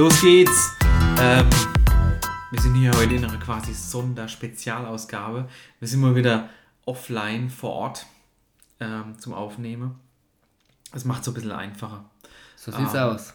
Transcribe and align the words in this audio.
los 0.00 0.22
geht's! 0.22 0.78
Ähm, 1.20 1.46
wir 2.50 2.58
sind 2.58 2.74
hier 2.74 2.90
heute 2.92 3.16
in 3.16 3.22
einer 3.22 3.36
quasi 3.36 3.74
Sonderspezialausgabe. 3.74 5.46
Wir 5.78 5.88
sind 5.88 6.00
mal 6.00 6.16
wieder 6.16 6.48
offline 6.86 7.50
vor 7.50 7.72
Ort 7.72 8.06
ähm, 8.80 9.18
zum 9.18 9.34
Aufnehmen. 9.34 9.96
Das 10.90 11.04
macht 11.04 11.18
es 11.18 11.26
so 11.26 11.32
ein 11.32 11.34
bisschen 11.34 11.52
einfacher. 11.52 12.06
So 12.56 12.72
sieht's 12.72 12.94
ähm, 12.94 13.00
aus. 13.00 13.34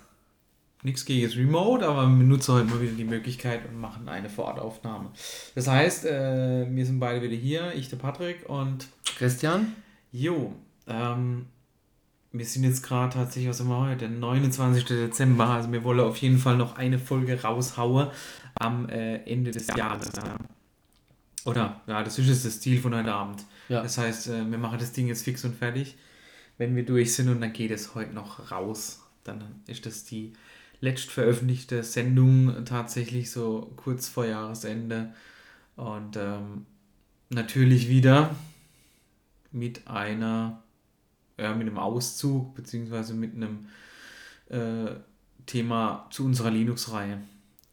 Nichts 0.82 1.06
gegen 1.06 1.28
das 1.28 1.38
Remote, 1.38 1.88
aber 1.88 2.08
wir 2.08 2.26
nutzen 2.26 2.56
heute 2.56 2.66
mal 2.66 2.82
wieder 2.82 2.94
die 2.94 3.04
Möglichkeit 3.04 3.70
und 3.70 3.80
machen 3.80 4.10
eine 4.10 4.32
Vorortaufnahme. 4.32 5.12
Das 5.54 5.68
heißt, 5.68 6.06
äh, 6.06 6.66
wir 6.68 6.86
sind 6.88 7.00
beide 7.00 7.22
wieder 7.22 7.36
hier, 7.36 7.76
ich 7.76 7.90
der 7.90 7.98
Patrick 7.98 8.50
und 8.50 8.88
Christian. 9.20 9.76
Jo, 10.12 10.56
ähm, 10.88 11.46
wir 12.38 12.46
sind 12.46 12.64
jetzt 12.64 12.84
gerade 12.84 13.14
tatsächlich, 13.14 13.50
was 13.50 13.60
haben 13.60 13.70
wir 13.70 13.80
heute? 13.80 13.98
Der 13.98 14.10
29. 14.10 14.86
Dezember. 14.86 15.48
Also 15.48 15.72
wir 15.72 15.84
wollen 15.84 16.00
auf 16.00 16.18
jeden 16.18 16.38
Fall 16.38 16.58
noch 16.58 16.78
eine 16.78 17.00
Folge 17.00 17.42
raushauen 17.42 18.10
am 18.56 18.90
äh, 18.90 19.18
Ende 19.24 19.52
des 19.52 19.68
Jahres. 19.76 20.12
Ja. 20.18 20.38
Oder, 21.46 21.82
ja, 21.88 22.04
das 22.04 22.18
ist 22.18 22.28
jetzt 22.28 22.46
das 22.46 22.60
Ziel 22.60 22.82
von 22.82 22.96
heute 22.96 23.14
Abend. 23.14 23.46
Ja. 23.70 23.82
Das 23.82 23.98
heißt, 23.98 24.28
äh, 24.28 24.50
wir 24.50 24.58
machen 24.58 24.80
das 24.80 24.92
Ding 24.92 25.08
jetzt 25.08 25.24
fix 25.24 25.46
und 25.46 25.56
fertig, 25.56 25.96
wenn 26.58 26.76
wir 26.76 26.86
durch 26.86 27.14
sind 27.14 27.30
und 27.30 27.42
dann 27.42 27.54
geht 27.54 27.72
es 27.72 27.96
heute 27.96 28.14
noch 28.14 28.52
raus. 28.52 29.04
Dann 29.24 29.44
ist 29.68 29.86
das 29.86 30.06
die 30.06 30.34
letzt 30.82 31.12
veröffentlichte 31.12 31.84
Sendung 31.84 32.66
tatsächlich 32.66 33.32
so 33.32 33.72
kurz 33.76 34.08
vor 34.08 34.26
Jahresende. 34.26 35.14
Und 35.76 36.18
ähm, 36.18 36.66
natürlich 37.30 37.90
wieder 37.90 38.36
mit 39.52 39.88
einer 39.88 40.64
ja, 41.38 41.54
mit 41.54 41.68
einem 41.68 41.78
Auszug 41.78 42.56
beziehungsweise 42.56 43.14
mit 43.14 43.36
einem 43.36 43.68
äh, 44.50 44.92
Thema 45.46 46.08
zu 46.10 46.26
unserer 46.26 46.52
Linux-Reihe. 46.52 47.20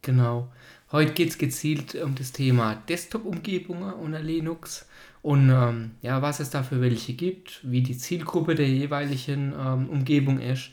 Genau. 0.03 0.51
Heute 0.91 1.13
geht 1.13 1.31
es 1.31 1.39
gezielt 1.39 1.95
um 1.95 2.15
das 2.15 2.33
Thema 2.33 2.75
Desktop-Umgebungen 2.89 3.95
unter 3.95 4.21
Linux 4.21 4.87
und 5.23 5.51
ähm, 5.51 5.93
ja, 6.03 6.21
was 6.21 6.41
es 6.41 6.51
da 6.51 6.63
für 6.63 6.81
welche 6.81 7.15
gibt, 7.15 7.61
wie 7.63 7.81
die 7.81 7.97
Zielgruppe 7.97 8.55
der 8.55 8.69
jeweiligen 8.69 9.55
ähm, 9.59 9.89
Umgebung 9.89 10.41
ist, 10.41 10.71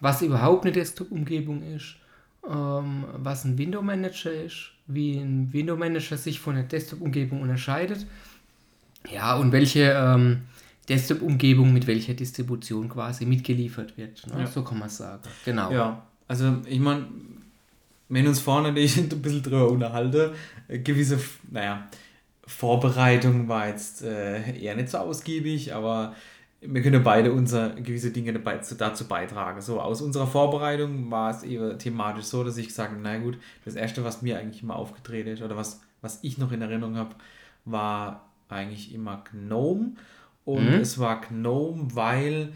was 0.00 0.22
überhaupt 0.22 0.64
eine 0.64 0.72
Desktop-Umgebung 0.72 1.62
ist, 1.62 1.96
ähm, 2.48 3.04
was 3.14 3.44
ein 3.44 3.56
Window-Manager 3.56 4.32
ist, 4.32 4.72
wie 4.86 5.16
ein 5.16 5.52
Window-Manager 5.52 6.18
sich 6.18 6.38
von 6.38 6.54
der 6.54 6.64
Desktop-Umgebung 6.64 7.40
unterscheidet, 7.40 8.06
ja, 9.10 9.34
und 9.36 9.50
welche 9.52 9.92
ähm, 9.96 10.42
Desktop-Umgebung 10.88 11.72
mit 11.72 11.86
welcher 11.86 12.14
Distribution 12.14 12.88
quasi 12.88 13.24
mitgeliefert 13.24 13.96
wird. 13.96 14.26
Ne? 14.26 14.40
Ja. 14.40 14.46
So 14.46 14.62
kann 14.64 14.78
man 14.78 14.88
sagen. 14.88 15.22
Genau. 15.44 15.70
Ja, 15.70 16.02
also 16.26 16.56
ich 16.66 16.80
meine, 16.80 17.06
wenn 18.08 18.26
uns 18.26 18.40
vorne 18.40 18.68
natürlich 18.68 18.98
ein 18.98 19.08
bisschen 19.08 19.42
drüber 19.42 19.70
unterhalten, 19.70 20.32
äh, 20.68 20.78
gewisse, 20.78 21.18
naja, 21.50 21.88
Vorbereitung 22.44 23.48
war 23.48 23.68
jetzt 23.68 24.02
äh, 24.02 24.58
eher 24.58 24.74
nicht 24.74 24.90
so 24.90 24.98
ausgiebig, 24.98 25.72
aber 25.74 26.14
wir 26.60 26.82
können 26.82 27.02
beide 27.02 27.32
unser 27.32 27.70
gewisse 27.70 28.10
Dinge 28.10 28.32
dazu 28.32 29.08
beitragen. 29.08 29.60
So, 29.60 29.80
aus 29.80 30.00
unserer 30.00 30.26
Vorbereitung 30.26 31.10
war 31.10 31.30
es 31.30 31.42
eher 31.42 31.78
thematisch 31.78 32.24
so, 32.24 32.44
dass 32.44 32.56
ich 32.56 32.68
gesagt 32.68 32.92
habe, 32.92 33.00
na 33.00 33.18
gut, 33.18 33.38
das 33.64 33.74
erste, 33.74 34.04
was 34.04 34.22
mir 34.22 34.38
eigentlich 34.38 34.62
immer 34.62 34.76
aufgetreten 34.76 35.30
ist 35.30 35.42
oder 35.42 35.56
was, 35.56 35.80
was 36.02 36.20
ich 36.22 36.38
noch 36.38 36.52
in 36.52 36.62
Erinnerung 36.62 36.96
habe, 36.96 37.14
war 37.64 38.28
eigentlich 38.48 38.94
immer 38.94 39.24
GNOME 39.30 39.92
und 40.44 40.64
mhm. 40.64 40.80
es 40.80 40.98
war 40.98 41.20
GNOME, 41.20 41.94
weil, 41.94 42.52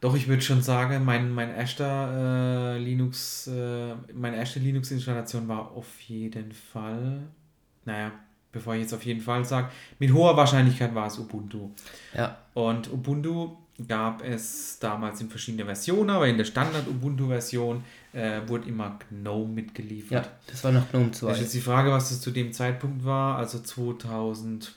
doch 0.00 0.14
ich 0.14 0.28
würde 0.28 0.42
schon 0.42 0.62
sagen, 0.62 1.04
mein, 1.04 1.30
mein 1.30 1.54
erster 1.54 2.74
äh, 2.74 2.78
Linux, 2.78 3.48
äh, 3.48 3.94
meine 4.14 4.36
erste 4.36 4.60
Linux-Installation 4.60 5.48
war 5.48 5.72
auf 5.72 6.00
jeden 6.00 6.52
Fall, 6.52 7.22
naja, 7.84 8.12
bevor 8.52 8.74
ich 8.74 8.82
jetzt 8.82 8.94
auf 8.94 9.04
jeden 9.04 9.20
Fall 9.20 9.44
sage, 9.44 9.70
mit 9.98 10.12
hoher 10.12 10.36
Wahrscheinlichkeit 10.36 10.94
war 10.94 11.06
es 11.06 11.18
Ubuntu. 11.18 11.70
Ja. 12.14 12.38
Und 12.54 12.92
Ubuntu 12.92 13.56
gab 13.88 14.22
es 14.22 14.78
damals 14.78 15.20
in 15.20 15.30
verschiedenen 15.30 15.66
Versionen, 15.66 16.10
aber 16.10 16.28
in 16.28 16.36
der 16.36 16.44
Standard-Ubuntu-Version 16.44 17.82
äh, 18.12 18.40
wurde 18.46 18.68
immer 18.68 18.98
GNOME 19.08 19.52
mitgeliefert. 19.52 20.26
Ja, 20.26 20.32
das 20.46 20.62
war 20.62 20.72
noch 20.72 20.90
GNOME 20.90 21.10
2. 21.10 21.26
Das 21.26 21.36
ist 21.38 21.42
jetzt 21.42 21.54
die 21.54 21.60
Frage, 21.60 21.90
was 21.90 22.10
das 22.10 22.20
zu 22.20 22.30
dem 22.30 22.52
Zeitpunkt 22.52 23.04
war, 23.04 23.38
also 23.38 23.58
2000 23.58 24.74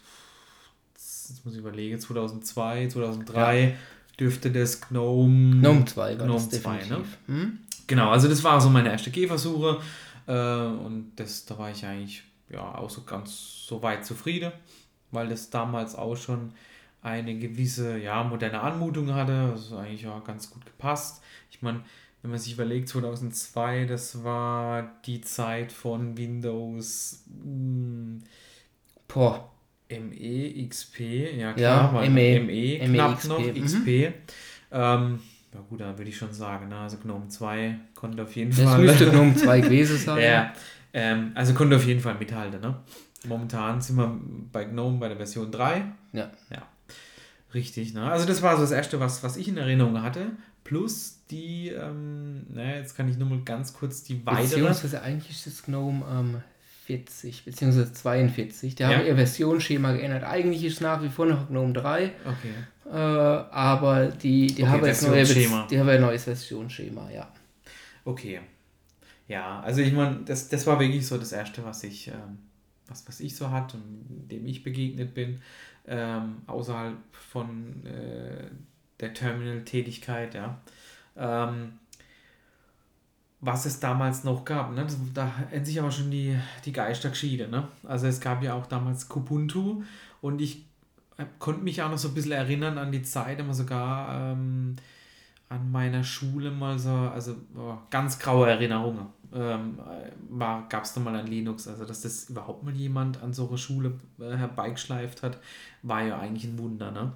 jetzt 1.29 1.45
muss 1.45 1.53
ich 1.53 1.59
überlegen, 1.59 1.99
2002, 1.99 2.89
2003 2.89 3.61
ja. 3.61 3.71
dürfte 4.19 4.51
das 4.51 4.81
GNOME... 4.81 5.57
GNOME 5.57 5.85
2 5.85 6.19
war 6.19 6.25
GNOME 6.25 6.49
2, 6.49 6.85
ne? 6.85 7.03
Hm? 7.27 7.59
Genau, 7.87 8.09
also 8.09 8.27
das 8.27 8.43
war 8.43 8.59
so 8.59 8.69
meine 8.69 8.89
erste 8.89 9.11
Gehversuche 9.11 9.79
äh, 10.27 10.31
und 10.31 11.11
das, 11.15 11.45
da 11.45 11.57
war 11.57 11.71
ich 11.71 11.85
eigentlich 11.85 12.23
ja 12.49 12.75
auch 12.75 12.89
so 12.89 13.03
ganz 13.03 13.65
so 13.67 13.81
weit 13.81 14.05
zufrieden, 14.05 14.51
weil 15.11 15.27
das 15.27 15.49
damals 15.49 15.95
auch 15.95 16.15
schon 16.15 16.53
eine 17.01 17.37
gewisse 17.37 17.97
ja, 17.99 18.23
moderne 18.23 18.61
Anmutung 18.61 19.13
hatte, 19.13 19.51
also 19.51 19.77
eigentlich 19.77 20.07
auch 20.07 20.23
ganz 20.23 20.49
gut 20.49 20.65
gepasst. 20.65 21.21
Ich 21.51 21.61
meine, 21.61 21.81
wenn 22.21 22.31
man 22.31 22.39
sich 22.39 22.53
überlegt, 22.53 22.89
2002, 22.89 23.85
das 23.85 24.23
war 24.23 24.91
die 25.05 25.21
Zeit 25.21 25.71
von 25.71 26.17
Windows. 26.17 27.23
Mh, 27.27 27.43
hm, 27.43 28.23
Boah, 29.07 29.51
ME, 29.89 30.67
XP, 30.67 30.99
ja 31.37 31.53
klar, 31.53 32.03
ja, 32.03 32.09
ME, 32.09 32.39
ME, 32.39 32.79
knapp 32.79 33.23
ME, 33.23 33.29
noch, 33.29 33.39
mhm. 33.39 33.63
XP. 33.63 33.87
Ähm, 34.71 35.19
ja 35.53 35.61
gut, 35.69 35.79
da 35.79 35.97
würde 35.97 36.09
ich 36.09 36.17
schon 36.17 36.33
sagen, 36.33 36.67
ne? 36.67 36.77
also 36.77 36.97
GNOME 36.97 37.29
2 37.29 37.79
konnte 37.93 38.23
auf 38.23 38.35
jeden 38.35 38.49
das 38.49 38.59
Fall... 38.59 38.85
Das 38.85 38.99
müsste 38.99 39.11
GNOME 39.11 39.35
2 39.35 39.61
gewesen 39.61 39.97
sein. 39.97 40.23
ja, 40.23 40.53
ähm, 40.93 41.31
also 41.35 41.53
konnte 41.53 41.75
auf 41.77 41.85
jeden 41.85 42.01
Fall 42.01 42.15
mithalten. 42.15 42.59
Ne? 42.59 42.75
Momentan 43.25 43.79
sind 43.79 43.95
wir 43.95 44.19
bei 44.51 44.65
GNOME 44.65 44.99
bei 44.99 45.07
der 45.07 45.17
Version 45.17 45.51
3. 45.51 45.85
Ja. 46.13 46.31
Ja, 46.49 46.63
richtig. 47.53 47.93
Ne? 47.93 48.03
Also 48.03 48.25
das 48.25 48.41
war 48.41 48.55
so 48.55 48.63
das 48.63 48.71
Erste, 48.71 48.99
was, 48.99 49.23
was 49.23 49.37
ich 49.37 49.47
in 49.47 49.57
Erinnerung 49.57 50.01
hatte. 50.01 50.31
Plus 50.63 51.19
die, 51.29 51.69
ähm, 51.69 52.47
naja, 52.49 52.77
jetzt 52.77 52.97
kann 52.97 53.07
ich 53.07 53.17
nur 53.17 53.29
mal 53.29 53.41
ganz 53.45 53.73
kurz 53.73 54.03
die 54.03 54.25
weitere... 54.25 54.43
Beziehungsweise 54.43 55.01
eigentlich 55.01 55.31
ist 55.31 55.47
das 55.47 55.63
GNOME 55.63 56.43
40 56.85 57.45
bzw. 57.45 57.91
42. 57.91 58.75
Die 58.75 58.83
ja. 58.83 58.89
haben 58.89 59.05
ihr 59.05 59.15
Versionsschema 59.15 59.93
geändert. 59.93 60.23
Eigentlich 60.23 60.63
ist 60.63 60.73
es 60.75 60.81
nach 60.81 61.01
wie 61.01 61.09
vor 61.09 61.25
noch 61.25 61.49
GNOME 61.49 61.73
3. 61.73 62.11
Okay. 62.23 62.91
Äh, 62.91 62.95
aber 62.95 64.07
die, 64.07 64.47
die, 64.47 64.61
okay, 64.61 64.71
haben 64.71 64.85
jetzt 64.85 65.07
neue, 65.07 65.23
die 65.25 65.79
haben 65.79 65.89
ein 65.89 66.01
neues 66.01 66.25
Versionsschema, 66.25 67.09
ja. 67.09 67.31
Okay. 68.03 68.41
Ja, 69.27 69.59
also 69.61 69.81
ich 69.81 69.93
meine, 69.93 70.19
das, 70.25 70.49
das 70.49 70.67
war 70.67 70.79
wirklich 70.79 71.05
so 71.07 71.17
das 71.17 71.31
Erste, 71.31 71.65
was 71.65 71.83
ich, 71.83 72.09
ähm, 72.09 72.37
was, 72.87 73.07
was 73.07 73.19
ich 73.19 73.35
so 73.35 73.49
hatte 73.49 73.77
und 73.77 74.27
dem 74.29 74.45
ich 74.45 74.63
begegnet 74.63 75.15
bin, 75.15 75.41
ähm, 75.87 76.43
außerhalb 76.45 76.97
von 77.11 77.83
äh, 77.85 78.51
der 78.99 79.13
Terminal-Tätigkeit, 79.15 80.35
ja. 80.35 80.61
Ähm, 81.17 81.79
was 83.45 83.65
es 83.65 83.79
damals 83.79 84.23
noch 84.23 84.43
gab. 84.43 84.73
Ne? 84.73 84.85
Da 85.13 85.31
hätten 85.49 85.65
sich 85.65 85.79
aber 85.79 85.91
schon 85.91 86.09
die, 86.09 86.37
die 86.65 86.71
Geister 86.71 87.09
geschieden. 87.09 87.51
Ne? 87.51 87.67
Also 87.83 88.07
es 88.07 88.19
gab 88.19 88.41
ja 88.43 88.55
auch 88.55 88.65
damals 88.65 89.07
Kubuntu 89.07 89.83
und 90.21 90.41
ich 90.41 90.65
konnte 91.37 91.61
mich 91.63 91.81
auch 91.81 91.91
noch 91.91 91.97
so 91.97 92.09
ein 92.09 92.13
bisschen 92.15 92.31
erinnern 92.31 92.77
an 92.77 92.91
die 92.91 93.03
Zeit, 93.03 93.39
immer 93.39 93.53
sogar 93.53 94.31
ähm, 94.31 94.75
an 95.47 95.71
meiner 95.71 96.03
Schule 96.03 96.49
mal 96.49 96.79
so, 96.79 96.89
also 96.89 97.35
oh, 97.55 97.77
ganz 97.91 98.17
graue 98.17 98.49
Erinnerungen. 98.49 99.05
Ähm, 99.33 99.77
Gab 100.69 100.83
es 100.83 100.93
da 100.93 101.01
mal 101.01 101.15
an 101.15 101.27
Linux, 101.27 101.67
also 101.67 101.85
dass 101.85 102.01
das 102.01 102.29
überhaupt 102.29 102.63
mal 102.63 102.73
jemand 102.73 103.21
an 103.21 103.33
so 103.33 103.47
einer 103.47 103.57
Schule 103.57 103.93
äh, 104.19 104.35
herbeigeschleift 104.35 105.23
hat, 105.23 105.39
war 105.83 106.01
ja 106.01 106.17
eigentlich 106.17 106.45
ein 106.45 106.57
Wunder. 106.57 106.91
Ne? 106.91 107.13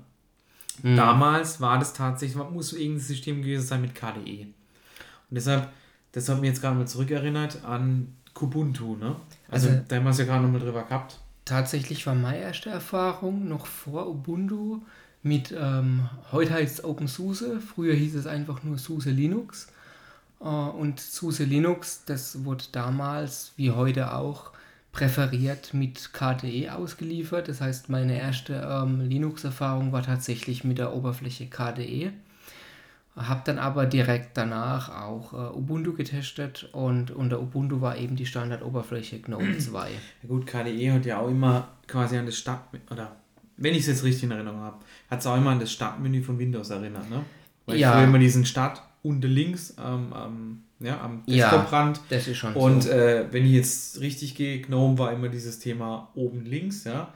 Mhm. 0.83 0.95
Damals 0.95 1.59
war 1.59 1.79
das 1.79 1.93
tatsächlich, 1.93 2.37
muss 2.51 2.73
irgendein 2.73 2.99
System 2.99 3.41
gewesen 3.41 3.65
sein 3.65 3.81
mit 3.81 3.95
KDE. 3.95 4.43
Und 4.43 5.35
deshalb 5.35 5.69
das 6.11 6.29
hat 6.29 6.39
mich 6.39 6.49
jetzt 6.49 6.61
gerade 6.61 6.75
mal 6.75 6.87
zurückerinnert 6.87 7.63
an 7.63 8.15
Kubuntu, 8.33 8.95
ne? 8.95 9.15
Also, 9.49 9.69
also 9.69 9.81
da 9.87 9.95
haben 9.97 10.03
wir 10.03 10.11
es 10.11 10.17
ja 10.17 10.25
gerade 10.25 10.43
nochmal 10.43 10.61
drüber 10.61 10.83
gehabt. 10.83 11.19
Tatsächlich 11.45 12.05
war 12.05 12.15
meine 12.15 12.39
erste 12.39 12.69
Erfahrung 12.69 13.47
noch 13.47 13.65
vor 13.65 14.07
Ubuntu 14.07 14.81
mit, 15.21 15.53
ähm, 15.57 16.09
heute 16.31 16.53
heißt 16.53 16.79
es 16.79 16.83
OpenSUSE, 16.85 17.59
früher 17.59 17.93
hieß 17.93 18.15
es 18.15 18.27
einfach 18.27 18.63
nur 18.63 18.77
SUSE 18.77 19.11
Linux. 19.11 19.67
Äh, 20.39 20.45
und 20.45 20.99
SUSE 20.99 21.43
Linux, 21.43 22.03
das 22.05 22.45
wurde 22.45 22.65
damals, 22.71 23.51
wie 23.57 23.71
heute 23.71 24.13
auch, 24.13 24.51
präferiert 24.91 25.73
mit 25.73 26.13
KDE 26.13 26.71
ausgeliefert. 26.71 27.47
Das 27.47 27.61
heißt, 27.61 27.89
meine 27.89 28.17
erste 28.19 28.67
ähm, 28.67 29.01
Linux-Erfahrung 29.01 29.91
war 29.91 30.03
tatsächlich 30.03 30.63
mit 30.63 30.77
der 30.77 30.95
Oberfläche 30.95 31.47
KDE. 31.47 32.11
Habe 33.19 33.41
dann 33.45 33.59
aber 33.59 33.85
direkt 33.85 34.37
danach 34.37 35.03
auch 35.03 35.33
äh, 35.33 35.57
Ubuntu 35.57 35.93
getestet 35.93 36.69
und 36.71 37.11
unter 37.11 37.41
Ubuntu 37.41 37.81
war 37.81 37.97
eben 37.97 38.15
die 38.15 38.25
Standardoberfläche 38.25 39.19
GNOME 39.19 39.57
2. 39.59 39.89
Ja 39.89 40.27
gut, 40.27 40.47
KDE 40.47 40.91
hat 40.93 41.05
ja 41.05 41.19
auch 41.19 41.27
immer 41.29 41.67
quasi 41.87 42.17
an 42.17 42.25
das 42.25 42.37
Start, 42.37 42.61
oder 42.89 43.15
wenn 43.57 43.73
ich 43.73 43.81
es 43.81 43.87
jetzt 43.87 44.03
richtig 44.03 44.23
in 44.23 44.31
Erinnerung 44.31 44.61
habe, 44.61 44.77
hat 45.09 45.19
es 45.19 45.27
auch 45.27 45.35
immer 45.37 45.51
an 45.51 45.59
das 45.59 45.71
Startmenü 45.71 46.21
von 46.23 46.39
Windows 46.39 46.69
erinnert, 46.69 47.09
ne? 47.09 47.23
Weil 47.65 47.77
ja. 47.77 47.89
ich 47.89 47.95
früher 47.95 48.03
immer 48.05 48.19
diesen 48.19 48.45
Start 48.45 48.81
unten 49.03 49.27
links 49.27 49.75
ähm, 49.77 50.13
am, 50.13 50.63
ja, 50.79 50.99
am 51.01 51.23
Ja, 51.25 51.49
Desktoprand. 51.49 51.99
das 52.09 52.27
ist 52.27 52.37
schon 52.37 52.53
Und 52.53 52.83
so. 52.83 52.89
äh, 52.91 53.25
wenn 53.31 53.45
ich 53.45 53.51
jetzt 53.51 53.99
richtig 53.99 54.35
gehe, 54.35 54.61
GNOME 54.61 54.97
war 54.97 55.11
immer 55.11 55.29
dieses 55.29 55.59
Thema 55.59 56.09
oben 56.15 56.45
links, 56.45 56.85
ja. 56.85 57.13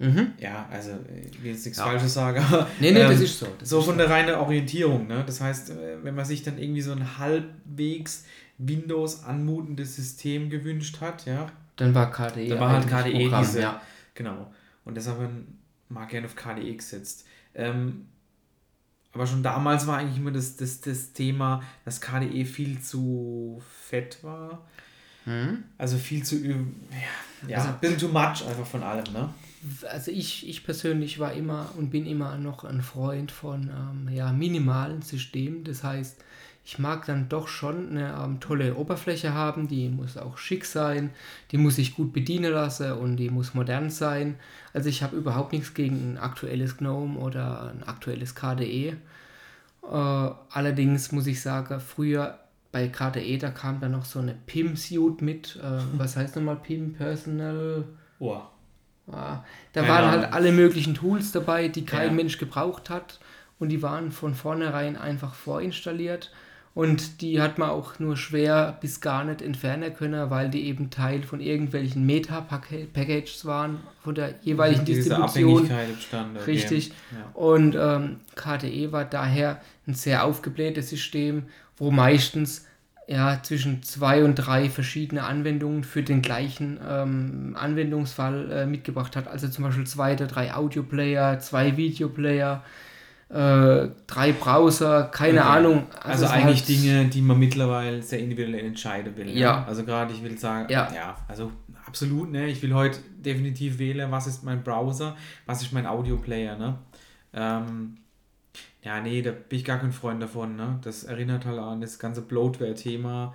Mhm. 0.00 0.32
Ja, 0.38 0.68
also 0.70 0.90
ich 1.28 1.42
will 1.42 1.50
jetzt 1.52 1.64
nichts 1.64 1.78
Ja. 1.78 1.84
Falsches 1.86 2.14
sagen, 2.14 2.38
aber 2.44 2.68
Nee, 2.78 2.92
nee, 2.92 3.00
das 3.00 3.16
ähm, 3.18 3.22
ist 3.24 3.38
so. 3.40 3.46
Das 3.58 3.68
so 3.68 3.80
ist 3.80 3.84
von 3.86 3.98
der 3.98 4.08
reinen 4.08 4.34
Orientierung, 4.36 5.06
ne? 5.08 5.24
Das 5.26 5.40
heißt, 5.40 5.70
äh, 5.70 5.96
wenn 6.04 6.14
man 6.14 6.24
sich 6.24 6.42
dann 6.44 6.56
irgendwie 6.58 6.82
so 6.82 6.92
ein 6.92 7.18
halbwegs 7.18 8.24
Windows 8.58 9.24
anmutendes 9.24 9.96
System 9.96 10.50
gewünscht 10.50 11.00
hat, 11.00 11.26
ja, 11.26 11.46
Dann 11.76 11.94
war 11.94 12.10
KDE. 12.12 12.48
Da 12.48 12.60
war 12.60 12.70
halt 12.72 12.86
KDE 12.88 13.22
Programm, 13.24 13.44
diese- 13.44 13.60
ja. 13.60 13.80
genau. 14.14 14.52
Und 14.84 14.96
deshalb 14.96 15.18
Mark 15.88 16.10
gerne 16.10 16.26
auf 16.26 16.36
KDE 16.36 16.74
gesetzt. 16.76 17.24
Ähm, 17.54 18.06
aber 19.12 19.26
schon 19.26 19.42
damals 19.42 19.86
war 19.86 19.98
eigentlich 19.98 20.18
immer 20.18 20.30
das, 20.30 20.56
das, 20.56 20.80
das 20.80 21.12
Thema, 21.12 21.62
dass 21.84 22.00
KDE 22.00 22.44
viel 22.44 22.80
zu 22.80 23.60
fett 23.88 24.18
war. 24.22 24.66
Hm? 25.24 25.64
Also 25.76 25.96
viel 25.98 26.22
zu, 26.22 26.36
ja, 26.36 26.54
ja 27.48 27.56
Also- 27.58 27.68
ein 27.70 27.78
bisschen 27.80 27.98
too 27.98 28.08
much 28.08 28.46
einfach 28.46 28.66
von 28.66 28.82
allem, 28.82 29.12
ne? 29.12 29.28
Also 29.90 30.10
ich, 30.10 30.48
ich 30.48 30.64
persönlich 30.64 31.18
war 31.18 31.32
immer 31.32 31.70
und 31.76 31.90
bin 31.90 32.06
immer 32.06 32.36
noch 32.38 32.64
ein 32.64 32.82
Freund 32.82 33.32
von 33.32 33.70
ähm, 33.70 34.14
ja, 34.14 34.32
minimalen 34.32 35.02
Systemen. 35.02 35.64
Das 35.64 35.84
heißt, 35.84 36.22
ich 36.64 36.78
mag 36.78 37.06
dann 37.06 37.30
doch 37.30 37.48
schon 37.48 37.90
eine 37.90 38.14
ähm, 38.22 38.40
tolle 38.40 38.74
Oberfläche 38.74 39.32
haben, 39.32 39.68
die 39.68 39.88
muss 39.88 40.18
auch 40.18 40.36
schick 40.36 40.66
sein, 40.66 41.10
die 41.50 41.56
muss 41.56 41.76
sich 41.76 41.94
gut 41.94 42.12
bedienen 42.12 42.52
lassen 42.52 42.92
und 42.92 43.16
die 43.16 43.30
muss 43.30 43.54
modern 43.54 43.88
sein. 43.88 44.34
Also 44.74 44.90
ich 44.90 45.02
habe 45.02 45.16
überhaupt 45.16 45.52
nichts 45.52 45.72
gegen 45.72 46.12
ein 46.12 46.18
aktuelles 46.18 46.76
GNOME 46.76 47.18
oder 47.18 47.70
ein 47.70 47.84
aktuelles 47.84 48.34
KDE. 48.34 48.88
Äh, 48.88 48.96
allerdings 49.90 51.10
muss 51.10 51.26
ich 51.26 51.40
sagen, 51.40 51.80
früher 51.80 52.38
bei 52.70 52.88
KDE, 52.88 53.38
da 53.38 53.50
kam 53.50 53.80
dann 53.80 53.92
noch 53.92 54.04
so 54.04 54.18
eine 54.18 54.34
PIM-Suite 54.34 55.22
mit. 55.22 55.56
Äh, 55.56 55.80
was 55.96 56.16
heißt 56.16 56.36
nochmal 56.36 56.56
PIM? 56.56 56.92
Personal... 56.92 57.84
Oh. 58.18 58.42
Ah, 59.10 59.44
da 59.72 59.80
Keine 59.80 59.92
waren 59.92 60.04
Ahnung. 60.10 60.22
halt 60.22 60.32
alle 60.34 60.52
möglichen 60.52 60.94
Tools 60.94 61.32
dabei, 61.32 61.68
die 61.68 61.84
kein 61.84 62.08
Ja. 62.08 62.12
Mensch 62.12 62.38
gebraucht 62.38 62.90
hat. 62.90 63.18
Und 63.58 63.70
die 63.70 63.82
waren 63.82 64.12
von 64.12 64.34
vornherein 64.34 64.96
einfach 64.96 65.34
vorinstalliert. 65.34 66.30
Und 66.74 67.22
die 67.22 67.40
hat 67.40 67.58
man 67.58 67.70
auch 67.70 67.98
nur 67.98 68.16
schwer 68.16 68.76
bis 68.80 69.00
gar 69.00 69.24
nicht 69.24 69.42
entfernen 69.42 69.92
können, 69.96 70.30
weil 70.30 70.48
die 70.48 70.64
eben 70.66 70.90
Teil 70.90 71.22
von 71.24 71.40
irgendwelchen 71.40 72.06
Meta-Packages 72.06 73.44
waren, 73.46 73.80
von 74.02 74.14
der 74.14 74.34
jeweiligen 74.42 74.84
Diese 74.84 75.00
Distribution. 75.08 75.68
Entstanden. 75.70 76.36
okay. 76.36 76.50
Richtig. 76.50 76.88
Ja. 77.10 77.30
Und 77.34 77.74
ähm, 77.74 78.20
KDE 78.36 78.92
war 78.92 79.04
daher 79.04 79.60
ein 79.88 79.94
sehr 79.94 80.24
aufgeblähtes 80.24 80.90
System, 80.90 81.44
wo 81.76 81.90
meistens 81.90 82.66
ja, 83.10 83.40
zwischen 83.42 83.82
zwei 83.82 84.22
und 84.22 84.34
drei 84.34 84.68
verschiedene 84.68 85.24
Anwendungen 85.24 85.82
für 85.82 86.02
den 86.02 86.20
gleichen 86.20 86.78
ähm, 86.86 87.56
Anwendungsfall 87.58 88.52
äh, 88.52 88.66
mitgebracht 88.66 89.16
hat. 89.16 89.26
Also 89.28 89.48
zum 89.48 89.64
Beispiel 89.64 89.86
zwei 89.86 90.12
oder 90.12 90.26
drei 90.26 90.52
Audioplayer, 90.54 91.38
zwei 91.38 91.76
Videoplayer, 91.78 92.62
äh, 93.30 93.88
drei 94.06 94.32
Browser, 94.32 95.04
keine 95.04 95.38
Okay. 95.40 95.48
Ahnung. 95.48 95.82
Also, 96.02 96.26
war 96.26 96.32
eigentlich 96.32 96.60
halt- 96.60 96.68
Dinge, 96.68 97.04
die 97.06 97.22
man 97.22 97.38
mittlerweile 97.38 98.02
sehr 98.02 98.18
individuell 98.20 98.64
entscheiden 98.66 99.16
will. 99.16 99.28
Ja. 99.30 99.64
Also 99.66 99.84
gerade, 99.84 100.12
ich 100.12 100.22
will 100.22 100.36
sagen, 100.38 100.70
Ja. 100.70 101.16
also 101.28 101.50
absolut, 101.86 102.30
ne? 102.30 102.46
Ich 102.48 102.62
will 102.62 102.74
heute 102.74 102.98
definitiv 103.18 103.78
wählen, 103.78 104.10
was 104.10 104.26
ist 104.26 104.44
mein 104.44 104.62
Browser, 104.62 105.16
was 105.46 105.62
ist 105.62 105.72
mein 105.72 105.86
Audioplayer, 105.86 106.56
ne? 106.58 106.78
Ähm, 107.32 107.96
ja, 108.82 109.00
nee, 109.00 109.22
da 109.22 109.32
bin 109.32 109.58
ich 109.58 109.64
gar 109.64 109.78
kein 109.78 109.92
Freund 109.92 110.22
davon, 110.22 110.56
ne? 110.56 110.78
Das 110.82 111.04
erinnert 111.04 111.44
halt 111.44 111.58
an 111.58 111.80
das 111.80 111.98
ganze 111.98 112.22
Bloatware-Thema 112.22 113.34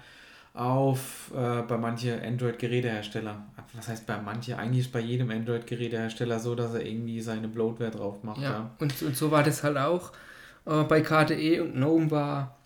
auf 0.54 1.31
äh, 1.36 1.63
bei 1.63 1.78
manchen 1.78 2.22
Android-Gerätehersteller. 2.22 3.44
Was 3.74 3.88
heißt 3.88 4.06
bei 4.06 4.18
manchen? 4.22 4.54
Eigentlich 4.56 4.86
ist 4.86 4.92
bei 4.92 5.00
jedem 5.00 5.31
Android-Gerätehersteller 5.31 6.40
so, 6.40 6.54
dass 6.54 6.74
er 6.75 6.86
irgendwie 6.86 7.22
seine 7.22 7.48
Bloatware 7.48 7.92
drauf 7.92 8.24
macht. 8.24 8.42
Ja, 8.42 8.69
und, 8.80 9.01
und 9.01 9.18
so 9.18 9.31
war 9.31 9.44
das 9.44 9.63
halt 9.63 9.78
auch 9.78 10.12
äh, 10.66 10.84
bei 10.84 11.01
KDE 11.01 11.62
und 11.62 11.74
GNOME 11.74 12.12
war, 12.12 12.57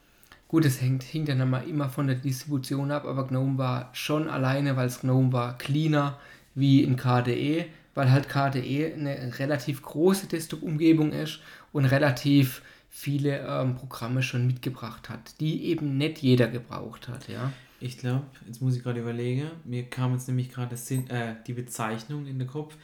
gut, 0.47 0.65
es 0.65 0.81
hängt, 0.81 1.03
hing 1.03 1.25
dann 1.25 1.39
immer, 1.39 1.63
immer 1.63 1.89
von 1.89 2.07
der 2.07 2.17
Distribution 2.17 2.91
ab, 2.91 3.05
aber 3.05 3.27
GNOME 3.27 3.57
war 3.57 3.89
schon 3.93 4.29
alleine, 4.29 4.75
weil 4.75 4.87
es 4.87 5.01
GNOME 5.01 5.31
war 5.31 5.57
cleaner 5.57 6.19
wie 6.55 6.83
in 6.83 6.97
KDE, 6.97 7.67
weil 7.95 8.11
halt 8.11 8.29
KDE 8.29 8.93
eine 8.93 9.39
relativ 9.39 9.81
große 9.81 10.27
Desktop-Umgebung 10.27 11.13
ist 11.13 11.39
und 11.71 11.85
relativ 11.85 12.61
viele 12.89 13.39
ähm, 13.47 13.75
Programme 13.75 14.23
schon 14.23 14.47
mitgebracht 14.47 15.09
hat, 15.09 15.39
die 15.39 15.65
eben 15.65 15.97
nicht 15.97 16.19
jeder 16.19 16.47
gebraucht 16.47 17.07
hat, 17.07 17.27
ja. 17.27 17.51
Ich 17.79 17.99
glaube, 17.99 18.25
jetzt 18.47 18.61
muss 18.61 18.75
ich 18.75 18.81
gerade 18.81 18.99
überlegen, 18.99 19.51
mir 19.63 19.83
kam 19.83 20.13
jetzt 20.13 20.27
nämlich 20.27 20.49
gerade 20.49 20.75
äh, 20.75 21.35
die 21.45 21.53
Bezeichnung 21.53 22.25
in 22.25 22.39
den 22.39 22.47
Kopf. 22.47 22.75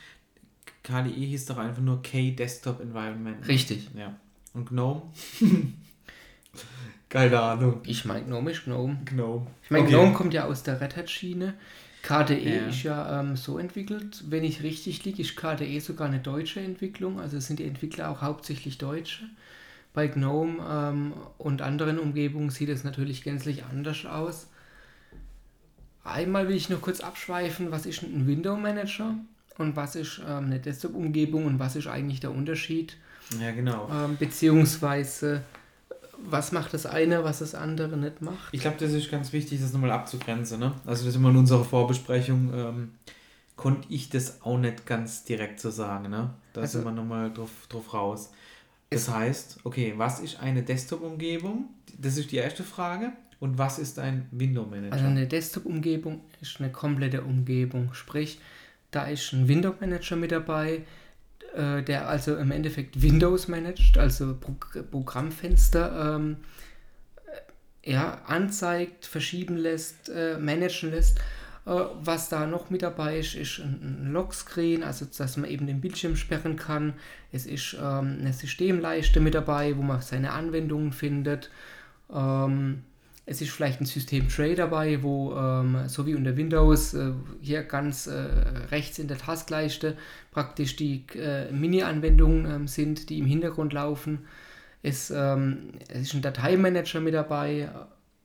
KDE 0.83 1.09
hieß 1.09 1.45
doch 1.47 1.57
einfach 1.57 1.81
nur 1.81 2.03
K-Desktop 2.03 2.79
Environment. 2.79 3.47
Richtig. 3.47 3.89
Ja. 3.95 4.15
Und 4.53 4.69
GNOME? 4.69 5.01
Keine 7.09 7.39
Ahnung. 7.39 7.81
Ich 7.85 8.05
meine, 8.05 8.25
GNOME 8.25 8.51
ist 8.51 8.65
GNOME. 8.65 8.97
GNOME. 9.05 9.47
Ich 9.63 9.71
meine, 9.71 9.85
Okay. 9.85 9.93
GNOME 9.93 10.13
kommt 10.13 10.33
ja 10.33 10.45
aus 10.45 10.63
der 10.63 10.79
Red 10.79 10.95
Hat-Schiene. 10.95 11.55
KDE 12.03 12.57
Ja. 12.57 12.67
ist 12.67 12.83
ja 12.83 13.19
ähm, 13.21 13.35
so 13.35 13.57
entwickelt, 13.57 14.23
wenn 14.27 14.43
ich 14.43 14.61
richtig 14.61 15.03
liege, 15.05 15.21
ist 15.21 15.35
KDE 15.35 15.79
sogar 15.79 16.07
eine 16.07 16.19
deutsche 16.19 16.59
Entwicklung. 16.59 17.19
Also 17.19 17.39
sind 17.39 17.59
die 17.59 17.65
Entwickler 17.65 18.09
auch 18.11 18.21
hauptsächlich 18.21 18.77
Deutsche. 18.77 19.23
Bei 19.93 20.07
GNOME 20.07 20.63
ähm, 20.69 21.13
und 21.37 21.61
anderen 21.61 21.99
Umgebungen 21.99 22.49
sieht 22.49 22.69
es 22.69 22.83
natürlich 22.83 23.23
gänzlich 23.23 23.63
anders 23.63 24.05
aus. 24.05 24.47
Einmal 26.03 26.49
will 26.49 26.55
ich 26.55 26.69
noch 26.69 26.81
kurz 26.81 26.99
abschweifen, 26.99 27.71
was 27.71 27.85
ist 27.85 28.03
ein 28.03 28.27
Window 28.27 28.57
Manager 28.57 29.15
und 29.57 29.75
was 29.75 29.95
ist 29.95 30.19
ähm, 30.27 30.45
eine 30.45 30.59
Desktop-Umgebung 30.59 31.45
und 31.45 31.59
was 31.59 31.75
ist 31.77 31.87
eigentlich 31.87 32.19
der 32.19 32.31
Unterschied? 32.31 32.97
Ja, 33.39 33.51
genau. 33.51 33.89
Ähm, 33.89 34.17
beziehungsweise, 34.17 35.43
was 36.25 36.51
macht 36.51 36.73
das 36.73 36.85
eine, 36.85 37.23
was 37.23 37.39
das 37.39 37.55
andere 37.55 37.97
nicht 37.97 38.21
macht? 38.21 38.53
Ich 38.53 38.61
glaube, 38.61 38.77
das 38.79 38.91
ist 38.91 39.09
ganz 39.11 39.33
wichtig, 39.33 39.61
das 39.61 39.73
nochmal 39.73 39.91
abzugrenzen. 39.91 40.59
Ne? 40.59 40.73
Also, 40.85 41.05
das 41.05 41.15
immer 41.15 41.29
in 41.29 41.37
unserer 41.37 41.63
Vorbesprechung 41.65 42.51
ähm, 42.53 42.91
konnte 43.55 43.87
ich 43.89 44.09
das 44.09 44.41
auch 44.41 44.57
nicht 44.57 44.85
ganz 44.85 45.23
direkt 45.25 45.59
so 45.59 45.69
sagen. 45.69 46.09
Ne? 46.09 46.29
Da 46.53 46.61
Also- 46.61 46.79
sind 46.79 46.85
wir 46.85 46.91
nochmal 46.91 47.31
drauf, 47.33 47.49
drauf 47.69 47.93
raus. 47.93 48.31
Das 48.89 49.09
heißt, 49.09 49.61
okay, 49.63 49.93
was 49.97 50.19
ist 50.19 50.39
eine 50.39 50.61
Desktop-Umgebung? 50.61 51.69
Das 51.97 52.17
ist 52.17 52.31
die 52.31 52.37
erste 52.37 52.63
Frage. 52.63 53.11
Und 53.39 53.57
was 53.57 53.77
ist 53.79 53.99
ein 53.99 54.27
Window-Manager? 54.31 54.93
Also 54.93 55.05
eine 55.05 55.27
Desktop-Umgebung 55.27 56.21
ist 56.41 56.59
eine 56.59 56.71
komplette 56.71 57.23
Umgebung. 57.23 57.93
Sprich, 57.93 58.39
da 58.91 59.05
ist 59.05 59.33
ein 59.33 59.47
Window-Manager 59.47 60.15
mit 60.15 60.31
dabei, 60.31 60.83
äh, 61.55 61.83
der 61.83 62.07
also 62.07 62.35
im 62.35 62.51
Endeffekt 62.51 63.01
Windows 63.01 63.47
managt, 63.47 63.97
also 63.97 64.35
Pro 64.35 64.55
Programmfenster 64.91 66.15
ähm, 66.15 66.37
äh, 67.83 67.91
ja, 67.91 68.21
anzeigt, 68.25 69.05
verschieben 69.05 69.57
lässt, 69.57 70.09
äh, 70.09 70.37
managen 70.37 70.91
lässt. 70.91 71.19
Äh, 71.65 71.71
was 72.01 72.29
da 72.29 72.45
noch 72.45 72.69
mit 72.69 72.81
dabei 72.81 73.19
ist, 73.19 73.35
ist 73.35 73.59
ein, 73.59 74.05
ein 74.05 74.13
Lockscreen, 74.13 74.83
also 74.83 75.05
dass 75.05 75.37
man 75.37 75.49
eben 75.49 75.67
den 75.67 75.81
Bildschirm 75.81 76.15
sperren 76.15 76.55
kann. 76.55 76.93
Es 77.31 77.45
ist 77.45 77.73
ähm, 77.73 78.17
eine 78.19 78.33
Systemleiste 78.33 79.19
mit 79.19 79.33
dabei, 79.33 79.77
wo 79.77 79.81
man 79.81 80.01
seine 80.01 80.31
Anwendungen 80.31 80.91
findet. 80.91 81.49
Ähm, 82.13 82.83
es 83.25 83.41
ist 83.41 83.51
vielleicht 83.51 83.79
ein 83.79 83.85
System-Tray 83.85 84.55
dabei, 84.55 85.01
wo 85.01 85.33
ähm, 85.33 85.87
so 85.87 86.05
wie 86.05 86.15
unter 86.15 86.35
Windows 86.35 86.93
äh, 86.93 87.11
hier 87.41 87.63
ganz 87.63 88.07
äh, 88.07 88.11
rechts 88.71 88.99
in 88.99 89.07
der 89.07 89.17
Taskleiste 89.17 89.95
praktisch 90.31 90.75
die 90.75 91.05
äh, 91.15 91.51
Mini-Anwendungen 91.51 92.45
ähm, 92.45 92.67
sind, 92.67 93.09
die 93.09 93.19
im 93.19 93.25
Hintergrund 93.25 93.71
laufen. 93.71 94.19
Es, 94.81 95.09
ähm, 95.09 95.69
es 95.87 96.01
ist 96.01 96.13
ein 96.15 96.21
Dateimanager 96.21 96.99
mit 96.99 97.13
dabei, 97.13 97.69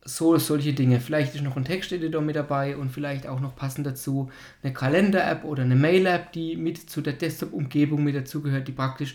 so 0.05 0.37
solche 0.39 0.73
Dinge. 0.73 0.99
Vielleicht 1.01 1.37
ist 1.37 1.45
noch 1.45 1.57
ein 1.57 1.65
Texteditor 1.65 2.21
mit 2.21 2.35
dabei 2.35 2.77
und 2.77 2.91
vielleicht 2.91 3.29
auch 3.29 3.39
noch 3.39 3.55
passend 3.55 3.87
dazu 3.87 4.31
eine 4.65 4.73
Kalender-App 4.73 5.45
oder 5.45 5.63
eine 5.63 5.77
Mail-App, 5.77 6.33
die 6.33 6.57
mit 6.57 6.91
zu 6.91 7.03
der 7.03 7.13
Desktop-Umgebung 7.13 8.03
mit 8.03 8.17
dazugehört, 8.17 8.67
die 8.67 8.73
praktisch 8.73 9.15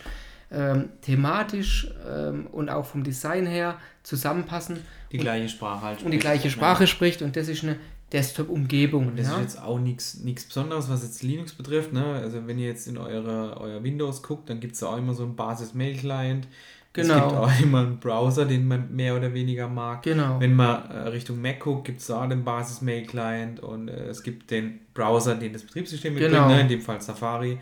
ähm, 0.53 0.89
thematisch 1.01 1.87
ähm, 2.09 2.47
und 2.51 2.69
auch 2.69 2.85
vom 2.85 3.03
Design 3.03 3.45
her 3.45 3.77
zusammenpassen 4.03 4.79
die 5.11 5.17
gleiche 5.17 5.49
Sprache 5.49 5.81
halt. 5.85 5.97
und 5.99 6.11
die 6.11 6.17
spricht. 6.17 6.21
gleiche 6.21 6.43
Ja. 6.45 6.49
Sprache 6.51 6.87
spricht 6.87 7.21
und 7.21 7.35
das 7.35 7.47
ist 7.47 7.63
eine 7.63 7.77
Desktop-Umgebung. 8.11 9.07
Und 9.07 9.17
das 9.19 9.27
ja? 9.27 9.35
ist 9.37 9.41
jetzt 9.41 9.61
auch 9.63 9.79
nichts 9.79 10.15
Besonderes, 10.45 10.89
was 10.89 11.03
jetzt 11.03 11.23
Linux 11.23 11.53
betrifft. 11.53 11.93
Ne? 11.93 12.03
Also 12.05 12.45
wenn 12.47 12.59
ihr 12.59 12.67
jetzt 12.67 12.87
in 12.87 12.97
eure, 12.97 13.59
euer 13.59 13.83
Windows 13.83 14.21
guckt, 14.21 14.49
dann 14.49 14.59
gibt 14.59 14.75
es 14.75 14.83
auch 14.83 14.97
immer 14.97 15.13
so 15.13 15.23
einen 15.23 15.35
Basis-Mail-Client. 15.35 16.47
Es 16.95 17.07
Genau. 17.07 17.27
gibt 17.27 17.39
auch 17.39 17.59
immer 17.59 17.79
einen 17.79 17.99
Browser, 17.99 18.45
den 18.45 18.67
man 18.67 18.95
mehr 18.95 19.15
oder 19.15 19.33
weniger 19.33 19.67
mag. 19.67 20.03
Genau. 20.03 20.39
Wenn 20.39 20.55
man 20.55 20.91
äh, 20.91 20.97
Richtung 21.07 21.41
Mac 21.41 21.59
guckt, 21.61 21.85
gibt 21.85 22.01
es 22.01 22.05
da 22.07 22.25
den 22.27 22.43
Basis-Mail-Client 22.43 23.61
und 23.61 23.87
äh, 23.87 24.05
es 24.09 24.21
gibt 24.21 24.51
den 24.51 24.79
Browser, 24.93 25.33
den 25.33 25.53
das 25.53 25.63
Betriebssystem 25.63 26.13
mitbringt, 26.13 26.35
Genau. 26.35 26.49
ne? 26.49 26.61
in 26.61 26.67
dem 26.67 26.81
Fall 26.81 27.01
Safari. 27.01 27.57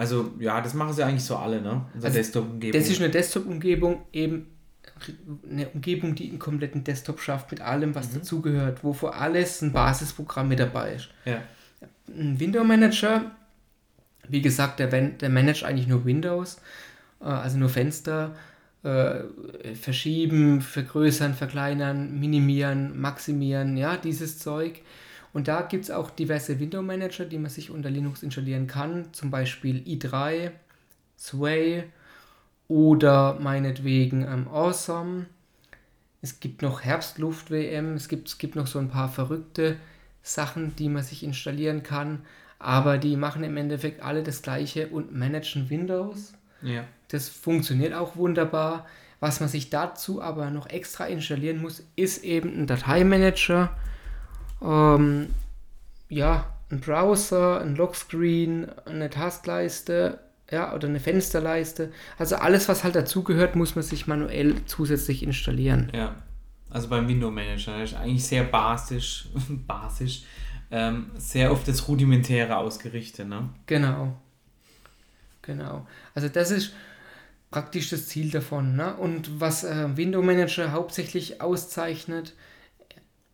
Also 0.00 0.32
ja, 0.38 0.62
das 0.62 0.72
machen 0.72 0.94
sie 0.94 1.04
eigentlich 1.04 1.24
so 1.24 1.36
alle, 1.36 1.60
ne? 1.60 1.84
Unsere 1.92 2.06
Also, 2.06 2.18
Desktop-Umgebung. 2.18 2.80
Das 2.80 2.88
ist 2.88 3.00
eine 3.00 3.10
Desktop-Umgebung 3.10 4.02
eben 4.12 4.46
eine 5.48 5.68
Umgebung, 5.68 6.14
die 6.14 6.30
einen 6.30 6.38
kompletten 6.38 6.84
Desktop 6.84 7.20
schafft 7.20 7.50
mit 7.50 7.60
allem, 7.60 7.94
was 7.94 8.10
mhm. 8.10 8.18
dazugehört, 8.18 8.82
wo 8.82 8.92
vor 8.92 9.14
alles 9.14 9.62
ein 9.62 9.72
Basisprogramm 9.72 10.48
mit 10.48 10.58
dabei 10.58 10.94
ist. 10.94 11.10
Ja. 11.24 11.42
Ein 12.08 12.40
Window 12.40 12.64
Manager, 12.64 13.30
wie 14.28 14.42
gesagt, 14.42 14.80
der, 14.80 14.88
der 14.88 15.28
managt 15.28 15.64
eigentlich 15.64 15.86
nur 15.86 16.04
Windows, 16.04 16.60
äh, 17.20 17.24
also 17.24 17.58
nur 17.58 17.68
Fenster, 17.68 18.34
äh, 18.82 19.20
verschieben, 19.74 20.62
vergrößern, 20.62 21.34
verkleinern, 21.34 22.18
minimieren, 22.18 22.98
maximieren, 22.98 23.76
ja, 23.76 23.96
dieses 23.98 24.38
Zeug. 24.38 24.80
Und 25.32 25.48
da 25.48 25.62
gibt 25.62 25.84
es 25.84 25.90
auch 25.90 26.10
diverse 26.10 26.58
Window 26.58 26.82
Manager, 26.82 27.24
die 27.24 27.38
man 27.38 27.50
sich 27.50 27.70
unter 27.70 27.90
Linux 27.90 28.22
installieren 28.22 28.66
kann, 28.66 29.12
zum 29.12 29.30
Beispiel 29.30 29.78
i3, 29.86 30.50
Sway, 31.18 31.84
oder 32.70 33.36
meinetwegen 33.40 34.22
ähm, 34.22 34.46
Awesome. 34.48 35.26
Es 36.22 36.38
gibt 36.38 36.62
noch 36.62 36.82
Herbstluft-WM, 36.82 37.94
es 37.94 38.08
gibt, 38.08 38.28
es 38.28 38.38
gibt 38.38 38.54
noch 38.54 38.68
so 38.68 38.78
ein 38.78 38.90
paar 38.90 39.08
verrückte 39.08 39.76
Sachen, 40.22 40.76
die 40.76 40.88
man 40.88 41.02
sich 41.02 41.24
installieren 41.24 41.82
kann, 41.82 42.20
aber 42.58 42.98
die 42.98 43.16
machen 43.16 43.42
im 43.42 43.56
Endeffekt 43.56 44.02
alle 44.02 44.22
das 44.22 44.42
gleiche 44.42 44.86
und 44.88 45.12
managen 45.12 45.68
Windows. 45.68 46.34
Ja. 46.62 46.84
Das 47.08 47.28
funktioniert 47.28 47.94
auch 47.94 48.16
wunderbar. 48.16 48.86
Was 49.18 49.40
man 49.40 49.48
sich 49.48 49.70
dazu 49.70 50.22
aber 50.22 50.50
noch 50.50 50.68
extra 50.68 51.06
installieren 51.06 51.60
muss, 51.60 51.82
ist 51.96 52.22
eben 52.22 52.56
ein 52.56 52.66
Dateimanager, 52.66 53.76
ähm, 54.62 55.28
ja, 56.08 56.46
ein 56.70 56.80
Browser, 56.80 57.60
ein 57.60 57.76
Lockscreen, 57.76 58.68
eine 58.86 59.10
Taskleiste 59.10 60.18
ja, 60.50 60.74
oder 60.74 60.88
eine 60.88 61.00
Fensterleiste. 61.00 61.92
Also 62.18 62.36
alles, 62.36 62.68
was 62.68 62.84
halt 62.84 62.96
dazugehört, 62.96 63.56
muss 63.56 63.74
man 63.74 63.84
sich 63.84 64.06
manuell 64.06 64.56
zusätzlich 64.66 65.22
installieren. 65.22 65.90
Ja, 65.94 66.16
also 66.70 66.88
beim 66.88 67.08
Window 67.08 67.30
Manager 67.30 67.82
ist 67.82 67.94
eigentlich 67.94 68.24
sehr 68.24 68.44
basisch, 68.44 69.28
basisch, 69.66 70.24
ähm, 70.70 71.10
sehr 71.16 71.50
auf 71.52 71.64
das 71.64 71.88
Rudimentäre 71.88 72.56
ausgerichtet, 72.56 73.28
ne? 73.28 73.48
Genau. 73.66 74.16
Genau. 75.42 75.86
Also 76.14 76.28
das 76.28 76.50
ist 76.50 76.72
praktisch 77.50 77.90
das 77.90 78.06
Ziel 78.06 78.30
davon. 78.30 78.76
Ne? 78.76 78.94
Und 78.96 79.40
was 79.40 79.64
äh, 79.64 79.96
Window 79.96 80.22
Manager 80.22 80.72
hauptsächlich 80.72 81.40
auszeichnet, 81.40 82.34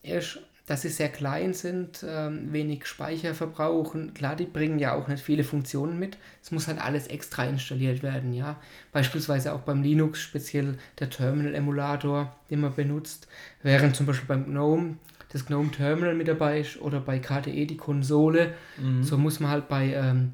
ist 0.02 0.38
dass 0.66 0.82
sie 0.82 0.88
sehr 0.88 1.08
klein 1.08 1.54
sind, 1.54 2.04
ähm, 2.06 2.52
wenig 2.52 2.86
Speicher 2.86 3.34
verbrauchen. 3.34 4.14
Klar, 4.14 4.34
die 4.34 4.46
bringen 4.46 4.80
ja 4.80 4.94
auch 4.94 5.06
nicht 5.06 5.22
viele 5.22 5.44
Funktionen 5.44 5.98
mit. 5.98 6.18
Es 6.42 6.50
muss 6.50 6.66
halt 6.66 6.80
alles 6.80 7.06
extra 7.06 7.44
installiert 7.44 8.02
werden, 8.02 8.32
ja. 8.32 8.56
Beispielsweise 8.92 9.52
auch 9.54 9.60
beim 9.60 9.82
Linux, 9.82 10.20
speziell 10.20 10.76
der 10.98 11.08
Terminal-Emulator, 11.08 12.34
den 12.50 12.60
man 12.60 12.74
benutzt, 12.74 13.28
während 13.62 13.94
zum 13.94 14.06
Beispiel 14.06 14.26
beim 14.26 14.46
GNOME 14.46 14.96
das 15.32 15.46
GNOME 15.46 15.70
Terminal 15.70 16.14
mit 16.14 16.28
dabei 16.28 16.60
ist 16.60 16.80
oder 16.80 17.00
bei 17.00 17.18
KDE 17.18 17.66
die 17.66 17.76
Konsole. 17.76 18.54
Mhm. 18.80 19.02
So 19.02 19.18
muss 19.18 19.40
man 19.40 19.50
halt 19.50 19.68
bei 19.68 19.92
ähm, 19.92 20.32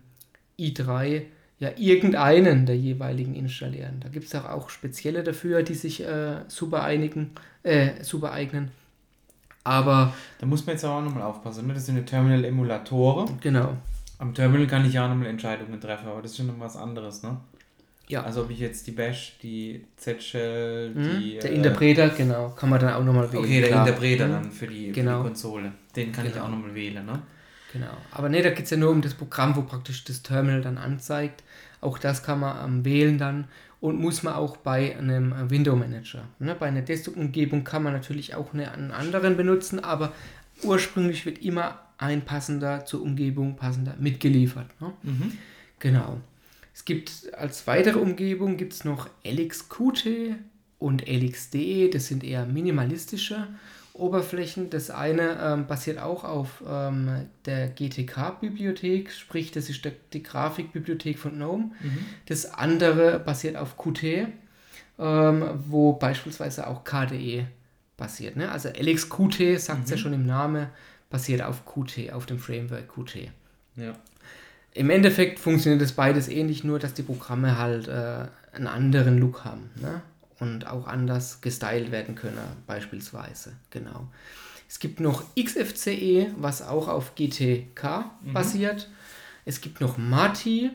i3 0.59 1.23
ja 1.59 1.71
irgendeinen 1.77 2.67
der 2.67 2.77
jeweiligen 2.77 3.35
installieren. 3.35 4.01
Da 4.01 4.09
gibt 4.09 4.27
es 4.27 4.35
auch, 4.35 4.49
auch 4.49 4.71
spezielle 4.71 5.23
dafür, 5.23 5.63
die 5.63 5.75
sich 5.75 6.03
äh, 6.03 6.41
super, 6.49 6.83
einigen, 6.85 7.31
äh, 7.63 8.03
super 8.03 8.33
eignen. 8.33 8.71
Aber. 9.65 10.13
Da 10.39 10.47
muss 10.47 10.67
man 10.67 10.75
jetzt 10.75 10.85
auch 10.85 11.01
nochmal 11.01 11.23
aufpassen, 11.23 11.67
ne? 11.67 11.75
Das 11.75 11.87
sind 11.87 12.05
Terminal-Emulatoren. 12.05 13.39
Genau. 13.41 13.77
Am 14.19 14.35
Terminal 14.35 14.67
kann 14.67 14.87
ich 14.87 14.95
ja 14.95 15.09
nochmal 15.09 15.27
Entscheidungen 15.27 15.81
treffen, 15.81 16.09
aber 16.09 16.23
das 16.23 16.33
ist 16.33 16.37
schon 16.37 16.47
noch 16.47 16.61
was 16.61 16.77
anderes, 16.77 17.23
ne? 17.23 17.39
Ja. 18.09 18.23
Also 18.25 18.43
ob 18.43 18.51
ich 18.51 18.59
jetzt 18.59 18.87
die 18.87 18.93
Bash, 18.93 19.39
die 19.43 19.85
Z-Shell, 19.97 20.91
mhm. 20.91 21.21
die. 21.21 21.39
Der 21.39 21.51
äh, 21.51 21.55
Interpreter, 21.55 22.09
genau, 22.11 22.51
kann 22.51 22.69
man 22.71 22.81
dann 22.81 22.95
auch 22.95 23.05
nochmal 23.05 23.33
wählen. 23.33 23.45
Okay, 23.45 23.61
der 23.61 23.71
klar. 23.71 23.87
Interpreter 23.87 24.27
mhm. 24.29 24.33
dann 24.33 24.51
für 24.51 24.67
die, 24.67 24.93
genau. 24.93 24.93
für 24.93 24.93
die 24.93 24.93
genau. 24.93 25.23
Konsole. 25.23 25.73
Den 25.97 26.13
kann 26.13 26.25
genau. 26.25 26.37
ich 26.37 26.43
auch 26.43 26.49
nochmal 26.49 26.75
wählen, 26.75 27.07
ne? 27.07 27.23
Genau. 27.73 27.93
Aber 28.11 28.29
ne, 28.29 28.43
da 28.43 28.51
geht 28.51 28.65
es 28.65 28.71
ja 28.71 28.77
nur 28.77 28.91
um 28.91 29.01
das 29.01 29.15
Programm, 29.15 29.57
wo 29.57 29.63
praktisch 29.63 30.05
das 30.05 30.23
Terminal 30.23 30.61
dann 30.61 30.77
anzeigt. 30.77 31.43
Auch 31.81 31.99
das 31.99 32.23
kann 32.23 32.41
man 32.41 32.57
am 32.59 32.85
Wählen 32.85 33.19
dann 33.19 33.49
und 33.83 34.01
muss 34.01 34.23
man 34.23 34.35
auch 34.35 34.57
bei 34.59 34.97
einem 34.97 35.35
Window 35.51 35.75
Manager. 35.75 36.23
Ne? 36.39 36.55
Bei 36.55 36.69
einer 36.69 36.83
Desktop-Umgebung 36.83 37.65
kann 37.65 37.83
man 37.83 37.93
natürlich 37.93 38.37
auch 38.37 38.55
einen 38.55 38.93
anderen 38.93 39.37
benutzen, 39.37 39.81
aber 39.81 40.13
ursprünglich 40.63 41.27
wird 41.27 41.39
immer 41.39 41.81
ein 41.99 42.25
passender 42.25 42.87
zur 42.87 43.03
Umgebung 43.03 43.57
passender 43.57 43.97
mitgeliefert. 43.99 44.69
Ne? 44.81 44.93
Mhm. 45.03 45.33
Genau. 45.81 46.21
Es 46.73 46.85
gibt 46.85 47.35
als 47.35 47.67
weitere 47.67 47.99
Umgebung 47.99 48.57
gibt 48.57 48.73
es 48.73 48.85
noch 48.85 49.11
LXQT 49.27 50.37
und 50.79 51.09
LXDE, 51.09 51.91
das 51.91 52.07
sind 52.07 52.23
eher 52.23 52.47
minimalistische 52.47 53.49
Oberflächen. 53.95 54.71
Das 54.71 54.91
eine 54.91 55.39
ähm, 55.43 55.67
basiert 55.67 55.99
auch 55.99 56.25
auf 56.25 56.63
ähm, 56.67 57.27
der 57.45 57.69
GTK-Bibliothek, 57.69 59.11
sprich, 59.11 59.51
das 59.51 59.69
ist 59.69 59.85
der, 59.85 59.93
die 60.13 60.23
Grafikbibliothek 60.23 61.19
von 61.19 61.37
GNOME. 61.37 61.71
Mhm. 61.81 61.99
Das 62.27 62.53
andere 62.53 63.19
basiert 63.19 63.57
auf 63.57 63.77
Qt, 63.77 64.29
ähm, 64.99 65.45
wo 65.67 65.93
beispielsweise 65.93 66.67
auch 66.67 66.85
KDE 66.85 67.47
basiert. 67.97 68.37
Ne? 68.37 68.51
Also 68.51 68.69
LXQT, 68.69 69.61
sagt 69.61 69.85
es 69.85 69.91
mhm. 69.91 69.91
ja 69.91 69.97
schon 69.97 70.13
im 70.15 70.27
Namen, 70.27 70.69
basiert 71.11 71.43
auf 71.43 71.65
Qt, 71.67 72.13
auf 72.13 72.27
dem 72.27 72.39
Framework 72.39 72.89
Qt. 72.95 73.31
Ja. 73.77 73.95
Im 74.75 74.89
Endeffekt 74.89 75.39
funktioniert 75.39 75.83
das 75.83 75.93
beides 75.93 76.29
ähnlich, 76.29 76.65
nur 76.65 76.79
dass 76.79 76.95
die 76.95 77.03
Programme 77.03 77.59
halt 77.59 77.89
äh, 77.89 78.27
einen 78.55 78.67
anderen 78.67 79.19
Look 79.19 79.45
haben. 79.45 79.71
Ne? 79.81 80.01
Und 80.43 80.67
auch 80.67 80.89
anders 80.89 81.41
gestylt 81.41 81.93
werden 81.93 82.17
können, 82.17 82.37
beispielsweise. 82.67 83.53
Genau. 83.71 84.09
Es 84.69 84.81
gibt 84.81 84.99
noch 85.01 85.23
XFCE, 85.37 86.33
was 86.37 86.63
auch 86.63 86.89
auf 86.89 87.15
GTK 87.15 88.11
mhm. 88.23 88.33
basiert. 88.33 88.89
Es 89.45 89.61
gibt 89.61 89.81
noch 89.81 89.99
Mati. 89.99 90.71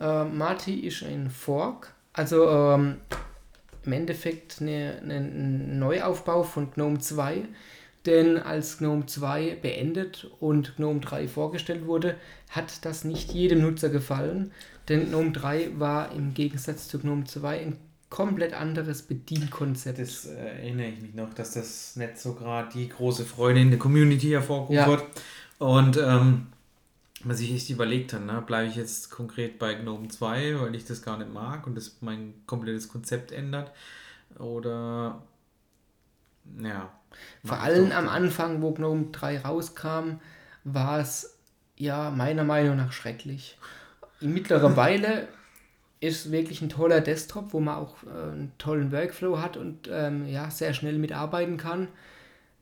Äh, 0.00 0.24
Mati 0.24 0.80
ist 0.80 1.02
ein 1.02 1.30
Fork, 1.30 1.92
also 2.14 2.48
ähm, 2.48 2.96
im 3.84 3.92
Endeffekt 3.92 4.60
eine, 4.60 4.98
eine, 5.02 5.16
ein 5.16 5.78
Neuaufbau 5.78 6.42
von 6.42 6.70
GNOME 6.70 6.98
2. 6.98 7.42
Denn 8.06 8.38
als 8.38 8.78
GNOME 8.78 9.06
2 9.06 9.56
beendet 9.60 10.30
und 10.38 10.76
GNOME 10.76 11.00
3 11.00 11.28
vorgestellt 11.28 11.86
wurde, 11.86 12.14
hat 12.48 12.84
das 12.84 13.04
nicht 13.04 13.32
jedem 13.32 13.62
Nutzer 13.62 13.88
gefallen. 13.88 14.52
Denn 14.88 15.08
GNOME 15.08 15.32
3 15.32 15.78
war 15.78 16.12
im 16.12 16.32
Gegensatz 16.32 16.88
zu 16.88 17.00
GNOME 17.00 17.24
2 17.24 17.60
ein 17.60 17.76
komplett 18.10 18.54
anderes 18.54 19.02
Bedienkonzept. 19.02 19.98
Das 19.98 20.26
äh, 20.26 20.34
erinnere 20.34 20.88
ich 20.88 21.00
mich 21.00 21.14
noch, 21.14 21.34
dass 21.34 21.52
das 21.52 21.96
nicht 21.96 22.18
so 22.18 22.34
gerade 22.34 22.68
die 22.72 22.88
große 22.88 23.24
Freude 23.24 23.60
in 23.60 23.70
der 23.70 23.78
Community 23.78 24.28
hervorgerufen 24.30 24.76
ja. 24.76 24.86
wird. 24.86 25.04
Und 25.58 25.96
ähm, 25.96 26.46
was 27.24 27.40
ich 27.40 27.52
echt 27.52 27.70
überlegt 27.70 28.12
habe, 28.12 28.24
ne, 28.24 28.42
bleibe 28.46 28.68
ich 28.68 28.76
jetzt 28.76 29.10
konkret 29.10 29.58
bei 29.58 29.74
GNOME 29.74 30.08
2, 30.08 30.60
weil 30.60 30.74
ich 30.74 30.84
das 30.84 31.02
gar 31.02 31.18
nicht 31.18 31.32
mag 31.32 31.66
und 31.66 31.74
das 31.74 31.96
mein 32.00 32.34
komplettes 32.46 32.88
Konzept 32.88 33.32
ändert. 33.32 33.72
Oder 34.38 35.22
ja. 36.60 36.90
Vor 37.44 37.58
allem 37.58 37.92
am 37.92 38.08
Anfang, 38.08 38.62
wo 38.62 38.72
GNOME 38.72 39.06
3 39.12 39.40
rauskam, 39.40 40.20
war 40.64 41.00
es 41.00 41.38
ja 41.76 42.10
meiner 42.10 42.44
Meinung 42.44 42.76
nach 42.76 42.92
schrecklich. 42.92 43.58
In 44.20 44.32
mittlerer 44.32 44.76
Weile 44.76 45.28
ist 46.00 46.30
wirklich 46.30 46.60
ein 46.62 46.68
toller 46.68 47.00
Desktop, 47.00 47.52
wo 47.52 47.60
man 47.60 47.76
auch 47.76 48.02
äh, 48.04 48.32
einen 48.32 48.52
tollen 48.58 48.92
Workflow 48.92 49.38
hat 49.38 49.56
und 49.56 49.88
ähm, 49.90 50.26
ja, 50.28 50.50
sehr 50.50 50.74
schnell 50.74 50.98
mitarbeiten 50.98 51.56
kann. 51.56 51.88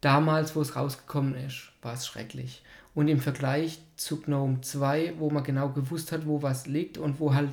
Damals, 0.01 0.55
wo 0.55 0.61
es 0.61 0.77
rausgekommen 0.77 1.35
ist, 1.35 1.73
war 1.83 1.95
es 1.95 2.07
schrecklich. 2.07 2.63
Und 2.95 3.09
im 3.09 3.19
Vergleich 3.19 3.81
zu 3.97 4.21
GNOME 4.21 4.61
2, 4.61 5.15
wo 5.19 5.31
man 5.31 5.43
genau 5.43 5.71
gewusst 5.71 6.13
hat, 6.13 6.27
wo 6.27 6.43
was 6.43 6.67
liegt 6.67 6.97
und 6.99 7.19
wo 7.19 7.35
halt, 7.35 7.51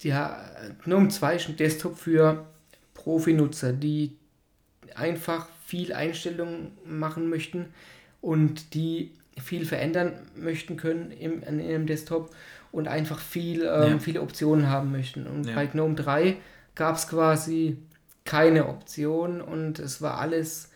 ja, 0.00 0.44
GNOME 0.84 1.08
2 1.08 1.36
ist 1.36 1.48
ein 1.48 1.56
Desktop 1.56 1.96
für 1.96 2.44
Profi-Nutzer, 2.94 3.72
die 3.72 4.16
einfach 4.94 5.48
viel 5.64 5.94
Einstellungen 5.94 6.72
machen 6.84 7.30
möchten 7.30 7.66
und 8.20 8.74
die 8.74 9.12
viel 9.40 9.64
verändern 9.64 10.12
möchten 10.36 10.76
können 10.76 11.10
im, 11.10 11.42
in 11.42 11.60
ihrem 11.60 11.86
Desktop 11.86 12.30
und 12.72 12.88
einfach 12.88 13.20
viel, 13.20 13.62
ähm, 13.62 13.92
ja. 13.92 13.98
viele 13.98 14.22
Optionen 14.22 14.68
haben 14.68 14.90
möchten. 14.90 15.26
Und 15.26 15.46
ja. 15.46 15.54
bei 15.54 15.66
GNOME 15.66 15.94
3 15.94 16.36
gab 16.74 16.96
es 16.96 17.06
quasi 17.06 17.76
keine 18.24 18.68
Option 18.68 19.40
und 19.40 19.78
es 19.78 20.00
war 20.00 20.18
alles 20.18 20.70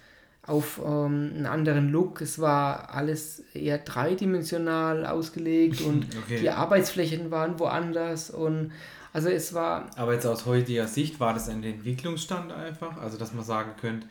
auf 0.46 0.80
ähm, 0.84 1.32
einen 1.34 1.46
anderen 1.46 1.90
Look. 1.90 2.20
Es 2.20 2.38
war 2.38 2.94
alles 2.94 3.42
eher 3.54 3.78
dreidimensional 3.78 5.06
ausgelegt 5.06 5.80
und 5.80 6.06
okay. 6.24 6.40
die 6.40 6.50
Arbeitsflächen 6.50 7.30
waren 7.30 7.58
woanders 7.58 8.30
und 8.30 8.72
also 9.12 9.28
es 9.28 9.54
war. 9.54 9.90
Aber 9.96 10.12
jetzt 10.12 10.26
aus 10.26 10.44
heutiger 10.44 10.86
Sicht 10.86 11.18
war 11.18 11.32
das 11.32 11.48
ein 11.48 11.64
Entwicklungsstand 11.64 12.52
einfach, 12.52 12.98
also 12.98 13.16
dass 13.16 13.32
man 13.32 13.44
sagen 13.44 13.70
könnte, 13.80 14.06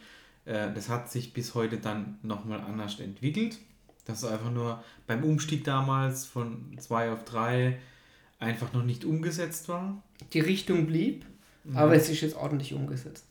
äh, 0.46 0.74
das 0.74 0.90
hat 0.90 1.12
sich 1.12 1.34
bis 1.34 1.54
heute 1.54 1.78
dann 1.78 2.18
nochmal 2.24 2.62
anders 2.62 3.00
entwickelt. 3.00 3.58
Das 4.06 4.24
ist 4.24 4.30
einfach 4.30 4.52
nur 4.52 4.84
beim 5.08 5.24
Umstieg 5.24 5.64
damals 5.64 6.26
von 6.26 6.78
2 6.78 7.12
auf 7.12 7.24
3 7.26 7.78
einfach 8.40 8.74
noch 8.74 8.84
nicht 8.84 9.06
umgesetzt 9.06 9.68
war. 9.68 10.02
Die 10.34 10.40
Richtung 10.40 10.86
blieb, 10.86 11.26
mhm. 11.64 11.78
aber 11.78 11.96
es 11.96 12.10
ist 12.10 12.22
jetzt 12.22 12.36
ordentlich 12.36 12.74
umgesetzt. 12.74 13.26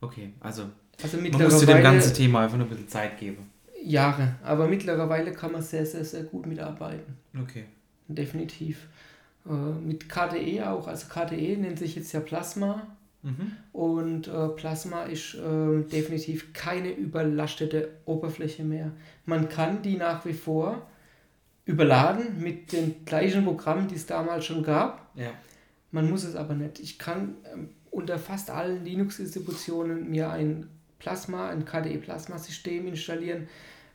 Okay, 0.00 0.32
also, 0.40 0.64
Also 1.02 1.16
man 1.18 1.30
muss 1.30 1.60
dem 1.60 1.82
ganzen 1.82 2.14
Thema 2.14 2.42
einfach 2.42 2.56
nur 2.56 2.66
ein 2.66 2.70
bisschen 2.70 2.88
Zeit 2.88 3.18
geben. 3.18 3.50
Jahre, 3.82 4.34
aber 4.42 4.66
mittlerweile 4.66 5.32
kann 5.32 5.52
man 5.52 5.62
sehr, 5.62 5.86
sehr, 5.86 6.04
sehr 6.04 6.24
gut 6.24 6.46
mitarbeiten. 6.46 7.16
Okay. 7.40 7.64
Definitiv. 8.08 8.88
Äh, 9.46 9.50
mit 9.50 10.08
KDE 10.08 10.68
auch. 10.68 10.88
Also 10.88 11.06
KDE 11.08 11.56
nennt 11.56 11.78
sich 11.78 11.94
jetzt 11.94 12.12
ja 12.12 12.20
Plasma. 12.20 12.86
Mhm. 13.26 13.52
Und 13.72 14.28
äh, 14.28 14.48
Plasma 14.50 15.02
ist 15.02 15.34
äh, 15.34 15.82
definitiv 15.82 16.52
keine 16.52 16.92
überlastete 16.92 17.88
Oberfläche 18.04 18.62
mehr. 18.62 18.92
Man 19.24 19.48
kann 19.48 19.82
die 19.82 19.96
nach 19.96 20.24
wie 20.24 20.32
vor 20.32 20.86
überladen 21.64 22.40
mit 22.40 22.70
den 22.70 23.04
gleichen 23.04 23.44
Programmen, 23.44 23.88
die 23.88 23.96
es 23.96 24.06
damals 24.06 24.44
schon 24.44 24.62
gab. 24.62 25.10
Ja. 25.16 25.30
Man 25.90 26.08
muss 26.08 26.22
es 26.22 26.36
aber 26.36 26.54
nicht. 26.54 26.78
Ich 26.78 27.00
kann 27.00 27.34
ähm, 27.52 27.70
unter 27.90 28.16
fast 28.18 28.48
allen 28.50 28.84
Linux-Distributionen 28.84 30.08
mir 30.08 30.30
ein 30.30 30.68
Plasma, 31.00 31.48
ein 31.50 31.64
KDE-Plasma-System 31.64 32.86
installieren, 32.86 33.48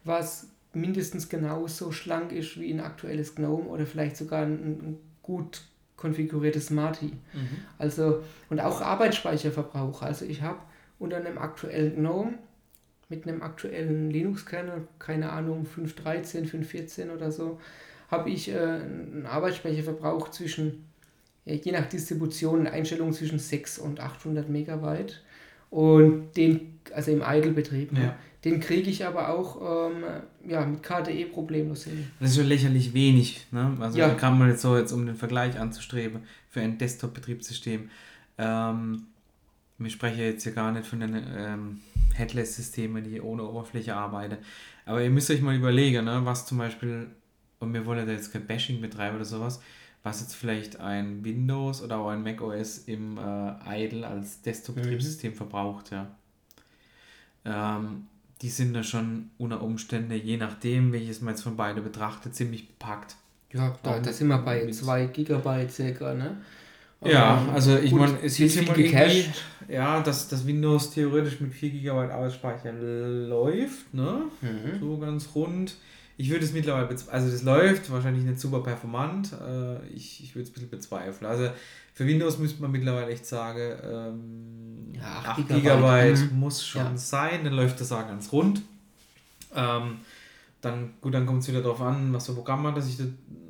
was 0.04 0.48
mindestens 0.74 1.30
genauso 1.30 1.94
schlank 1.94 2.34
ist 2.34 2.60
wie 2.60 2.74
ein 2.74 2.82
aktuelles 2.82 3.36
GNOME 3.36 3.70
oder 3.70 3.86
vielleicht 3.86 4.18
sogar 4.18 4.42
ein, 4.42 4.54
ein 4.54 4.98
gut 5.24 5.64
konfiguriertes 6.02 6.68
Smarty. 6.68 7.14
Mhm. 7.34 7.58
Also, 7.78 8.24
und 8.50 8.60
auch 8.60 8.82
Arbeitsspeicherverbrauch. 8.82 10.02
Also 10.02 10.26
ich 10.26 10.42
habe 10.42 10.60
unter 11.00 11.18
einem 11.18 11.38
aktuellen 11.38 11.96
GNOME 11.96 12.34
mit 13.10 13.28
einem 13.28 13.42
aktuellen 13.44 14.10
Linux-Kernel, 14.10 14.88
keine 14.98 15.32
Ahnung, 15.32 15.66
5.13, 15.66 16.50
5.14 16.50 17.14
oder 17.14 17.32
so, 17.32 17.60
habe 18.10 18.30
ich 18.30 18.50
äh, 18.50 18.58
einen 18.58 19.26
Arbeitsspeicherverbrauch 19.28 20.30
zwischen, 20.30 20.86
ja, 21.46 21.54
je 21.54 21.72
nach 21.74 21.88
Distribution, 21.88 22.62
eine 22.62 22.72
Einstellung 22.72 23.14
zwischen 23.14 23.38
6 23.38 23.80
und 23.80 24.00
800 24.00 24.50
Megabyte. 24.50 25.22
Und 25.70 26.36
den, 26.36 26.80
also 26.94 27.12
im 27.12 27.22
Idle-Betrieb, 27.26 27.92
ne? 27.94 28.16
Den 28.44 28.60
kriege 28.60 28.90
ich 28.90 29.06
aber 29.06 29.30
auch 29.30 29.90
ähm, 29.92 30.04
ja, 30.48 30.66
mit 30.66 30.82
KDE 30.82 31.26
problemlos 31.26 31.84
hin. 31.84 32.08
Das 32.20 32.32
ist 32.32 32.38
schon 32.38 32.48
lächerlich 32.48 32.94
wenig, 32.94 33.46
ne? 33.52 33.78
Also 33.80 34.00
Ja. 34.00 34.08
da 34.08 34.16
kann 34.16 34.40
man 34.40 34.50
jetzt 34.50 34.62
so, 34.64 34.76
jetzt 34.78 34.92
um 34.92 35.06
den 35.06 35.16
Vergleich 35.16 35.60
anzustreben, 35.60 36.24
für 36.50 36.62
ein 36.62 36.78
Desktop-Betriebssystem. 36.80 37.90
Ähm, 38.40 39.04
ich 39.78 39.94
spreche 39.94 40.24
jetzt 40.24 40.44
hier 40.44 40.54
gar 40.54 40.72
nicht 40.72 40.88
von 40.88 41.00
den 41.02 41.24
ähm, 41.36 41.82
Headless-Systemen, 42.16 43.04
die 43.04 43.22
ohne 43.22 43.44
Oberfläche 43.44 43.96
arbeiten. 43.96 44.38
Aber 44.86 45.04
ihr 45.04 45.10
müsst 45.12 45.30
euch 45.30 45.42
mal 45.42 45.56
überlegen, 45.56 46.06
ne, 46.06 46.22
was 46.24 46.46
zum 46.48 46.58
Beispiel, 46.58 47.08
und 47.60 47.74
wir 47.74 47.86
wollen 47.86 48.06
da 48.08 48.12
jetzt 48.12 48.34
kein 48.34 48.46
Bashing 48.48 48.82
betreiben 48.82 49.16
oder 49.18 49.26
sowas, 49.26 49.62
was 50.04 50.20
jetzt 50.22 50.36
vielleicht 50.36 50.80
ein 50.80 51.24
Windows 51.24 51.84
oder 51.84 52.00
auch 52.00 52.10
ein 52.10 52.24
Mac 52.24 52.42
OS 52.42 52.80
im 52.80 53.18
äh, 53.20 53.84
Idle 53.86 54.08
als 54.08 54.42
Desktop-Betriebssystem 54.42 55.36
verbraucht, 55.36 55.92
ja. 55.92 56.08
Ähm, 57.46 58.08
die 58.42 58.50
sind 58.50 58.74
da 58.74 58.84
schon 58.84 59.30
unter 59.38 59.62
Umständen, 59.62 60.12
je 60.14 60.38
nachdem, 60.38 60.92
welches 60.94 61.22
man 61.22 61.34
jetzt 61.34 61.44
von 61.44 61.56
beiden 61.56 61.84
betrachtet, 61.84 62.36
ziemlich 62.36 62.68
bepackt. 62.68 63.16
Ja, 63.54 63.78
da, 63.84 64.00
da 64.00 64.12
sind 64.14 64.28
wir 64.30 64.38
bei 64.40 64.64
mit- 64.66 64.76
2 64.76 65.06
Gigabyte 65.08 65.72
circa, 65.72 66.14
ne? 66.14 66.38
Ja, 67.04 67.42
Ähm, 67.42 67.50
also 67.50 67.78
ich 67.78 67.92
meine, 67.92 68.20
es 68.24 68.38
viel 68.38 68.56
immer 68.60 68.74
gecached. 68.74 69.32
ja, 69.68 70.02
dass 70.02 70.28
das 70.28 70.46
Windows 70.46 70.92
theoretisch 70.92 71.40
mit 71.42 71.52
4 71.52 71.72
GB 71.72 71.90
Arbeitsspeicher 71.90 72.72
läuft, 72.74 73.94
ne? 73.94 74.24
Mhm. 74.42 74.80
So 74.80 74.98
ganz 75.00 75.30
rund. 75.36 75.76
Ich 76.18 76.30
würde 76.30 76.46
es 76.46 76.54
mittlerweile, 76.54 76.88
also 77.10 77.32
das 77.32 77.42
läuft, 77.42 77.92
wahrscheinlich 77.92 78.24
nicht 78.24 78.40
super 78.40 78.62
performant. 78.62 79.32
Äh, 79.34 79.84
ich 79.88 80.24
ich 80.24 80.36
würde 80.36 80.44
es 80.44 80.50
ein 80.50 80.54
bisschen 80.54 80.70
bezweifeln. 80.70 81.26
Also 81.30 81.50
für 81.94 82.06
Windows 82.06 82.38
müsste 82.38 82.62
man 82.62 82.72
mittlerweile 82.72 83.12
echt 83.12 83.26
sagen, 83.26 83.74
ähm, 83.84 84.61
8 85.04 85.28
8 85.28 85.48
Gigabyte, 85.48 86.16
GB 86.16 86.34
mhm. 86.34 86.40
muss 86.40 86.66
schon 86.66 86.82
Ja. 86.82 86.98
sein, 86.98 87.44
dann 87.44 87.54
läuft 87.54 87.80
das 87.82 87.92
auch 87.92 88.08
ganz 88.08 88.32
rund. 88.32 88.62
Ähm, 89.56 90.00
dann, 90.62 90.94
gut, 91.02 91.14
dann 91.14 91.26
kommt 91.26 91.42
es 91.42 91.50
wieder 91.50 91.62
darauf 91.62 91.82
an, 91.82 92.14
was 92.14 92.28
für 92.28 92.34
Programm 92.34 92.64
man, 92.64 92.76
das 92.76 92.88
ich 92.88 92.98
da 92.98 93.04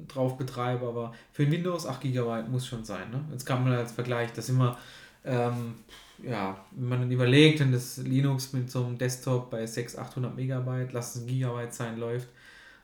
drauf 0.07 0.37
betreibe, 0.37 0.87
aber 0.87 1.13
für 1.31 1.43
ein 1.43 1.51
Windows 1.51 1.85
8 1.85 2.01
GB 2.01 2.43
muss 2.49 2.67
schon 2.67 2.83
sein. 2.83 3.09
Ne? 3.11 3.23
Jetzt 3.31 3.45
kann 3.45 3.63
man 3.63 3.73
als 3.73 3.91
Vergleich, 3.91 4.31
das 4.33 4.49
immer, 4.49 4.77
ähm, 5.25 5.75
ja, 6.23 6.57
wenn 6.71 6.89
man 6.89 6.99
dann 7.01 7.11
überlegt, 7.11 7.59
wenn 7.59 7.71
das 7.71 7.97
Linux 7.97 8.53
mit 8.53 8.69
so 8.69 8.85
einem 8.85 8.97
Desktop 8.97 9.49
bei 9.49 9.65
600, 9.65 10.09
800 10.09 10.35
Megabyte, 10.35 10.93
lass 10.93 11.15
es 11.15 11.21
ein 11.21 11.27
Gigabyte 11.27 11.73
sein, 11.73 11.97
läuft, 11.97 12.27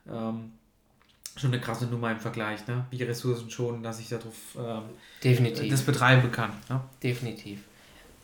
ähm, 0.10 0.52
schon 1.36 1.54
eine 1.54 1.62
krasse 1.62 1.86
Nummer 1.86 2.12
im 2.12 2.20
Vergleich, 2.20 2.66
ne? 2.68 2.86
wie 2.90 3.04
Ressourcen 3.04 3.50
schon, 3.50 3.84
dass 3.84 4.00
ich 4.00 4.10
darauf 4.10 4.34
ähm, 4.58 4.84
Definitiv. 5.24 5.70
das 5.70 5.82
betreiben 5.82 6.32
kann. 6.32 6.52
Ne? 6.70 6.82
Definitiv. 7.04 7.60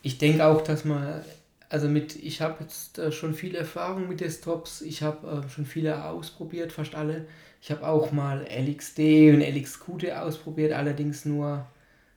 Ich 0.03 0.17
denke 0.17 0.45
auch, 0.45 0.61
dass 0.61 0.83
man, 0.83 1.23
also 1.69 1.87
mit, 1.87 2.15
ich 2.17 2.41
habe 2.41 2.57
jetzt 2.61 2.99
äh, 2.99 3.11
schon 3.11 3.33
viel 3.33 3.55
Erfahrung 3.55 4.09
mit 4.09 4.19
Desktops, 4.19 4.81
ich 4.81 5.01
habe 5.01 5.45
äh, 5.45 5.49
schon 5.49 5.65
viele 5.65 6.05
ausprobiert, 6.05 6.73
fast 6.73 6.93
alle. 6.93 7.25
Ich 7.61 7.71
habe 7.71 7.87
auch 7.87 8.11
mal 8.11 8.45
LXD 8.45 9.31
und 9.33 9.41
LXQT 9.41 10.11
ausprobiert, 10.11 10.73
allerdings 10.73 11.23
nur 11.23 11.65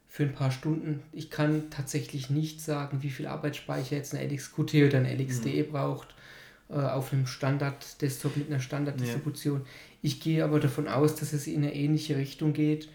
für 0.08 0.24
ein 0.24 0.32
paar 0.32 0.50
Stunden. 0.50 1.02
Ich 1.12 1.30
kann 1.30 1.70
tatsächlich 1.70 2.28
nicht 2.28 2.60
sagen, 2.60 3.02
wie 3.02 3.10
viel 3.10 3.28
Arbeitsspeicher 3.28 3.94
jetzt 3.94 4.14
ein 4.14 4.28
LXQT 4.28 4.74
oder 4.86 4.98
ein 4.98 5.06
LXDE 5.06 5.62
braucht 5.62 6.08
äh, 6.68 6.74
auf 6.74 7.12
einem 7.12 7.28
Standard-Desktop 7.28 8.36
mit 8.36 8.50
einer 8.50 8.58
Standarddistribution. 8.58 9.64
Ich 10.02 10.20
gehe 10.20 10.42
aber 10.42 10.58
davon 10.58 10.88
aus, 10.88 11.14
dass 11.14 11.32
es 11.32 11.46
in 11.46 11.58
eine 11.58 11.74
ähnliche 11.74 12.16
Richtung 12.16 12.52
geht. 12.52 12.88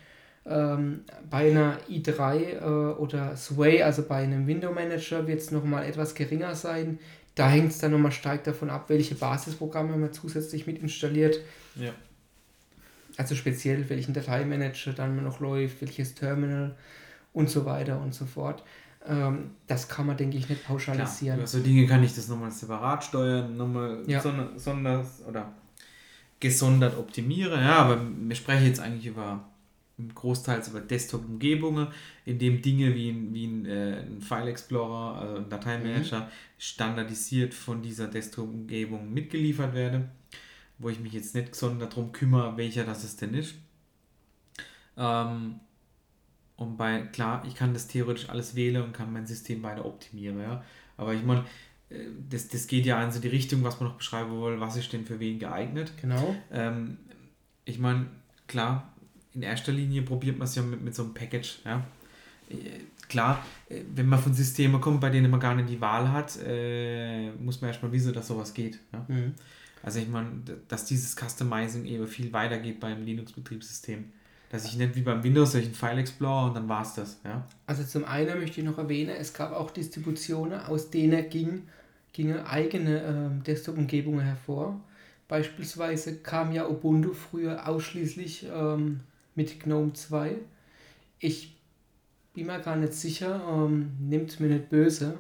Ähm, 0.46 1.02
bei 1.30 1.52
einer 1.52 1.78
i3 1.90 2.36
äh, 2.38 2.64
oder 2.96 3.38
Sway, 3.38 3.84
also 3.84 4.04
bei 4.04 4.24
einem 4.24 4.48
Window 4.48 4.72
Manager, 4.72 5.28
wird 5.28 5.40
es 5.40 5.52
nochmal 5.52 5.86
etwas 5.86 6.16
geringer 6.16 6.56
sein. 6.56 6.98
Da 7.36 7.50
hängt 7.50 7.72
es 7.72 7.78
dann 7.78 7.92
nochmal 7.92 8.12
stark 8.12 8.44
davon 8.44 8.70
ab, 8.70 8.86
welche 8.90 9.16
Basisprogramme 9.16 9.96
man 9.98 10.12
zusätzlich 10.14 10.68
mit 10.68 10.80
installiert. 10.80 11.40
Ja. 11.76 11.92
Also 13.18 13.36
speziell, 13.36 13.88
welchen 13.90 14.14
Dateimanager 14.14 14.94
dann 14.94 15.24
noch 15.24 15.40
läuft, 15.40 15.82
welches 15.82 16.16
Terminal 16.16 16.76
und 17.34 17.50
so 17.50 17.66
weiter 17.66 18.02
und 18.02 18.14
so 18.14 18.26
fort. 18.26 18.64
Ähm, 19.08 19.52
das 19.68 19.88
kann 19.88 20.06
man, 20.08 20.18
denke 20.18 20.38
ich, 20.38 20.50
nicht 20.50 20.64
Klar, 20.64 20.78
pauschalisieren. 20.78 21.38
über 21.40 21.48
so 21.48 21.60
Dinge 21.60 21.86
kann 21.88 22.04
ich 22.04 22.16
das 22.16 22.28
nochmal 22.28 22.52
separat 22.52 23.04
steuern, 23.04 23.56
nochmal 23.58 24.04
Ja. 24.08 24.20
sonder, 24.22 24.50
sonders 24.56 25.24
oder 25.28 25.52
gesondert 26.40 26.98
optimieren. 26.98 27.62
Ja, 27.62 27.78
aber 27.78 28.02
wir 28.04 28.36
sprechen 28.36 28.66
jetzt 28.66 28.80
eigentlich 28.80 29.06
über 29.08 29.44
großteils 30.10 30.70
über 30.70 30.82
Desktop-Umgebungen, 30.82 31.88
in 32.26 32.40
dem 32.40 32.62
Dinge 32.62 32.94
wie 32.96 33.10
ein, 33.10 33.34
wie 33.34 33.46
ein, 33.46 33.66
äh, 33.66 34.02
ein 34.02 34.22
File 34.22 34.50
Explorer, 34.50 35.20
also 35.20 35.36
ein 35.38 35.50
Dateimanager, 35.50 36.30
standardisiert 36.58 37.54
von 37.54 37.82
dieser 37.82 38.08
Desktop-Umgebung 38.08 39.14
mitgeliefert 39.14 39.74
werden, 39.74 40.10
wo 40.78 40.90
ich 40.90 41.00
mich 41.00 41.14
jetzt 41.14 41.36
nicht 41.36 41.52
gesondert 41.52 41.94
darum 41.94 42.12
kümmere, 42.12 42.58
welcher 42.58 42.84
das 42.84 43.04
es 43.04 43.16
denn 43.16 43.34
ist. 43.34 43.56
Ähm, 44.98 45.60
und 46.56 46.78
bei, 46.78 47.02
klar, 47.02 47.44
ich 47.48 47.56
kann 47.56 47.74
das 47.74 47.88
theoretisch 47.88 48.30
alles 48.30 48.56
wählen 48.56 48.84
und 48.84 48.94
kann 48.94 49.12
mein 49.12 49.26
System 49.26 49.64
weiter 49.64 49.86
optimieren, 49.86 50.40
ja. 50.40 50.64
Aber 50.96 51.14
ich 51.14 51.24
meine, 51.24 51.46
äh, 51.90 52.06
das, 52.30 52.48
das 52.48 52.68
geht 52.68 52.86
ja 52.86 53.04
in 53.04 53.12
so 53.12 53.20
die 53.20 53.28
Richtung, 53.28 53.64
was 53.64 53.80
man 53.80 53.90
noch 53.90 53.98
beschreiben 53.98 54.32
will, 54.42 54.60
was 54.60 54.76
ist 54.76 54.94
denn 54.94 55.06
für 55.06 55.20
wen 55.20 55.40
geeignet. 55.40 55.94
Genau. 56.00 56.36
Ähm, 56.52 56.98
ich 57.66 57.80
meine, 57.80 58.08
klar, 58.48 58.91
in 59.34 59.44
erster 59.44 59.72
Linie 59.72 60.02
probiert 60.02 60.38
man 60.38 60.48
es 60.48 60.56
ja 60.56 60.62
mit, 60.62 60.82
mit 60.82 60.96
so 60.96 61.04
einem 61.04 61.14
Package, 61.14 61.60
ja. 61.66 61.86
Äh, 62.50 62.56
Klar, 63.12 63.46
äh, 63.68 63.82
wenn 63.94 64.08
man 64.08 64.20
von 64.20 64.34
Systemen 64.34 64.80
kommt, 64.80 65.02
bei 65.02 65.10
denen 65.10 65.30
man 65.30 65.42
gar 65.42 65.54
nicht 65.54 65.68
die 65.68 65.82
Wahl 65.82 66.10
hat, 66.10 66.40
äh, 66.48 67.30
muss 67.32 67.60
man 67.60 67.70
erstmal 67.70 67.92
wissen, 67.92 68.14
dass 68.14 68.28
sowas 68.28 68.54
geht. 68.54 68.80
Ja? 68.94 69.06
Mhm. 69.06 69.34
Also 69.84 70.00
ich 70.00 70.08
meine, 70.08 70.30
dass 70.70 70.86
dieses 70.86 71.14
Customizing 71.18 71.86
eben 71.86 72.08
viel 72.08 72.32
weiter 72.32 72.58
geht 72.60 72.80
beim 72.80 73.04
Linux-Betriebssystem. 73.04 74.06
Dass 74.50 74.64
ich 74.64 74.78
nicht 74.78 74.96
wie 74.96 75.02
beim 75.02 75.22
Windows 75.22 75.56
einen 75.56 75.74
File 75.74 75.98
Explorer 75.98 76.46
und 76.48 76.56
dann 76.56 76.70
war 76.70 76.84
es 76.84 76.94
das. 76.94 77.20
Ja? 77.26 77.46
Also 77.68 77.84
zum 77.84 78.06
einen 78.06 78.40
möchte 78.40 78.62
ich 78.62 78.66
noch 78.66 78.78
erwähnen, 78.78 79.14
es 79.20 79.34
gab 79.34 79.52
auch 79.52 79.72
Distributionen, 79.72 80.62
aus 80.62 80.90
denen 80.90 81.30
ging, 81.30 81.64
gingen 82.14 82.40
eigene 82.46 83.02
ähm, 83.02 83.44
Desktop-Umgebungen 83.44 84.24
hervor. 84.24 84.80
Beispielsweise 85.28 86.16
kam 86.20 86.54
ja 86.54 86.66
Ubuntu 86.66 87.12
früher 87.12 87.68
ausschließlich 87.68 88.48
ähm, 88.54 89.02
mit 89.42 89.60
GNOME 89.60 89.94
2. 89.94 90.36
Ich 91.18 91.58
bin 92.36 92.46
mir 92.46 92.60
gar 92.60 92.76
nicht 92.76 92.94
sicher, 92.94 93.42
ähm, 93.50 93.94
nimmt 94.00 94.40
mir 94.40 94.50
nicht 94.50 94.70
böse, 94.70 95.18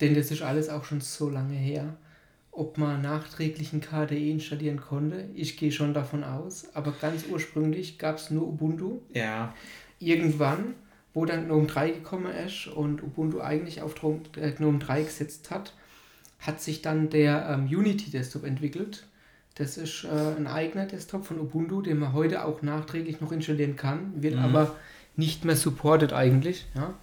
denn 0.00 0.16
das 0.16 0.32
ist 0.32 0.42
alles 0.42 0.68
auch 0.68 0.84
schon 0.84 1.00
so 1.00 1.30
lange 1.30 1.54
her. 1.54 1.96
Ob 2.50 2.76
man 2.76 3.02
nachträglich 3.02 3.72
ein 3.72 3.80
KDE 3.80 4.30
installieren 4.32 4.80
konnte, 4.80 5.28
ich 5.34 5.56
gehe 5.56 5.70
schon 5.70 5.94
davon 5.94 6.24
aus, 6.24 6.74
aber 6.74 6.90
ganz 6.90 7.26
ursprünglich 7.30 7.98
gab 7.98 8.16
es 8.16 8.30
nur 8.30 8.48
Ubuntu 8.48 9.02
Ja, 9.12 9.54
irgendwann, 10.00 10.74
wo 11.14 11.24
dann 11.24 11.46
GNOME 11.46 11.68
3 11.68 11.90
gekommen 11.90 12.32
ist 12.34 12.66
und 12.66 13.00
Ubuntu 13.00 13.40
eigentlich 13.40 13.80
auf 13.80 13.94
äh, 14.36 14.50
GNOME 14.50 14.80
3 14.80 15.02
gesetzt 15.04 15.52
hat, 15.52 15.72
hat 16.40 16.60
sich 16.60 16.82
dann 16.82 17.10
der 17.10 17.48
ähm, 17.48 17.66
Unity 17.66 18.10
Desktop 18.10 18.42
entwickelt. 18.42 19.06
Das 19.56 19.76
ist 19.78 20.04
äh, 20.04 20.08
ein 20.36 20.46
eigener 20.46 20.86
Desktop 20.86 21.26
von 21.26 21.38
Ubuntu, 21.40 21.80
den 21.82 21.98
man 21.98 22.12
heute 22.12 22.44
auch 22.44 22.62
nachträglich 22.62 23.20
noch 23.20 23.32
installieren 23.32 23.76
kann, 23.76 24.12
wird 24.22 24.36
Mhm. 24.36 24.44
aber 24.44 24.74
nicht 25.16 25.44
mehr 25.44 25.56
supported 25.56 26.12
eigentlich. 26.12 26.66
Ja. 26.74 26.94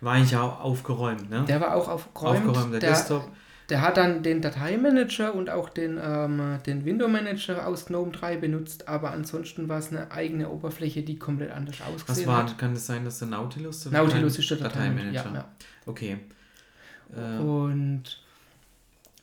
war 0.00 0.14
eigentlich 0.14 0.36
auch 0.36 0.60
aufgeräumt, 0.60 1.30
ne? 1.30 1.44
Der 1.46 1.60
war 1.60 1.76
auch 1.76 1.88
aufgeräumt. 1.88 2.48
Aufgeräumt, 2.48 2.72
der, 2.74 2.80
der 2.80 2.90
Desktop. 2.90 3.28
Der 3.68 3.80
hat 3.80 3.96
dann 3.96 4.24
den 4.24 4.42
Dateimanager 4.42 5.32
und 5.32 5.48
auch 5.48 5.68
den, 5.68 5.98
ähm, 6.02 6.58
den 6.66 6.84
Window 6.84 7.06
Manager 7.06 7.64
aus 7.68 7.86
GNOME 7.86 8.10
3 8.10 8.36
benutzt, 8.38 8.88
aber 8.88 9.12
ansonsten 9.12 9.68
war 9.68 9.78
es 9.78 9.90
eine 9.92 10.10
eigene 10.10 10.48
Oberfläche, 10.50 11.02
die 11.02 11.16
komplett 11.16 11.52
anders 11.52 11.76
ausgesehen 11.80 12.26
Was 12.26 12.34
war, 12.34 12.42
hat. 12.42 12.58
kann 12.58 12.72
es 12.72 12.84
sein, 12.86 13.04
dass 13.04 13.20
der 13.20 13.28
Nautilus 13.28 13.84
der 13.84 13.92
Nautilus 13.92 14.36
ist 14.40 14.50
der 14.50 14.56
Dateimanager? 14.58 15.12
Dateimanager. 15.22 15.34
Ja, 15.34 15.40
ja. 15.40 15.48
Okay. 15.86 16.18
Äh. 17.16 17.38
Und 17.40 18.21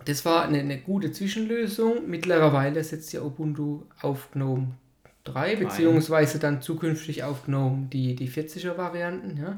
das 0.05 0.25
war 0.25 0.43
eine, 0.43 0.59
eine 0.59 0.79
gute 0.79 1.11
Zwischenlösung. 1.11 2.09
Mittlerweile 2.09 2.83
setzt 2.83 3.13
ja 3.13 3.21
Ubuntu 3.21 3.83
auf 4.01 4.31
GNOME 4.31 4.69
3, 5.25 5.57
beziehungsweise 5.57 6.39
dann 6.39 6.61
zukünftig 6.61 7.23
auf 7.23 7.45
GNOME 7.45 7.87
die, 7.91 8.15
die 8.15 8.29
40er 8.29 8.77
Varianten. 8.77 9.37
Ja. 9.37 9.57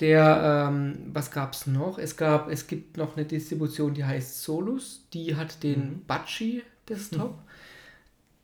Der, 0.00 0.68
ähm, 0.70 0.98
was 1.12 1.30
gab 1.30 1.54
es 1.54 1.66
noch? 1.66 1.98
Es 1.98 2.16
gab, 2.16 2.50
es 2.50 2.66
gibt 2.66 2.96
noch 2.96 3.16
eine 3.16 3.26
Distribution, 3.26 3.94
die 3.94 4.04
heißt 4.04 4.42
Solus, 4.42 5.04
die 5.12 5.34
hat 5.34 5.62
den 5.62 5.80
mhm. 5.80 6.02
Bachi 6.06 6.62
Desktop. 6.88 7.32
Mhm. 7.32 7.42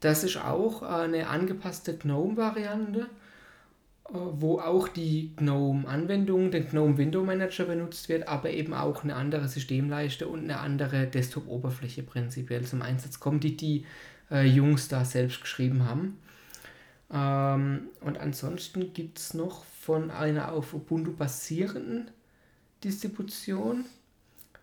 Das 0.01 0.25
ist 0.25 0.37
auch 0.37 0.83
eine 0.83 1.29
angepasste 1.29 1.97
GNOME-Variante, 1.97 3.07
wo 4.11 4.61
auch 4.61 4.88
die 4.88 5.33
GNOME-Anwendung, 5.37 6.51
den 6.51 6.69
GNOME 6.69 6.99
Window 6.99 7.25
Manager 7.25 7.64
benutzt 7.64 8.09
wird, 8.09 8.29
aber 8.29 8.51
eben 8.51 8.75
auch 8.75 9.03
eine 9.03 9.17
andere 9.17 9.49
Systemleiste 9.49 10.29
und 10.29 10.45
eine 10.45 10.61
andere 10.61 11.07
Desktop-Oberfläche 11.07 12.03
prinzipiell 12.03 12.64
zum 12.64 12.83
Einsatz 12.83 13.19
kommt, 13.19 13.45
die 13.45 13.57
die 13.57 13.87
äh, 14.31 14.47
Jungs 14.47 14.88
da 14.88 15.05
selbst 15.05 15.40
geschrieben 15.40 15.87
haben. 15.87 16.19
Ähm, 17.11 17.88
und 18.01 18.19
ansonsten 18.19 18.93
gibt 18.93 19.19
es 19.19 19.33
noch 19.33 19.64
von 19.64 20.11
einer 20.11 20.53
auf 20.53 20.75
Ubuntu 20.75 21.12
basierenden 21.12 22.11
Distribution. 22.83 23.87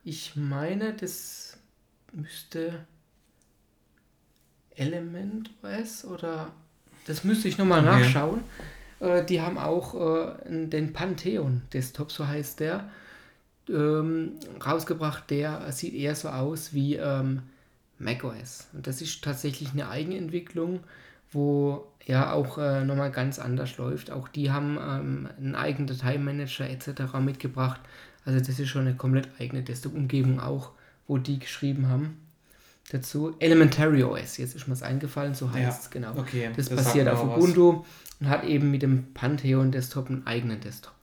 Ich 0.03 0.35
meine, 0.35 0.93
das 0.93 1.57
müsste 2.13 2.85
Element 4.75 5.51
OS 5.63 6.05
oder 6.05 6.51
das 7.07 7.23
müsste 7.23 7.47
ich 7.47 7.57
nochmal 7.57 7.79
okay. 7.79 8.03
nachschauen. 8.03 8.41
Äh, 9.01 9.25
die 9.25 9.41
haben 9.41 9.57
auch 9.57 9.95
äh, 9.95 10.67
den 10.67 10.93
Pantheon 10.93 11.63
Desktop, 11.73 12.11
so 12.11 12.25
heißt 12.25 12.61
der, 12.61 12.89
ähm, 13.69 14.33
rausgebracht. 14.65 15.29
Der 15.29 15.69
sieht 15.73 15.93
eher 15.93 16.15
so 16.15 16.29
aus 16.29 16.73
wie 16.73 16.95
ähm, 16.95 17.41
macOS. 17.99 18.67
Und 18.73 18.87
das 18.87 19.01
ist 19.01 19.21
tatsächlich 19.23 19.71
eine 19.73 19.89
Eigenentwicklung 19.89 20.79
wo 21.31 21.87
ja 22.05 22.33
auch 22.33 22.57
äh, 22.57 22.83
nochmal 22.83 23.11
ganz 23.11 23.39
anders 23.39 23.77
läuft. 23.77 24.11
Auch 24.11 24.27
die 24.27 24.51
haben 24.51 24.77
ähm, 24.77 25.29
einen 25.37 25.55
eigenen 25.55 25.87
Dateimanager 25.87 26.69
etc. 26.69 27.15
mitgebracht. 27.19 27.79
Also 28.25 28.39
das 28.39 28.59
ist 28.59 28.69
schon 28.69 28.81
eine 28.81 28.95
komplett 28.95 29.29
eigene 29.39 29.63
Desktop-Umgebung 29.63 30.39
auch, 30.39 30.71
wo 31.07 31.17
die 31.17 31.39
geschrieben 31.39 31.87
haben. 31.87 32.17
Dazu 32.91 33.35
Elementary 33.39 34.03
OS, 34.03 34.37
jetzt 34.37 34.55
ist 34.55 34.67
mir 34.67 34.73
es 34.73 34.83
eingefallen, 34.83 35.33
so 35.33 35.49
heißt 35.49 35.61
ja, 35.61 35.69
es 35.69 35.89
genau. 35.89 36.17
Okay, 36.17 36.49
das, 36.55 36.67
das 36.67 36.83
basiert 36.83 37.07
auf 37.07 37.23
Ubuntu. 37.23 37.85
Und 38.21 38.29
hat 38.29 38.43
eben 38.45 38.69
mit 38.69 38.83
dem 38.83 39.13
Pantheon 39.13 39.71
Desktop 39.71 40.09
einen 40.09 40.25
eigenen 40.27 40.61
Desktop. 40.61 40.93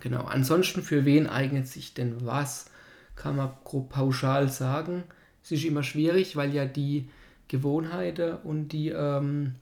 Genau. 0.00 0.24
Ansonsten, 0.24 0.82
für 0.82 1.04
wen 1.04 1.28
eignet 1.28 1.68
sich 1.68 1.94
denn 1.94 2.26
was? 2.26 2.66
Kann 3.14 3.36
man 3.36 3.52
grob 3.62 3.90
pauschal 3.90 4.48
sagen. 4.48 5.04
Es 5.42 5.52
ist 5.52 5.64
immer 5.64 5.84
schwierig, 5.84 6.34
weil 6.34 6.52
ja 6.52 6.66
die 6.66 7.08
Gewohnheiten 7.46 8.34
und 8.42 8.70
die, 8.70 8.88
ähm, 8.88 9.54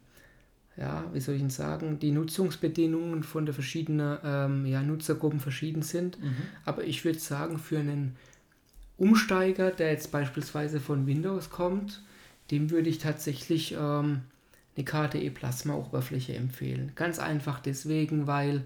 ja, 0.78 1.04
wie 1.12 1.20
soll 1.20 1.34
ich 1.34 1.52
sagen, 1.52 1.98
die 1.98 2.10
Nutzungsbedingungen 2.10 3.22
von 3.22 3.44
der 3.44 3.54
verschiedenen 3.54 4.18
ähm, 4.24 4.64
ja, 4.64 4.82
Nutzergruppen 4.82 5.40
verschieden 5.40 5.82
sind. 5.82 6.18
Mhm. 6.22 6.36
Aber 6.64 6.84
ich 6.84 7.04
würde 7.04 7.18
sagen, 7.18 7.58
für 7.58 7.78
einen 7.78 8.16
Umsteiger, 8.96 9.70
der 9.70 9.90
jetzt 9.90 10.10
beispielsweise 10.10 10.80
von 10.80 11.06
Windows 11.06 11.50
kommt, 11.50 12.02
dem 12.50 12.70
würde 12.70 12.88
ich 12.88 12.96
tatsächlich 12.96 13.76
ähm, 13.78 14.22
eine 14.76 14.84
KDE 14.84 15.30
Plasma 15.30 15.74
Oberfläche 15.74 16.34
empfehlen. 16.34 16.92
Ganz 16.94 17.18
einfach 17.18 17.60
deswegen, 17.60 18.26
weil 18.26 18.62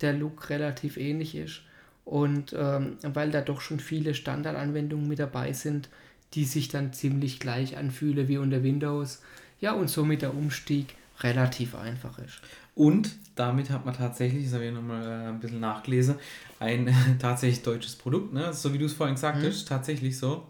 der 0.00 0.12
Look 0.12 0.50
relativ 0.50 0.96
ähnlich 0.96 1.34
ist 1.34 1.62
und 2.04 2.54
ähm, 2.56 2.96
weil 3.02 3.30
da 3.30 3.40
doch 3.40 3.60
schon 3.60 3.80
viele 3.80 4.14
Standardanwendungen 4.14 5.08
mit 5.08 5.18
dabei 5.18 5.52
sind, 5.52 5.88
die 6.34 6.44
sich 6.44 6.68
dann 6.68 6.92
ziemlich 6.92 7.40
gleich 7.40 7.76
anfühle 7.76 8.28
wie 8.28 8.38
unter 8.38 8.62
Windows. 8.62 9.22
Ja, 9.60 9.72
und 9.72 9.88
somit 9.88 10.22
der 10.22 10.34
Umstieg 10.34 10.94
relativ 11.20 11.74
einfach 11.74 12.18
ist. 12.18 12.40
Und 12.74 13.16
damit 13.34 13.70
hat 13.70 13.84
man 13.84 13.94
tatsächlich, 13.94 14.44
das 14.44 14.54
habe 14.54 14.66
ich 14.66 14.72
nochmal 14.72 15.04
äh, 15.04 15.28
ein 15.28 15.40
bisschen 15.40 15.60
nachgelesen, 15.60 16.14
ein 16.60 16.94
tatsächlich 17.18 17.62
deutsches 17.62 17.96
Produkt, 17.96 18.32
ne? 18.32 18.52
so 18.52 18.72
wie 18.72 18.78
du 18.78 18.86
es 18.86 18.92
vorhin 18.92 19.16
gesagt 19.16 19.42
mhm. 19.42 19.46
hast, 19.46 19.66
tatsächlich 19.66 20.16
so. 20.16 20.46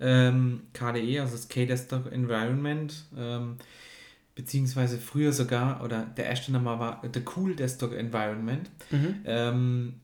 Ähm, 0.00 0.62
KDE, 0.72 1.20
also 1.20 1.32
das 1.32 1.48
K-Desktop 1.48 2.12
Environment, 2.12 2.92
ähm, 3.16 3.56
beziehungsweise 4.38 4.98
früher 4.98 5.32
sogar, 5.32 5.82
oder 5.82 6.06
der 6.16 6.26
erste 6.26 6.52
Name 6.52 6.78
war 6.78 7.02
The 7.12 7.22
Cool 7.34 7.56
Desktop 7.56 7.92
Environment, 7.92 8.70
mhm. 8.92 9.16
ähm, 9.24 9.94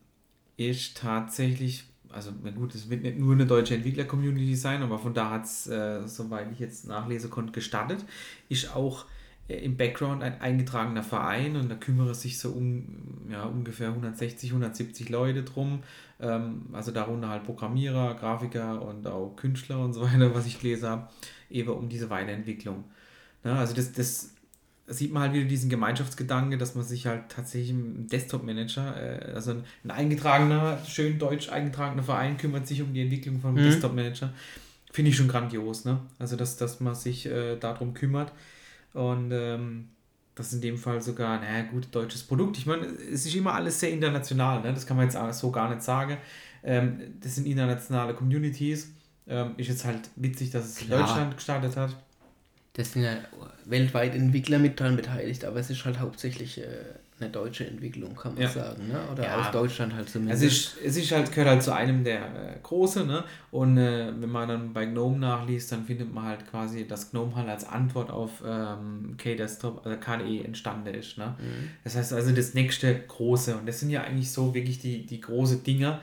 ist 0.57 0.97
tatsächlich 0.97 1.85
also 2.11 2.31
na 2.43 2.51
gut, 2.51 2.73
es 2.75 2.89
wird 2.89 3.03
nicht 3.03 3.17
nur 3.17 3.33
eine 3.33 3.45
deutsche 3.45 3.75
Entwickler-Community 3.75 4.55
sein, 4.55 4.81
aber 4.83 4.99
von 4.99 5.13
da 5.13 5.31
hat 5.31 5.43
es, 5.43 5.67
äh, 5.67 6.07
soweit 6.07 6.49
ich 6.51 6.59
jetzt 6.59 6.87
nachlesen 6.87 7.29
konnte, 7.29 7.51
gestartet. 7.51 8.05
Ist 8.47 8.73
auch 8.73 9.05
äh, 9.49 9.57
im 9.57 9.75
Background 9.75 10.23
ein 10.23 10.39
eingetragener 10.39 11.03
Verein 11.03 11.57
und 11.57 11.69
da 11.69 11.75
kümmere 11.75 12.15
sich 12.15 12.39
so 12.39 12.51
um 12.51 12.85
ja, 13.29 13.43
ungefähr 13.43 13.89
160, 13.89 14.51
170 14.51 15.09
Leute 15.09 15.43
drum. 15.43 15.83
Ähm, 16.21 16.67
also 16.71 16.91
darunter 16.91 17.27
halt 17.27 17.43
Programmierer, 17.43 18.15
Grafiker 18.15 18.81
und 18.81 19.05
auch 19.07 19.35
Künstler 19.35 19.79
und 19.79 19.91
so 19.91 20.01
weiter, 20.01 20.33
was 20.33 20.45
ich 20.45 20.59
gelesen 20.59 20.87
habe, 20.87 21.09
eben 21.49 21.69
um 21.69 21.89
diese 21.89 22.09
Weiterentwicklung. 22.09 22.85
Ja, 23.45 23.57
also 23.57 23.75
das, 23.75 23.93
das 23.93 24.31
sieht 24.87 25.13
man 25.13 25.23
halt 25.23 25.33
wieder 25.33 25.45
diesen 25.45 25.69
Gemeinschaftsgedanke, 25.69 26.57
dass 26.57 26.75
man 26.75 26.83
sich 26.83 27.05
halt 27.05 27.29
tatsächlich 27.29 27.69
im 27.69 28.07
Desktop-Manager, 28.07 29.29
äh, 29.29 29.33
also 29.33 29.51
ein, 29.51 29.63
ein, 29.83 29.91
eingetragener, 29.91 30.79
schön 30.85 31.17
deutsch 31.19 31.49
eingetragener 31.49 32.03
Verein 32.03 32.37
kümmert 32.37 32.67
sich 32.67 32.81
um 32.81 32.93
die 32.93 33.01
Entwicklung 33.01 33.39
von 33.39 33.51
einem 33.51 33.65
mhm. 33.65 33.69
Desktop-Manager. 33.69 34.33
Finde 34.91 35.11
ich 35.11 35.17
schon 35.17 35.27
grandios, 35.27 35.85
ne? 35.85 35.99
Also, 36.19 36.35
dass, 36.35 36.57
dass 36.57 36.79
man 36.79 36.95
sich 36.95 37.25
äh, 37.25 37.57
darum 37.57 37.93
kümmert. 37.93 38.31
Und 38.93 39.31
ähm, 39.31 39.89
das 40.35 40.47
ist 40.47 40.53
in 40.53 40.61
dem 40.61 40.77
Fall 40.77 41.01
sogar, 41.01 41.39
naja, 41.39 41.63
gut, 41.63 41.87
deutsches 41.91 42.23
Produkt. 42.23 42.57
Ich 42.57 42.65
meine, 42.65 42.85
es 42.85 43.25
ist 43.25 43.35
immer 43.35 43.53
alles 43.53 43.79
sehr 43.79 43.91
international, 43.91 44.61
ne? 44.61 44.73
Das 44.73 44.87
kann 44.87 44.95
man 44.97 45.09
jetzt 45.09 45.39
so 45.39 45.51
gar 45.51 45.69
nicht 45.69 45.83
sagen. 45.83 46.17
Ähm, 46.63 46.99
das 47.19 47.35
sind 47.35 47.45
internationale 47.45 48.13
Communities. 48.13 48.93
Ähm, 49.27 49.53
ist 49.57 49.67
jetzt 49.67 49.85
halt 49.85 50.09
witzig, 50.15 50.51
dass 50.51 50.65
es 50.65 50.77
Klar. 50.77 50.99
in 50.99 51.05
Deutschland 51.05 51.35
gestartet 51.35 51.75
hat 51.75 51.95
das 52.75 52.91
sind 52.91 53.03
ja 53.03 53.17
weltweit 53.65 54.15
Entwickler 54.15 54.59
mit 54.59 54.79
dran 54.79 54.95
beteiligt, 54.95 55.45
aber 55.45 55.59
es 55.59 55.69
ist 55.69 55.85
halt 55.85 55.99
hauptsächlich 55.99 56.59
äh, 56.59 56.65
eine 57.19 57.29
deutsche 57.29 57.65
Entwicklung, 57.65 58.13
kann 58.13 58.33
man 58.33 58.43
ja. 58.43 58.49
sagen, 58.49 58.89
ne? 58.89 58.99
Oder 59.09 59.23
ja. 59.23 59.39
aus 59.39 59.51
Deutschland 59.51 59.95
halt 59.95 60.09
zumindest. 60.09 60.43
Es 60.43 60.51
ist, 60.51 60.77
es 60.83 60.97
ist 60.97 61.11
halt, 61.13 61.31
gehört 61.31 61.49
halt 61.49 61.63
zu 61.63 61.73
einem 61.73 62.03
der 62.03 62.19
äh, 62.19 62.59
Große, 62.61 63.05
ne? 63.05 63.23
Und 63.51 63.77
äh, 63.77 64.11
wenn 64.19 64.29
man 64.29 64.49
dann 64.49 64.73
bei 64.73 64.85
GNOME 64.85 65.19
nachliest, 65.19 65.71
dann 65.71 65.85
findet 65.85 66.13
man 66.13 66.25
halt 66.25 66.51
quasi, 66.51 66.85
dass 66.85 67.11
GNOME 67.11 67.33
halt 67.37 67.47
als 67.47 67.65
Antwort 67.65 68.11
auf 68.11 68.43
ähm, 68.45 69.15
K-Desktop, 69.17 69.85
also 69.85 69.97
KDE 69.97 70.43
entstanden 70.43 70.93
ist, 70.93 71.17
ne? 71.17 71.35
Mhm. 71.39 71.69
Das 71.85 71.95
heißt 71.95 72.11
also 72.11 72.33
das 72.33 72.53
nächste 72.53 72.93
Große 72.93 73.55
und 73.55 73.65
das 73.65 73.79
sind 73.79 73.89
ja 73.89 74.03
eigentlich 74.03 74.31
so 74.31 74.53
wirklich 74.53 74.79
die, 74.79 75.05
die 75.05 75.21
große 75.21 75.57
Dinger, 75.57 76.01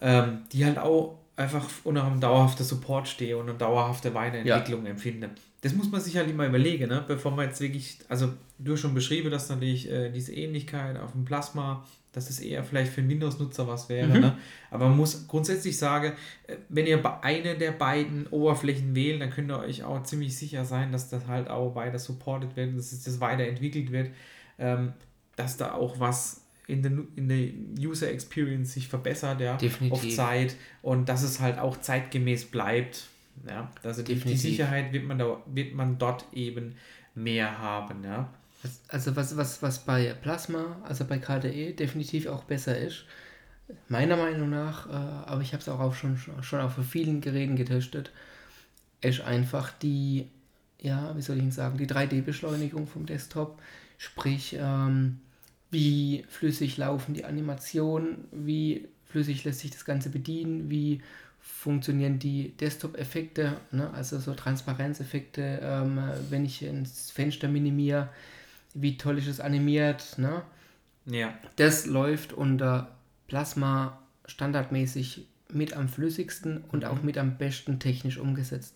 ähm, 0.00 0.38
die 0.52 0.64
halt 0.64 0.78
auch 0.78 1.18
einfach 1.36 1.68
unter 1.84 2.06
einem 2.06 2.20
dauerhaften 2.20 2.64
Support 2.64 3.08
stehen 3.08 3.36
und 3.36 3.50
eine 3.50 3.58
dauerhafte 3.58 4.14
Weiterentwicklung 4.14 4.84
ja. 4.84 4.90
empfinden 4.90 5.30
das 5.62 5.74
muss 5.74 5.90
man 5.90 6.00
sich 6.00 6.16
halt 6.16 6.28
immer 6.28 6.46
überlegen, 6.46 6.88
ne? 6.88 7.04
bevor 7.06 7.30
man 7.30 7.46
jetzt 7.46 7.60
wirklich, 7.60 7.98
also 8.08 8.32
du 8.58 8.72
hast 8.72 8.80
schon 8.80 8.94
beschrieben, 8.94 9.30
dass 9.30 9.48
natürlich 9.48 9.88
äh, 9.88 10.10
diese 10.10 10.34
Ähnlichkeit 10.34 10.98
auf 10.98 11.12
dem 11.12 11.24
Plasma, 11.24 11.86
dass 12.10 12.28
es 12.30 12.40
eher 12.40 12.64
vielleicht 12.64 12.92
für 12.92 13.00
einen 13.00 13.10
Windows-Nutzer 13.10 13.68
was 13.68 13.88
wäre. 13.88 14.08
Mhm. 14.08 14.20
Ne? 14.20 14.36
Aber 14.72 14.88
man 14.88 14.96
muss 14.96 15.28
grundsätzlich 15.28 15.78
sagen, 15.78 16.14
äh, 16.48 16.56
wenn 16.68 16.88
ihr 16.88 17.00
eine 17.22 17.56
der 17.56 17.70
beiden 17.70 18.26
Oberflächen 18.26 18.96
wählt, 18.96 19.22
dann 19.22 19.30
könnt 19.30 19.52
ihr 19.52 19.58
euch 19.60 19.84
auch 19.84 20.02
ziemlich 20.02 20.36
sicher 20.36 20.64
sein, 20.64 20.90
dass 20.90 21.08
das 21.10 21.28
halt 21.28 21.48
auch 21.48 21.76
weiter 21.76 22.00
supported 22.00 22.56
wird, 22.56 22.76
dass 22.76 22.90
das 23.04 23.20
weiterentwickelt 23.20 23.92
wird, 23.92 24.10
ähm, 24.58 24.94
dass 25.36 25.58
da 25.58 25.74
auch 25.74 26.00
was 26.00 26.42
in 26.66 26.82
der, 26.82 26.92
in 27.14 27.28
der 27.28 27.48
User 27.78 28.10
Experience 28.10 28.72
sich 28.72 28.88
verbessert, 28.88 29.40
ja, 29.40 29.56
Definitiv. 29.58 29.92
auf 29.92 30.08
Zeit 30.08 30.56
und 30.82 31.08
dass 31.08 31.22
es 31.22 31.38
halt 31.38 31.58
auch 31.58 31.76
zeitgemäß 31.76 32.46
bleibt 32.46 33.04
ja, 33.48 33.70
also 33.82 34.02
die, 34.02 34.14
die, 34.14 34.36
Sicherheit 34.36 34.92
wird 34.92 35.04
man, 35.04 35.18
da, 35.18 35.42
wird 35.46 35.74
man 35.74 35.98
dort 35.98 36.26
eben 36.32 36.76
mehr 37.14 37.58
haben. 37.58 38.04
Ja. 38.04 38.32
Also 38.88 39.16
was, 39.16 39.36
was, 39.36 39.62
was 39.62 39.84
bei 39.84 40.14
Plasma, 40.14 40.76
also 40.84 41.04
bei 41.04 41.18
KDE 41.18 41.72
definitiv 41.72 42.26
auch 42.26 42.44
besser 42.44 42.78
ist, 42.78 43.04
meiner 43.88 44.16
Meinung 44.16 44.50
nach, 44.50 44.88
äh, 44.88 44.92
aber 44.92 45.40
ich 45.40 45.52
habe 45.52 45.60
es 45.60 45.68
auch 45.68 45.80
auf 45.80 45.96
schon, 45.96 46.16
schon 46.16 46.60
auf 46.60 46.74
vielen 46.88 47.20
Geräten 47.20 47.56
getestet, 47.56 48.12
ist 49.00 49.20
einfach 49.22 49.72
die, 49.72 50.28
ja, 50.80 51.16
wie 51.16 51.22
soll 51.22 51.38
ich 51.38 51.54
sagen, 51.54 51.78
die 51.78 51.86
3D-Beschleunigung 51.86 52.86
vom 52.86 53.06
Desktop. 53.06 53.60
Sprich, 53.98 54.56
ähm, 54.58 55.20
wie 55.70 56.24
flüssig 56.28 56.76
laufen 56.76 57.14
die 57.14 57.24
Animationen, 57.24 58.24
wie 58.30 58.88
flüssig 59.06 59.44
lässt 59.44 59.60
sich 59.60 59.70
das 59.70 59.84
Ganze 59.84 60.10
bedienen, 60.10 60.70
wie 60.70 61.02
funktionieren 61.42 62.18
die 62.18 62.56
Desktop-Effekte, 62.56 63.56
ne? 63.72 63.90
also 63.92 64.18
so 64.18 64.34
Transparenzeffekte, 64.34 65.60
ähm, 65.62 66.00
wenn 66.30 66.44
ich 66.44 66.62
ins 66.62 67.10
Fenster 67.10 67.48
minimiere, 67.48 68.08
wie 68.74 68.96
toll 68.96 69.18
ist 69.18 69.26
es 69.26 69.40
animiert. 69.40 70.18
Ne? 70.18 70.42
Ja. 71.06 71.34
Das 71.56 71.86
läuft 71.86 72.32
unter 72.32 72.94
Plasma 73.26 73.98
standardmäßig 74.26 75.26
mit 75.52 75.76
am 75.76 75.88
flüssigsten 75.88 76.64
und 76.70 76.84
auch 76.84 77.02
mit 77.02 77.18
am 77.18 77.36
besten 77.36 77.78
technisch 77.78 78.18
umgesetzt. 78.18 78.74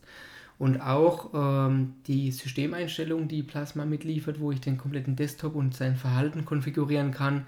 Und 0.58 0.80
auch 0.80 1.32
ähm, 1.34 1.94
die 2.06 2.32
Systemeinstellungen, 2.32 3.28
die 3.28 3.42
Plasma 3.42 3.84
mitliefert, 3.84 4.40
wo 4.40 4.52
ich 4.52 4.60
den 4.60 4.78
kompletten 4.78 5.14
Desktop 5.14 5.54
und 5.54 5.74
sein 5.74 5.96
Verhalten 5.96 6.44
konfigurieren 6.44 7.12
kann, 7.12 7.46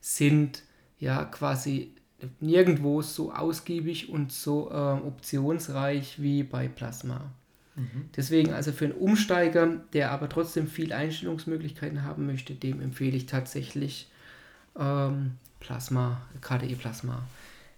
sind 0.00 0.62
ja 0.98 1.24
quasi 1.24 1.92
nirgendwo 2.40 3.02
so 3.02 3.32
ausgiebig 3.32 4.10
und 4.10 4.32
so 4.32 4.70
äh, 4.70 4.74
optionsreich 4.74 6.20
wie 6.20 6.42
bei 6.42 6.68
Plasma. 6.68 7.30
Mhm. 7.76 8.10
Deswegen 8.16 8.52
also 8.52 8.72
für 8.72 8.86
einen 8.86 8.94
Umsteiger, 8.94 9.80
der 9.92 10.10
aber 10.10 10.28
trotzdem 10.28 10.66
viel 10.66 10.92
Einstellungsmöglichkeiten 10.92 12.04
haben 12.04 12.26
möchte, 12.26 12.54
dem 12.54 12.80
empfehle 12.80 13.16
ich 13.16 13.26
tatsächlich 13.26 14.08
ähm, 14.78 15.32
Plasma, 15.60 16.22
KDE 16.40 16.74
Plasma. 16.74 17.22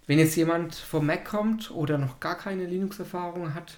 Wenn 0.05 0.19
jetzt 0.19 0.35
jemand 0.35 0.75
vom 0.75 1.05
Mac 1.05 1.25
kommt 1.25 1.71
oder 1.71 1.97
noch 1.97 2.19
gar 2.19 2.37
keine 2.37 2.65
Linux-Erfahrung 2.65 3.53
hat, 3.53 3.77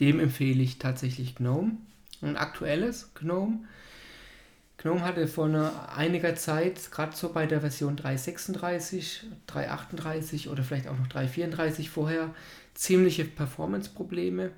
dem 0.00 0.20
empfehle 0.20 0.62
ich 0.62 0.78
tatsächlich 0.78 1.34
GNOME. 1.34 1.72
Ein 2.22 2.36
aktuelles 2.36 3.14
GNOME. 3.14 3.60
GNOME 4.84 5.00
hatte 5.00 5.26
vor 5.26 5.48
einiger 5.96 6.36
Zeit, 6.36 6.90
gerade 6.92 7.16
so 7.16 7.32
bei 7.32 7.46
der 7.46 7.62
Version 7.62 7.96
3.36, 7.96 9.22
3.38 9.48 10.50
oder 10.50 10.62
vielleicht 10.62 10.88
auch 10.88 10.98
noch 10.98 11.08
3.34 11.08 11.88
vorher, 11.88 12.34
ziemliche 12.74 13.24
Performance-Probleme, 13.24 14.50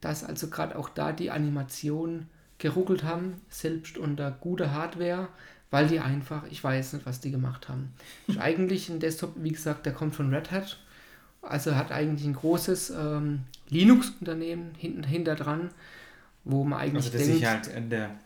dass 0.00 0.24
also 0.24 0.48
gerade 0.48 0.78
auch 0.78 0.88
da 0.88 1.12
die 1.12 1.30
Animationen 1.30 2.28
geruckelt 2.56 3.02
haben, 3.02 3.42
selbst 3.50 3.98
unter 3.98 4.30
guter 4.30 4.72
Hardware, 4.72 5.28
weil 5.70 5.86
die 5.86 6.00
einfach, 6.00 6.44
ich 6.50 6.64
weiß 6.64 6.94
nicht, 6.94 7.04
was 7.04 7.20
die 7.20 7.30
gemacht 7.30 7.68
haben. 7.68 7.92
Ist 8.26 8.38
eigentlich 8.40 8.88
ein 8.88 9.00
Desktop, 9.00 9.34
wie 9.36 9.52
gesagt, 9.52 9.84
der 9.84 9.92
kommt 9.92 10.14
von 10.14 10.32
Red 10.32 10.50
Hat, 10.50 10.78
also 11.42 11.76
hat 11.76 11.92
eigentlich 11.92 12.26
ein 12.26 12.32
großes 12.32 12.88
ähm, 12.88 13.40
Linux-Unternehmen 13.68 14.70
hinten 14.78 15.04
hinter 15.04 15.34
dran, 15.34 15.68
wo 16.44 16.64
man 16.64 16.80
eigentlich 16.80 17.12
also, 17.12 17.18
denkt, 17.18 17.34
sich 17.34 17.46
halt 17.46 17.66
in 17.66 17.90
der 17.90 18.16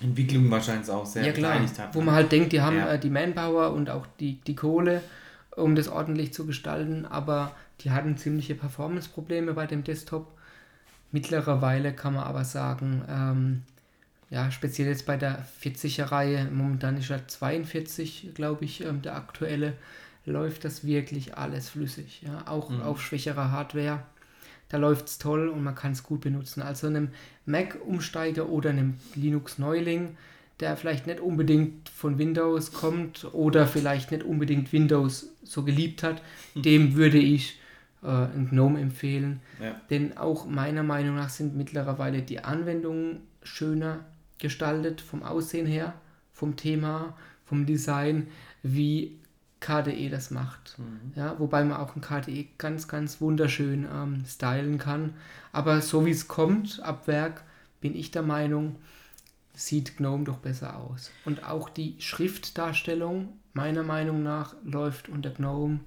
Entwicklung 0.00 0.50
wahrscheinlich 0.50 0.88
auch 0.90 1.06
sehr 1.06 1.26
ja, 1.26 1.32
klar, 1.32 1.60
hat. 1.60 1.94
Wo 1.94 2.00
man 2.00 2.14
halt 2.14 2.32
denkt, 2.32 2.52
die 2.52 2.60
haben 2.60 2.76
ja. 2.76 2.92
äh, 2.92 2.98
die 2.98 3.10
Manpower 3.10 3.72
und 3.72 3.90
auch 3.90 4.06
die, 4.18 4.40
die 4.40 4.54
Kohle, 4.54 5.02
um 5.56 5.74
das 5.74 5.88
ordentlich 5.88 6.32
zu 6.32 6.46
gestalten, 6.46 7.06
aber 7.06 7.54
die 7.80 7.90
hatten 7.90 8.16
ziemliche 8.16 8.54
Performance-Probleme 8.54 9.52
bei 9.54 9.66
dem 9.66 9.84
Desktop. 9.84 10.28
Mittlerweile 11.12 11.92
kann 11.92 12.14
man 12.14 12.24
aber 12.24 12.44
sagen, 12.44 13.02
ähm, 13.08 13.62
ja, 14.30 14.50
speziell 14.50 14.88
jetzt 14.88 15.06
bei 15.06 15.16
der 15.16 15.44
40er-Reihe, 15.62 16.48
momentan 16.52 16.96
ist 16.96 17.10
er 17.10 17.26
42, 17.26 18.30
glaube 18.34 18.64
ich, 18.64 18.84
ähm, 18.84 19.02
der 19.02 19.16
aktuelle, 19.16 19.74
läuft 20.24 20.64
das 20.64 20.84
wirklich 20.84 21.36
alles 21.36 21.70
flüssig. 21.70 22.22
Ja? 22.22 22.46
Auch 22.46 22.70
mhm. 22.70 22.82
auf 22.82 23.02
schwächerer 23.02 23.50
Hardware. 23.50 24.02
Da 24.70 24.78
läuft 24.78 25.08
es 25.08 25.18
toll 25.18 25.48
und 25.48 25.62
man 25.62 25.74
kann 25.74 25.92
es 25.92 26.02
gut 26.02 26.22
benutzen. 26.22 26.62
Also 26.62 26.86
einem 26.86 27.08
Mac-Umsteiger 27.44 28.48
oder 28.48 28.70
einem 28.70 28.94
Linux-Neuling, 29.14 30.16
der 30.60 30.76
vielleicht 30.76 31.06
nicht 31.06 31.20
unbedingt 31.20 31.88
von 31.88 32.18
Windows 32.18 32.72
kommt 32.72 33.26
oder 33.32 33.66
vielleicht 33.66 34.12
nicht 34.12 34.22
unbedingt 34.22 34.72
Windows 34.72 35.30
so 35.42 35.64
geliebt 35.64 36.02
hat, 36.02 36.22
mhm. 36.54 36.62
dem 36.62 36.94
würde 36.94 37.18
ich 37.18 37.58
äh, 38.02 38.06
ein 38.06 38.48
GNOME 38.50 38.80
empfehlen. 38.80 39.40
Ja. 39.60 39.80
Denn 39.90 40.16
auch 40.16 40.46
meiner 40.46 40.84
Meinung 40.84 41.16
nach 41.16 41.30
sind 41.30 41.56
mittlerweile 41.56 42.22
die 42.22 42.44
Anwendungen 42.44 43.22
schöner 43.42 44.04
gestaltet 44.38 45.00
vom 45.00 45.22
Aussehen 45.22 45.66
her, 45.66 45.94
vom 46.32 46.56
Thema, 46.56 47.16
vom 47.44 47.66
Design, 47.66 48.28
wie 48.62 49.18
KDE 49.60 50.08
das 50.08 50.30
macht. 50.30 50.78
Mhm. 50.78 51.12
Ja, 51.14 51.38
wobei 51.38 51.64
man 51.64 51.78
auch 51.78 51.94
ein 51.94 52.00
KDE 52.00 52.48
ganz, 52.58 52.88
ganz 52.88 53.20
wunderschön 53.20 53.86
ähm, 53.92 54.24
stylen 54.26 54.78
kann. 54.78 55.14
Aber 55.52 55.80
so 55.82 56.06
wie 56.06 56.10
es 56.10 56.28
kommt, 56.28 56.82
ab 56.82 57.06
Werk, 57.06 57.42
bin 57.80 57.94
ich 57.94 58.10
der 58.10 58.22
Meinung, 58.22 58.76
sieht 59.54 59.98
GNOME 59.98 60.24
doch 60.24 60.38
besser 60.38 60.76
aus. 60.76 61.10
Und 61.24 61.44
auch 61.44 61.68
die 61.68 61.96
Schriftdarstellung, 61.98 63.28
meiner 63.52 63.82
Meinung 63.82 64.22
nach, 64.22 64.54
läuft 64.64 65.08
unter 65.08 65.30
GNOME 65.30 65.80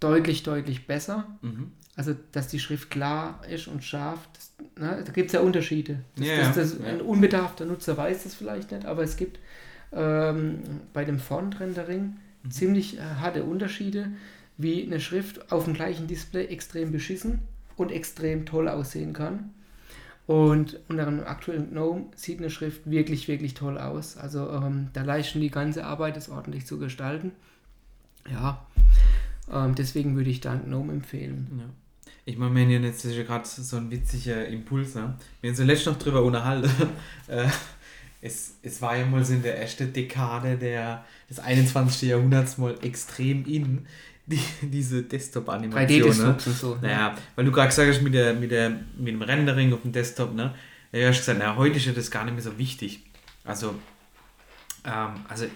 deutlich, 0.00 0.42
deutlich 0.42 0.86
besser. 0.86 1.26
Mhm. 1.42 1.72
Also, 1.96 2.14
dass 2.32 2.48
die 2.48 2.60
Schrift 2.60 2.90
klar 2.90 3.40
ist 3.48 3.66
und 3.66 3.82
scharf, 3.82 4.28
das, 4.32 4.52
ne, 4.76 5.02
da 5.04 5.12
gibt 5.12 5.28
es 5.28 5.32
ja 5.32 5.40
Unterschiede. 5.40 6.00
Das, 6.16 6.26
ja, 6.26 6.36
das, 6.38 6.54
das, 6.54 6.78
ja. 6.78 6.86
Ein 6.86 7.00
unbedarfter 7.00 7.64
Nutzer 7.64 7.96
weiß 7.96 8.22
das 8.24 8.34
vielleicht 8.34 8.70
nicht, 8.70 8.86
aber 8.86 9.02
es 9.02 9.16
gibt 9.16 9.40
ähm, 9.92 10.62
bei 10.92 11.04
dem 11.04 11.18
Font-Rendering. 11.18 12.16
Ziemlich 12.50 12.98
äh, 12.98 13.02
harte 13.20 13.44
Unterschiede, 13.44 14.12
wie 14.56 14.84
eine 14.84 15.00
Schrift 15.00 15.52
auf 15.52 15.64
dem 15.64 15.74
gleichen 15.74 16.06
Display 16.06 16.46
extrem 16.46 16.92
beschissen 16.92 17.40
und 17.76 17.92
extrem 17.92 18.46
toll 18.46 18.68
aussehen 18.68 19.12
kann. 19.12 19.50
Und 20.26 20.78
unter 20.88 21.06
einem 21.06 21.20
aktuellen 21.20 21.70
GNOME 21.70 22.06
sieht 22.14 22.38
eine 22.38 22.50
Schrift 22.50 22.90
wirklich, 22.90 23.28
wirklich 23.28 23.54
toll 23.54 23.78
aus. 23.78 24.18
Also 24.18 24.50
ähm, 24.50 24.88
da 24.92 25.02
leisten 25.02 25.40
die 25.40 25.50
ganze 25.50 25.86
Arbeit, 25.86 26.16
das 26.16 26.28
ordentlich 26.28 26.66
zu 26.66 26.78
gestalten. 26.78 27.32
Ja, 28.30 28.66
ähm, 29.50 29.74
deswegen 29.74 30.16
würde 30.16 30.28
ich 30.28 30.40
da 30.40 30.54
GNOME 30.54 30.92
empfehlen. 30.92 31.46
Ja. 31.58 31.64
Ich 32.26 32.36
meine, 32.36 32.54
wir 32.54 32.76
haben 32.76 32.84
jetzt 32.84 33.04
gerade 33.04 33.48
so 33.48 33.78
ein 33.78 33.90
witziger 33.90 34.46
Impuls. 34.48 34.94
Ne? 34.94 35.14
Wir 35.40 35.48
haben 35.48 35.56
so 35.56 35.64
letztens 35.64 35.96
noch 35.96 36.02
drüber 36.02 36.22
unterhalten. 36.22 36.70
Äh, 37.28 37.46
es, 38.20 38.56
es 38.62 38.82
war 38.82 38.96
ja 38.96 39.06
mal 39.06 39.24
so 39.24 39.32
in 39.32 39.42
der 39.42 39.60
ersten 39.60 39.92
Dekade 39.92 40.56
der, 40.56 41.04
des 41.30 41.38
21. 41.38 42.08
Jahrhunderts 42.08 42.58
mal 42.58 42.76
extrem 42.82 43.44
in, 43.46 43.86
die, 44.28 44.40
diese 44.62 45.02
Desktop-Animation. 45.02 45.88
3D-Desktops 45.88 46.46
ne? 46.46 46.52
so. 46.52 46.78
Naja, 46.80 47.16
weil 47.34 47.44
du 47.44 47.52
gerade 47.52 47.68
gesagt 47.68 47.88
hast, 47.88 48.02
mit, 48.02 48.14
der, 48.14 48.34
mit, 48.34 48.50
der, 48.50 48.70
mit 48.70 49.08
dem 49.08 49.22
Rendering 49.22 49.72
auf 49.72 49.82
dem 49.82 49.92
Desktop, 49.92 50.34
ne? 50.34 50.54
Ja, 50.92 51.08
hast 51.08 51.18
gesagt, 51.18 51.38
na, 51.38 51.56
heute 51.56 51.76
ist 51.76 51.86
ja 51.86 51.92
das 51.92 52.10
gar 52.10 52.24
nicht 52.24 52.34
mehr 52.34 52.42
so 52.42 52.56
wichtig. 52.58 53.04
Also, 53.44 53.74
ähm, 54.84 55.24
also 55.28 55.46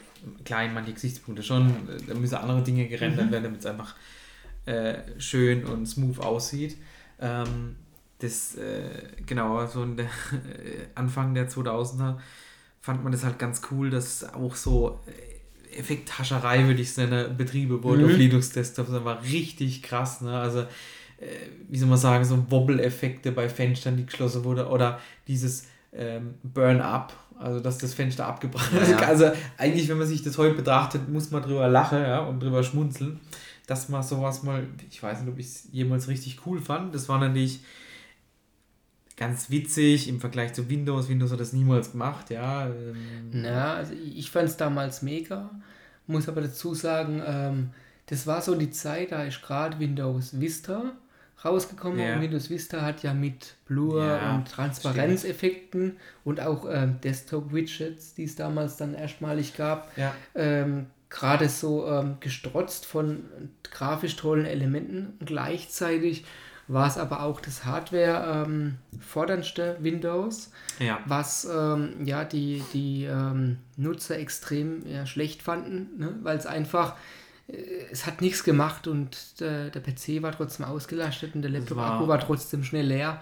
klar, 0.45 0.67
meine, 0.69 0.87
die 0.87 0.95
Gesichtspunkte 0.95 1.43
schon, 1.43 1.75
da 2.07 2.15
müssen 2.15 2.35
andere 2.37 2.63
Dinge 2.63 2.87
gerendert 2.87 3.27
mhm. 3.27 3.33
werden, 3.33 3.45
damit 3.45 3.61
es 3.61 3.67
einfach 3.67 3.95
äh, 4.67 4.95
schön 5.19 5.65
und 5.65 5.87
smooth 5.87 6.19
aussieht. 6.21 6.77
Ähm, 7.21 7.77
das, 8.19 8.55
äh, 8.57 9.03
genau, 9.27 9.67
so 9.67 9.83
in 9.83 9.97
der 9.97 10.11
Anfang 10.95 11.35
der 11.35 11.49
2000er 11.49 12.19
fand 12.83 13.03
man 13.03 13.13
das 13.13 13.25
halt 13.25 13.39
ganz 13.39 13.63
cool, 13.71 13.91
dass 13.91 14.35
auch 14.35 14.57
so 14.57 15.01
äh, 15.07 15.79
Effekthascherei, 15.79 16.67
würde 16.67 16.83
ich 16.83 16.89
es 16.89 16.97
nennen, 16.97 17.37
Betriebe 17.37 17.83
wurden 17.83 18.03
mhm. 18.03 18.11
auf 18.11 18.17
Linux-Desktops. 18.17 18.91
Das 18.91 19.05
war 19.05 19.23
richtig 19.23 19.83
krass. 19.83 20.21
Ne? 20.21 20.37
Also, 20.37 20.61
äh, 20.61 20.67
wie 21.69 21.79
soll 21.79 21.89
man 21.89 21.97
sagen, 21.97 22.25
so 22.25 22.51
Wobble-Effekte 22.51 23.33
bei 23.33 23.49
Fenstern, 23.49 23.97
die 23.97 24.05
geschlossen 24.05 24.45
wurden 24.45 24.67
oder 24.67 25.01
dieses 25.29 25.69
ähm, 25.93 26.35
Burn-Up, 26.43 27.15
also 27.39 27.61
dass 27.61 27.79
das 27.79 27.95
Fenster 27.95 28.27
abgebrannt 28.27 28.73
ist. 28.83 28.91
Ja. 28.91 28.99
Also 28.99 29.31
eigentlich, 29.57 29.89
wenn 29.89 29.99
man 29.99 30.09
sich 30.09 30.23
das 30.23 30.37
heute 30.37 30.57
betrachtet, 30.57 31.09
muss 31.09 31.31
man 31.31 31.43
drüber 31.43 31.69
lachen 31.69 32.01
ja, 32.01 32.21
und 32.21 32.43
drüber 32.43 32.65
schmunzeln, 32.65 33.21
dass 33.69 33.89
man 33.89 34.03
sowas 34.03 34.43
mal, 34.43 34.67
ich 34.91 35.01
weiß 35.01 35.21
nicht, 35.21 35.33
ob 35.33 35.39
ich 35.39 35.47
es 35.47 35.69
jemals 35.71 36.09
richtig 36.09 36.41
cool 36.47 36.61
fand. 36.61 36.93
Das 36.93 37.09
war 37.09 37.21
natürlich 37.21 37.61
ganz 39.23 39.51
witzig 39.51 40.09
im 40.09 40.21
Vergleich 40.21 40.53
zu 40.53 40.69
Windows. 40.69 41.09
Windows 41.09 41.31
hat 41.31 41.39
das 41.39 41.53
niemals 41.53 41.93
gemacht, 41.93 42.31
ja. 42.31 42.67
Ähm. 42.67 43.31
Na, 43.31 43.75
also 43.75 43.93
ich 43.95 44.29
fand 44.33 44.49
es 44.49 44.57
damals 44.57 45.01
mega, 45.03 45.49
muss 46.09 46.29
aber 46.29 46.41
dazu 46.41 46.75
sagen, 46.75 47.23
ähm, 47.25 47.71
das 48.07 48.27
war 48.27 48.43
so 48.43 48.57
die 48.57 48.73
Zeit, 48.73 49.13
da 49.13 49.23
ist 49.23 49.41
gerade 49.41 49.79
Windows 49.79 50.41
Vista 50.41 50.93
rausgekommen 51.45 52.01
ja. 52.01 52.15
und 52.15 52.23
Windows 52.23 52.51
Vista 52.51 52.83
hat 52.83 53.05
ja 53.05 53.15
mit 53.15 53.55
Blur 53.67 54.05
ja, 54.05 54.35
und 54.35 54.49
Transparenzeffekten 54.49 55.99
und 56.25 56.41
auch 56.41 56.67
ähm, 56.69 57.01
Desktop-Widgets, 57.03 58.15
die 58.15 58.25
es 58.25 58.35
damals 58.35 58.77
dann 58.77 58.95
erstmalig 58.95 59.57
gab, 59.57 59.97
ja. 59.97 60.15
ähm, 60.35 60.87
gerade 61.11 61.49
so 61.49 61.87
ähm, 61.87 62.17
gestrotzt 62.19 62.87
von 62.87 63.23
grafisch 63.63 64.17
tollen 64.17 64.47
Elementen. 64.47 65.15
Gleichzeitig 65.25 66.25
war 66.69 66.87
es 66.87 66.97
aber 66.97 67.23
auch 67.23 67.41
das 67.41 67.65
Hardware 67.65 68.45
ähm, 68.47 68.77
forderndste 69.01 69.77
Windows, 69.81 70.51
ja. 70.79 71.01
was 71.07 71.45
ähm, 71.45 72.05
ja 72.05 72.25
die, 72.25 72.63
die 72.73 73.05
ähm, 73.05 73.59
Nutzer 73.77 74.19
extrem 74.19 74.87
ja, 74.87 75.07
schlecht 75.07 75.43
fanden, 75.43 75.99
ne? 75.99 76.15
weil 76.23 76.37
es 76.37 76.47
einfach 76.47 76.97
äh, 77.49 77.57
es 77.91 78.07
hat 78.07 78.21
nichts 78.21 78.45
gemacht 78.45 78.87
und 78.87 79.41
der, 79.41 79.71
der 79.71 79.81
PC 79.81 80.23
war 80.23 80.33
trotzdem 80.33 80.67
ausgelastet 80.67 81.35
und 81.35 81.43
der 81.43 81.51
Laptop-Akku 81.51 82.03
war, 82.03 82.09
war, 82.09 82.21
trotzdem 82.21 82.65
schnell 82.65 82.87
leer. 82.87 83.21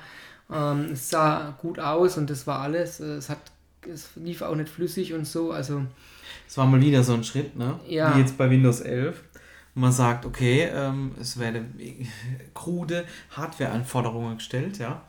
Ähm, 0.53 0.90
es 0.92 1.11
sah 1.11 1.57
gut 1.61 1.79
aus 1.79 2.16
und 2.16 2.31
das 2.31 2.46
war 2.46 2.61
alles. 2.61 3.00
Es 3.00 3.29
hat 3.29 3.40
es 3.88 4.11
lief 4.16 4.42
auch 4.42 4.55
nicht 4.55 4.68
flüssig 4.68 5.14
und 5.14 5.26
so. 5.26 5.53
Also 5.53 5.83
es 6.46 6.57
war 6.57 6.66
mal 6.66 6.81
wieder 6.81 7.03
so 7.03 7.14
ein 7.14 7.24
Schritt, 7.24 7.57
ne? 7.57 7.79
Ja. 7.88 8.14
Wie 8.14 8.20
jetzt 8.20 8.37
bei 8.37 8.50
Windows 8.50 8.81
11. 8.81 9.22
Und 9.80 9.84
man 9.84 9.92
sagt, 9.92 10.26
okay, 10.26 10.68
ähm, 10.74 11.12
es 11.18 11.38
werden 11.38 11.74
krude 12.54 13.06
Hardware-Anforderungen 13.30 14.36
gestellt, 14.36 14.76
ja, 14.76 15.06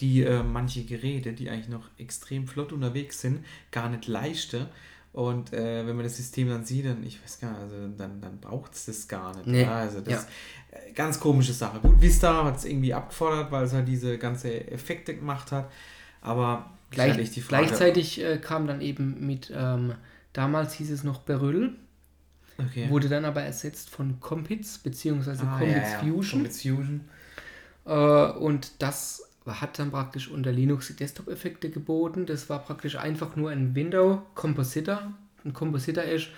die 0.00 0.22
äh, 0.22 0.44
manche 0.44 0.84
Geräte, 0.84 1.32
die 1.32 1.50
eigentlich 1.50 1.68
noch 1.68 1.88
extrem 1.98 2.46
flott 2.46 2.72
unterwegs 2.72 3.20
sind, 3.20 3.44
gar 3.72 3.88
nicht 3.88 4.06
leichter. 4.06 4.70
Und 5.12 5.52
äh, 5.52 5.84
wenn 5.84 5.96
man 5.96 6.04
das 6.04 6.18
System 6.18 6.48
dann 6.48 6.64
sieht, 6.64 6.86
dann, 6.86 7.02
ich 7.04 7.20
weiß 7.20 7.40
gar 7.40 7.50
nicht, 7.50 7.62
also 7.62 7.88
dann, 7.98 8.20
dann 8.20 8.38
braucht 8.38 8.74
es 8.74 8.84
das 8.86 9.08
gar 9.08 9.34
nicht. 9.34 9.48
Nee. 9.48 9.62
Ja, 9.62 9.74
also 9.74 10.00
das 10.00 10.12
Ja. 10.12 10.18
ist 10.20 10.28
äh, 10.70 10.92
ganz 10.92 11.18
komische 11.18 11.52
Sache. 11.52 11.80
Gut, 11.80 12.00
Vista 12.00 12.44
hat 12.44 12.58
es 12.58 12.64
irgendwie 12.64 12.94
abgefordert, 12.94 13.50
weil 13.50 13.64
es 13.64 13.72
halt 13.72 13.88
diese 13.88 14.18
ganze 14.18 14.70
Effekte 14.70 15.16
gemacht 15.16 15.50
hat. 15.50 15.68
Aber 16.20 16.70
Gleich, 16.92 17.16
gleichzeitig 17.48 18.22
äh, 18.22 18.38
kam 18.38 18.68
dann 18.68 18.80
eben 18.80 19.26
mit, 19.26 19.52
ähm, 19.52 19.94
damals 20.32 20.74
hieß 20.74 20.92
es 20.92 21.02
noch 21.02 21.18
Beryl, 21.22 21.74
okay. 22.58 22.88
wurde 22.90 23.08
dann 23.08 23.24
aber 23.24 23.42
ersetzt 23.42 23.90
von 23.90 24.20
Compits 24.20 24.78
beziehungsweise 24.78 25.44
Ah, 25.46 25.58
Compits 25.58 25.92
ja, 25.92 25.92
ja. 25.92 25.98
Fusion. 25.98 26.40
Compits 26.40 26.62
Fusion. 26.62 27.00
Äh, 27.84 27.90
und 27.90 28.82
das 28.82 29.22
hat 29.46 29.78
dann 29.78 29.90
praktisch 29.90 30.28
unter 30.28 30.52
Linux 30.52 30.88
die 30.88 30.96
Desktop-Effekte 30.96 31.70
geboten. 31.70 32.26
Das 32.26 32.48
war 32.50 32.58
praktisch 32.58 32.96
einfach 32.96 33.36
nur 33.36 33.50
ein 33.50 33.74
Window 33.74 34.22
Compositor. 34.34 35.12
Ein 35.44 35.52
Compositor 35.52 36.04
ist 36.04 36.28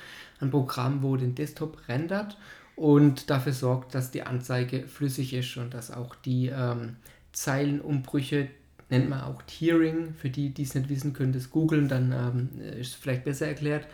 ein 0.40 0.50
Programm, 0.50 1.02
wo 1.02 1.16
den 1.16 1.34
Desktop 1.34 1.88
rendert 1.88 2.36
und 2.76 3.28
dafür 3.30 3.52
sorgt, 3.52 3.94
dass 3.94 4.10
die 4.10 4.22
Anzeige 4.22 4.86
flüssig 4.86 5.34
ist 5.34 5.56
und 5.56 5.74
dass 5.74 5.90
auch 5.90 6.14
die 6.14 6.46
ähm, 6.46 6.96
Zeilenumbrüche, 7.32 8.48
nennt 8.88 9.10
man 9.10 9.22
auch 9.22 9.42
Tiering, 9.42 10.14
für 10.14 10.30
die, 10.30 10.50
die 10.50 10.62
es 10.62 10.74
nicht 10.74 10.88
wissen 10.88 11.12
können, 11.12 11.32
das 11.32 11.50
googeln, 11.50 11.88
dann 11.88 12.12
ähm, 12.12 12.60
ist 12.78 12.88
es 12.88 12.94
vielleicht 12.94 13.24
besser 13.24 13.48
erklärt, 13.48 13.86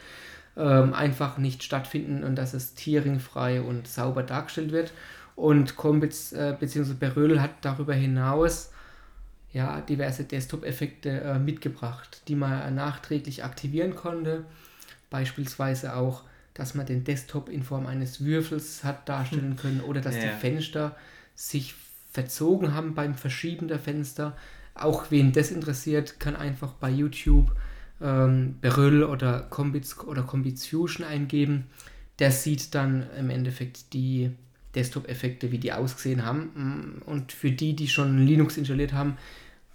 ähm, 0.56 0.94
einfach 0.94 1.38
nicht 1.38 1.62
stattfinden 1.62 2.24
und 2.24 2.36
dass 2.36 2.54
es 2.54 2.74
tieringfrei 2.74 3.60
und 3.60 3.88
sauber 3.88 4.22
dargestellt 4.22 4.72
wird. 4.72 4.92
Und 5.36 5.76
Combits 5.76 6.32
äh, 6.32 6.56
bzw. 6.58 6.94
Beröl 6.94 7.40
hat 7.42 7.50
darüber 7.62 7.94
hinaus 7.94 8.70
ja, 9.52 9.80
diverse 9.80 10.24
Desktop-Effekte 10.24 11.20
äh, 11.20 11.38
mitgebracht, 11.38 12.22
die 12.28 12.34
man 12.34 12.74
nachträglich 12.74 13.44
aktivieren 13.44 13.94
konnte. 13.94 14.44
Beispielsweise 15.10 15.94
auch, 15.94 16.22
dass 16.54 16.74
man 16.74 16.86
den 16.86 17.04
Desktop 17.04 17.48
in 17.48 17.62
Form 17.62 17.86
eines 17.86 18.24
Würfels 18.24 18.82
hat 18.84 19.08
darstellen 19.08 19.56
können 19.56 19.80
oder 19.80 20.00
dass 20.00 20.16
Ja. 20.16 20.22
die 20.22 20.40
Fenster 20.40 20.96
sich 21.36 21.74
verzogen 22.10 22.74
haben 22.74 22.94
beim 22.94 23.14
Verschieben 23.14 23.68
der 23.68 23.78
Fenster. 23.78 24.36
Auch 24.74 25.10
wen 25.10 25.32
das 25.32 25.50
interessiert, 25.52 26.18
kann 26.18 26.34
einfach 26.36 26.72
bei 26.74 26.90
YouTube 26.90 27.50
ähm, 28.00 28.56
Beryl 28.60 29.04
oder 29.04 29.40
Combits 29.50 29.98
oder 29.98 30.22
Combits 30.22 30.66
Fusion 30.66 31.06
eingeben. 31.06 31.64
Der 32.18 32.30
sieht 32.30 32.74
dann 32.74 33.06
im 33.18 33.30
Endeffekt 33.30 33.92
die 33.92 34.30
Desktop-Effekte, 34.74 35.52
wie 35.52 35.58
die 35.58 35.72
ausgesehen 35.72 36.24
haben. 36.24 36.50
Mm, 36.54 37.02
Und 37.08 37.32
für 37.32 37.50
die, 37.50 37.74
die 37.76 37.88
schon 37.88 38.24
Linux 38.26 38.56
installiert 38.56 38.92
haben, 38.92 39.16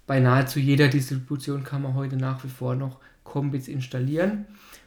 bei 0.06 0.20
nahezu 0.20 0.58
jeder 0.58 0.88
Distribution 0.88 1.64
kann 1.64 1.82
man 1.82 1.94
heute 1.94 2.16
nach 2.16 2.42
wie 2.44 2.48
vor 2.48 2.74
noch 2.74 2.98
Combits 3.24 3.68
installieren 3.68 4.46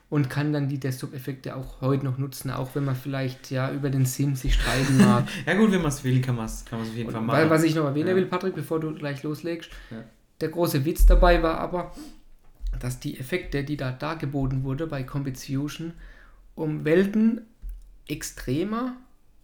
und 0.10 0.30
kann 0.30 0.52
dann 0.54 0.68
die 0.68 0.80
Desktop-Effekte 0.80 1.56
auch 1.56 1.82
heute 1.82 2.06
noch 2.06 2.18
nutzen, 2.18 2.52
auch 2.52 2.76
wenn 2.76 2.84
man 2.86 2.96
vielleicht 2.96 3.50
ja 3.50 3.72
über 3.72 3.90
den 3.90 4.06
Sim 4.06 4.36
sich 4.36 4.54
streiten 4.56 4.98
mag. 4.98 5.28
Ja 5.48 5.56
gut, 5.56 5.72
wenn 5.72 5.82
man 5.82 5.90
es 5.90 6.04
will, 6.04 6.22
kann 6.22 6.36
man 6.36 6.46
es 6.46 6.66
kann 6.66 6.78
man's 6.80 6.92
auf 6.92 6.96
jeden 6.98 7.10
Fall 7.10 7.22
Und 7.22 7.28
machen. 7.28 7.38
weil, 7.40 7.50
was 7.50 7.64
ich 7.64 7.74
noch 7.74 7.86
erwähnen 7.86 8.10
Ja. 8.10 8.16
will, 8.16 8.26
Patrick, 8.26 8.54
bevor 8.54 8.80
du 8.80 8.94
gleich 8.94 9.24
loslegst, 9.24 9.72
Ja. 9.92 10.04
der 10.42 10.50
große 10.50 10.84
Witz 10.86 11.06
dabei 11.06 11.42
war 11.42 11.58
aber, 11.58 11.94
dass 12.80 13.00
die 13.00 13.20
Effekte, 13.20 13.64
die 13.64 13.78
da 13.78 13.92
dargeboten 13.92 14.64
wurde 14.64 14.88
bei 14.88 15.04
Combits 15.04 15.46
Fusion, 15.46 15.94
um 16.56 16.86
Welten 16.86 17.42
extremer 18.08 18.96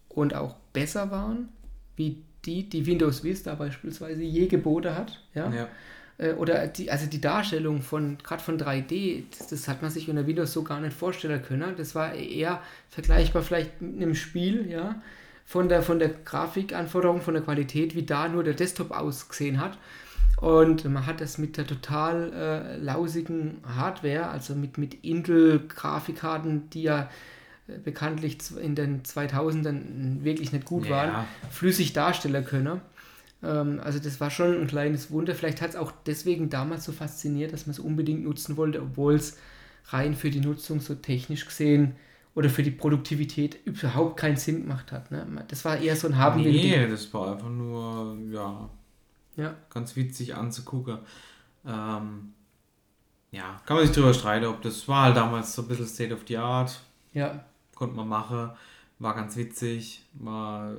und 0.09 0.33
auch 0.35 0.55
besser 0.73 1.11
waren, 1.11 1.49
wie 1.95 2.23
die, 2.45 2.69
die 2.69 2.85
Windows 2.85 3.23
Vista 3.23 3.55
beispielsweise 3.55 4.23
je 4.23 4.47
geboten 4.47 4.95
hat. 4.95 5.21
Ja? 5.33 5.51
ja. 5.51 5.67
Äh, 6.17 6.33
Oder 6.33 6.67
die, 6.67 6.91
also 6.91 7.05
die 7.07 7.21
Darstellung 7.21 7.81
von, 7.81 8.17
gerade 8.19 8.43
von 8.43 8.59
3D, 8.59 9.23
das, 9.37 9.47
das 9.47 9.67
hat 9.67 9.81
man 9.81 9.91
sich 9.91 10.09
unter 10.09 10.27
Windows 10.27 10.53
so 10.53 10.63
gar 10.63 10.79
nicht 10.79 10.95
vorstellen 10.95 11.41
können. 11.41 11.75
Das 11.77 11.95
war 11.95 12.13
eher 12.13 12.61
vergleichbar 12.89 13.41
vielleicht 13.41 13.81
mit 13.81 13.95
einem 13.95 14.15
Spiel, 14.15 14.69
ja, 14.69 15.01
von 15.45 15.67
der, 15.67 15.81
von 15.81 15.97
der 15.97 16.09
Grafikanforderung, 16.09 17.21
von 17.21 17.33
der 17.33 17.43
Qualität, 17.43 17.95
wie 17.95 18.05
da 18.05 18.27
nur 18.27 18.43
der 18.43 18.53
Desktop 18.53 18.91
ausgesehen 18.91 19.59
hat. 19.59 19.77
Und 20.41 20.85
man 20.85 21.05
hat 21.05 21.19
das 21.19 21.37
mit 21.37 21.57
der 21.57 21.67
total 21.67 22.31
äh, 22.33 22.77
lausigen 22.77 23.57
Hardware, 23.65 24.29
also 24.29 24.55
mit, 24.55 24.77
mit 24.77 24.93
Intel-Grafikkarten, 25.03 26.69
die 26.69 26.83
ja 26.83 27.09
äh, 27.67 27.77
bekanntlich 27.79 28.37
in 28.61 28.73
den 28.75 29.03
2000ern 29.03 30.23
wirklich 30.23 30.53
nicht 30.53 30.65
gut 30.65 30.85
Ja. 30.85 30.91
waren, 30.91 31.25
flüssig 31.49 31.91
darstellen 31.93 32.45
können. 32.45 32.79
Ähm, 33.43 33.81
also 33.83 33.99
das 33.99 34.21
war 34.21 34.29
schon 34.31 34.61
ein 34.61 34.67
kleines 34.67 35.11
Wunder. 35.11 35.35
Vielleicht 35.35 35.61
hat 35.61 35.71
es 35.71 35.75
auch 35.75 35.91
deswegen 36.05 36.49
damals 36.49 36.85
so 36.85 36.93
fasziniert, 36.93 37.51
dass 37.51 37.65
man 37.65 37.71
es 37.71 37.79
unbedingt 37.79 38.23
nutzen 38.23 38.55
wollte, 38.57 38.81
obwohl 38.81 39.15
es 39.15 39.37
rein 39.87 40.13
für 40.15 40.29
die 40.29 40.39
Nutzung 40.41 40.79
so 40.79 40.95
technisch 40.95 41.45
gesehen 41.45 41.95
oder 42.35 42.49
für 42.49 42.63
die 42.63 42.71
Produktivität 42.71 43.57
überhaupt 43.65 44.17
keinen 44.17 44.37
Sinn 44.37 44.61
gemacht 44.61 44.91
hat. 44.93 45.11
Ne? 45.11 45.25
Das 45.49 45.65
war 45.65 45.77
eher 45.79 45.95
so 45.97 46.07
ein 46.07 46.17
haben 46.17 46.41
Nee, 46.41 46.87
das 46.87 47.13
war 47.13 47.33
einfach 47.33 47.49
nur, 47.49 48.17
ja, 48.31 48.69
Ja. 49.35 49.55
ganz 49.69 49.95
witzig 49.95 50.35
anzugucken. 50.35 50.99
Ähm, 51.65 52.33
ja, 53.31 53.61
kann 53.65 53.77
man 53.77 53.85
sich 53.85 53.95
drüber 53.95 54.13
streiten, 54.13 54.45
ob 54.47 54.61
das 54.61 54.87
war 54.87 55.05
halt 55.05 55.17
damals 55.17 55.53
so 55.53 55.61
ein 55.61 55.67
bisschen 55.67 55.87
State 55.87 56.13
of 56.13 56.21
the 56.27 56.37
Art, 56.37 56.79
Ja, 57.13 57.45
konnte 57.75 57.95
man 57.95 58.07
machen, 58.07 58.51
war 58.97 59.15
ganz 59.15 59.35
witzig, 59.35 60.03
war 60.13 60.71
äh, 60.71 60.75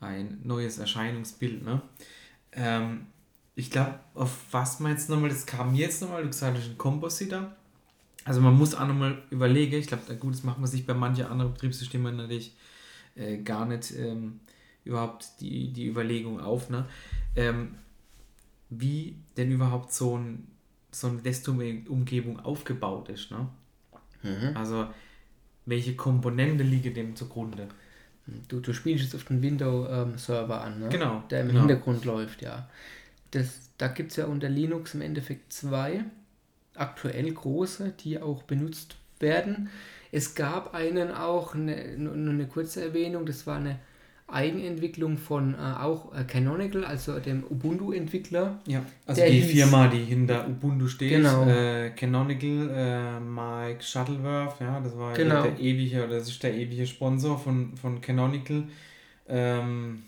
ein 0.00 0.40
neues 0.44 0.78
Erscheinungsbild, 0.78 1.64
ne? 1.64 1.82
Ähm, 2.52 3.06
ich 3.54 3.70
glaube, 3.70 4.00
auf 4.14 4.30
was 4.50 4.80
man 4.80 4.92
jetzt 4.92 5.08
nochmal, 5.08 5.28
das 5.30 5.46
kam 5.46 5.74
jetzt 5.74 6.00
nochmal, 6.02 6.22
du 6.22 6.28
gesagt 6.28 6.56
hast, 6.56 6.68
ein 6.68 6.78
Compositor. 6.78 7.52
Also 8.24 8.40
man 8.40 8.56
muss 8.56 8.74
auch 8.74 8.86
nochmal 8.86 9.22
überlegen, 9.30 9.76
ich 9.76 9.86
glaube, 9.86 10.14
gut, 10.16 10.34
das 10.34 10.44
macht 10.44 10.58
man 10.58 10.68
sich 10.68 10.86
bei 10.86 10.94
manchen 10.94 11.26
anderen 11.26 11.52
Betriebssystemen 11.52 12.16
natürlich 12.16 12.54
äh, 13.16 13.38
gar 13.38 13.66
nicht 13.66 13.92
ähm, 13.96 14.40
überhaupt 14.84 15.40
die, 15.40 15.72
die 15.72 15.86
Überlegung 15.86 16.40
auf, 16.40 16.70
ne? 16.70 16.86
Ähm, 17.36 17.76
wie 18.68 19.16
denn 19.36 19.50
überhaupt 19.50 19.92
so, 19.92 20.16
ein, 20.16 20.48
so 20.90 21.08
eine 21.08 21.18
Desktop-Umgebung 21.18 22.40
aufgebaut 22.40 23.08
ist, 23.08 23.30
ne? 23.30 23.48
Also, 24.54 24.86
welche 25.64 25.96
Komponente 25.96 26.62
liegen 26.62 26.92
dem 26.92 27.16
zugrunde? 27.16 27.68
du, 28.48 28.60
du 28.60 28.72
spielst 28.72 29.04
jetzt 29.04 29.14
auf 29.14 29.24
den 29.24 29.42
Windows-Server 29.42 30.60
an, 30.60 30.80
ne? 30.80 30.88
Genau, 30.88 31.22
der 31.30 31.42
im 31.42 31.48
genau. 31.48 31.60
Hintergrund 31.60 32.04
läuft, 32.04 32.42
ja. 32.42 32.68
Das, 33.30 33.70
da 33.78 33.88
gibt 33.88 34.10
es 34.10 34.16
ja 34.16 34.26
unter 34.26 34.48
Linux 34.48 34.94
im 34.94 35.02
Endeffekt 35.02 35.52
zwei 35.52 36.04
aktuell 36.74 37.32
große, 37.32 37.92
die 38.00 38.20
auch 38.20 38.42
benutzt 38.42 38.96
werden. 39.18 39.70
Es 40.12 40.34
gab 40.34 40.74
einen 40.74 41.12
auch, 41.12 41.54
eine, 41.54 41.96
nur 41.96 42.14
eine 42.14 42.46
kurze 42.46 42.82
Erwähnung, 42.82 43.26
das 43.26 43.46
war 43.46 43.56
eine 43.56 43.78
Eigenentwicklung 44.32 45.18
von 45.18 45.54
äh, 45.54 45.58
auch 45.58 46.14
äh, 46.14 46.24
Canonical, 46.24 46.84
also 46.84 47.18
dem 47.18 47.44
Ubuntu-Entwickler. 47.48 48.58
Ja, 48.66 48.82
also 49.06 49.22
die 49.22 49.42
hieß- 49.42 49.46
Firma, 49.46 49.88
die 49.88 50.04
hinter 50.04 50.46
Ubuntu 50.48 50.86
steht, 50.88 51.10
Genau. 51.10 51.46
äh, 51.46 51.90
Canonical, 51.90 52.70
äh, 52.72 53.20
Mike 53.20 53.82
Shuttleworth, 53.82 54.60
ja, 54.60 54.80
das 54.80 54.96
war 54.96 55.12
Genau. 55.14 55.42
der, 55.42 55.52
der 55.52 55.60
ewige, 55.60 56.04
oder 56.04 56.18
das 56.18 56.28
ist 56.28 56.42
der 56.42 56.54
ewige 56.54 56.86
Sponsor 56.86 57.38
von, 57.38 57.76
von 57.76 58.00
Canonical, 58.00 58.64
ähm, 59.28 60.02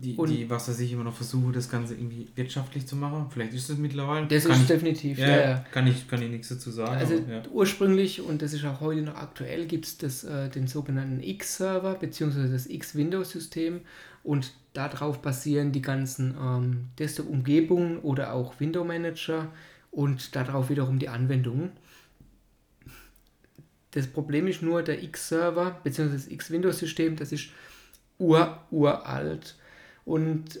die, 0.00 0.14
Und- 0.14 0.30
die, 0.30 0.48
was 0.48 0.68
weiß 0.68 0.78
ich, 0.78 0.92
immer 0.92 1.02
noch 1.02 1.14
versuchen, 1.16 1.52
das 1.52 1.68
Ganze 1.68 1.94
irgendwie 1.94 2.28
wirtschaftlich 2.36 2.86
zu 2.86 2.94
machen. 2.94 3.26
Vielleicht 3.30 3.52
ist 3.52 3.68
es 3.68 3.78
mittlerweile. 3.78 4.28
Das 4.28 4.44
kann 4.44 4.52
ist 4.52 4.62
ich, 4.62 4.66
definitiv, 4.68 5.18
ja, 5.18 5.26
ja. 5.26 5.64
Kann, 5.72 5.88
ich, 5.88 6.06
kann 6.06 6.22
ich 6.22 6.30
nichts 6.30 6.48
dazu 6.50 6.70
sagen. 6.70 6.96
Also 6.96 7.16
aber, 7.16 7.32
ja. 7.32 7.42
ursprünglich, 7.52 8.20
und 8.20 8.40
das 8.40 8.52
ist 8.52 8.64
auch 8.64 8.80
heute 8.80 9.02
noch 9.02 9.16
aktuell, 9.16 9.66
gibt 9.66 9.86
es 10.02 10.22
äh, 10.22 10.48
den 10.50 10.68
sogenannten 10.68 11.20
X-Server 11.20 11.94
bzw. 11.96 12.48
das 12.48 12.66
X-Windows-System 12.66 13.80
und 14.22 14.52
darauf 14.72 15.20
basieren 15.20 15.72
die 15.72 15.82
ganzen 15.82 16.36
ähm, 16.40 16.84
Desktop-Umgebungen 17.00 17.98
oder 17.98 18.34
auch 18.34 18.60
Window-Manager 18.60 19.48
und 19.90 20.36
darauf 20.36 20.70
wiederum 20.70 21.00
die 21.00 21.08
Anwendungen. 21.08 21.72
Das 23.90 24.06
Problem 24.06 24.46
ist 24.46 24.62
nur, 24.62 24.84
der 24.84 25.02
X-Server 25.02 25.80
bzw. 25.82 26.12
das 26.12 26.28
X-Windows-System, 26.28 27.16
das 27.16 27.32
ist 27.32 27.48
ur, 28.18 28.60
uralt 28.70 29.56
und 30.08 30.60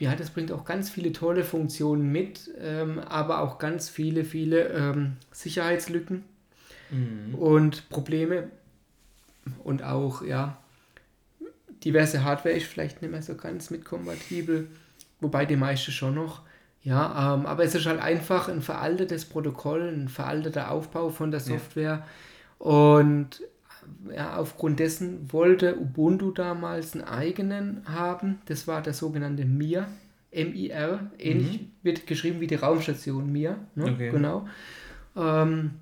ja, 0.00 0.16
das 0.16 0.30
bringt 0.30 0.50
auch 0.50 0.64
ganz 0.64 0.90
viele 0.90 1.12
tolle 1.12 1.44
Funktionen 1.44 2.10
mit, 2.10 2.50
ähm, 2.58 2.98
aber 2.98 3.40
auch 3.40 3.58
ganz 3.58 3.88
viele, 3.88 4.24
viele 4.24 4.68
ähm, 4.68 5.16
Sicherheitslücken 5.30 6.24
Mhm. 6.90 7.34
und 7.34 7.88
Probleme 7.88 8.50
und 9.62 9.82
auch, 9.82 10.22
ja, 10.22 10.58
diverse 11.84 12.24
Hardware 12.24 12.54
ist 12.54 12.66
vielleicht 12.66 13.02
nicht 13.02 13.10
mehr 13.10 13.22
so 13.22 13.34
ganz 13.34 13.70
mit 13.70 13.84
kompatibel, 13.84 14.68
wobei 15.20 15.44
die 15.46 15.56
meiste 15.56 15.92
schon 15.92 16.14
noch. 16.14 16.42
Ja, 16.82 17.34
ähm, 17.34 17.46
aber 17.46 17.64
es 17.64 17.74
ist 17.74 17.86
halt 17.86 18.00
einfach 18.00 18.48
ein 18.48 18.60
veraltetes 18.60 19.24
Protokoll, 19.24 19.88
ein 19.88 20.08
veralteter 20.08 20.70
Aufbau 20.70 21.08
von 21.08 21.30
der 21.30 21.40
Software. 21.40 22.04
Ja. 22.60 22.66
Und 22.66 23.40
ja, 24.14 24.36
aufgrund 24.36 24.80
dessen 24.80 25.32
wollte 25.32 25.78
Ubuntu 25.78 26.30
damals 26.30 26.94
einen 26.94 27.04
eigenen 27.04 27.82
haben. 27.86 28.38
Das 28.46 28.66
war 28.66 28.82
der 28.82 28.94
sogenannte 28.94 29.44
Mir, 29.44 29.88
M-I-R. 30.30 31.10
Ähnlich 31.18 31.60
mhm. 31.60 31.70
wird 31.82 32.06
geschrieben 32.06 32.40
wie 32.40 32.46
die 32.46 32.56
Raumstation 32.56 33.30
Mir. 33.30 33.58
Ne? 33.74 33.92
Okay. 33.92 34.10
Genau. 34.10 34.48
Ähm, 35.16 35.72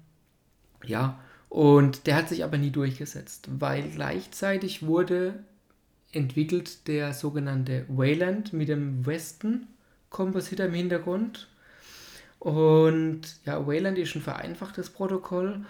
ja, 0.84 1.18
und 1.48 2.07
der 2.07 2.16
hat 2.16 2.28
sich 2.28 2.44
aber 2.44 2.59
nie 2.59 2.70
durchgesetzt, 2.70 3.48
weil 3.59 3.90
gleichzeitig 3.90 4.86
wurde 4.86 5.34
entwickelt 6.12 6.88
der 6.88 7.12
sogenannte 7.12 7.84
Wayland 7.88 8.53
mit 8.53 8.68
dem 8.68 9.05
Westen 9.07 9.66
Compositor 10.11 10.66
im 10.66 10.74
Hintergrund. 10.74 11.48
Und 12.38 13.20
ja, 13.44 13.66
Wayland 13.66 13.98
ist 13.98 14.14
ein 14.14 14.22
vereinfachtes 14.22 14.90
Protokoll, 14.90 15.64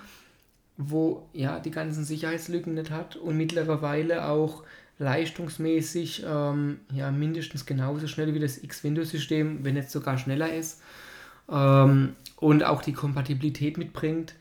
wo 0.91 1.29
ja 1.33 1.61
die 1.61 1.71
ganzen 1.71 2.05
Sicherheitslücken 2.05 2.75
nicht 2.75 2.91
hat 2.91 3.17
und 3.17 3.37
mittlerweile 3.37 4.27
auch 4.27 4.65
leistungsmäßig 4.99 6.25
ähm, 6.27 6.81
ja 6.93 7.11
mindestens 7.11 7.67
genauso 7.67 8.07
schnell 8.07 8.35
wie 8.35 8.41
das 8.41 8.63
X-Windows-System, 8.63 9.65
wenn 9.65 9.75
nicht 9.75 9.91
sogar 9.91 10.19
schneller 10.19 10.53
ist 10.53 10.81
ähm, 11.51 12.15
und 12.37 12.65
auch 12.65 12.83
die 12.83 12.93
Kompatibilität 12.93 13.79
mitbringt. 13.79 14.35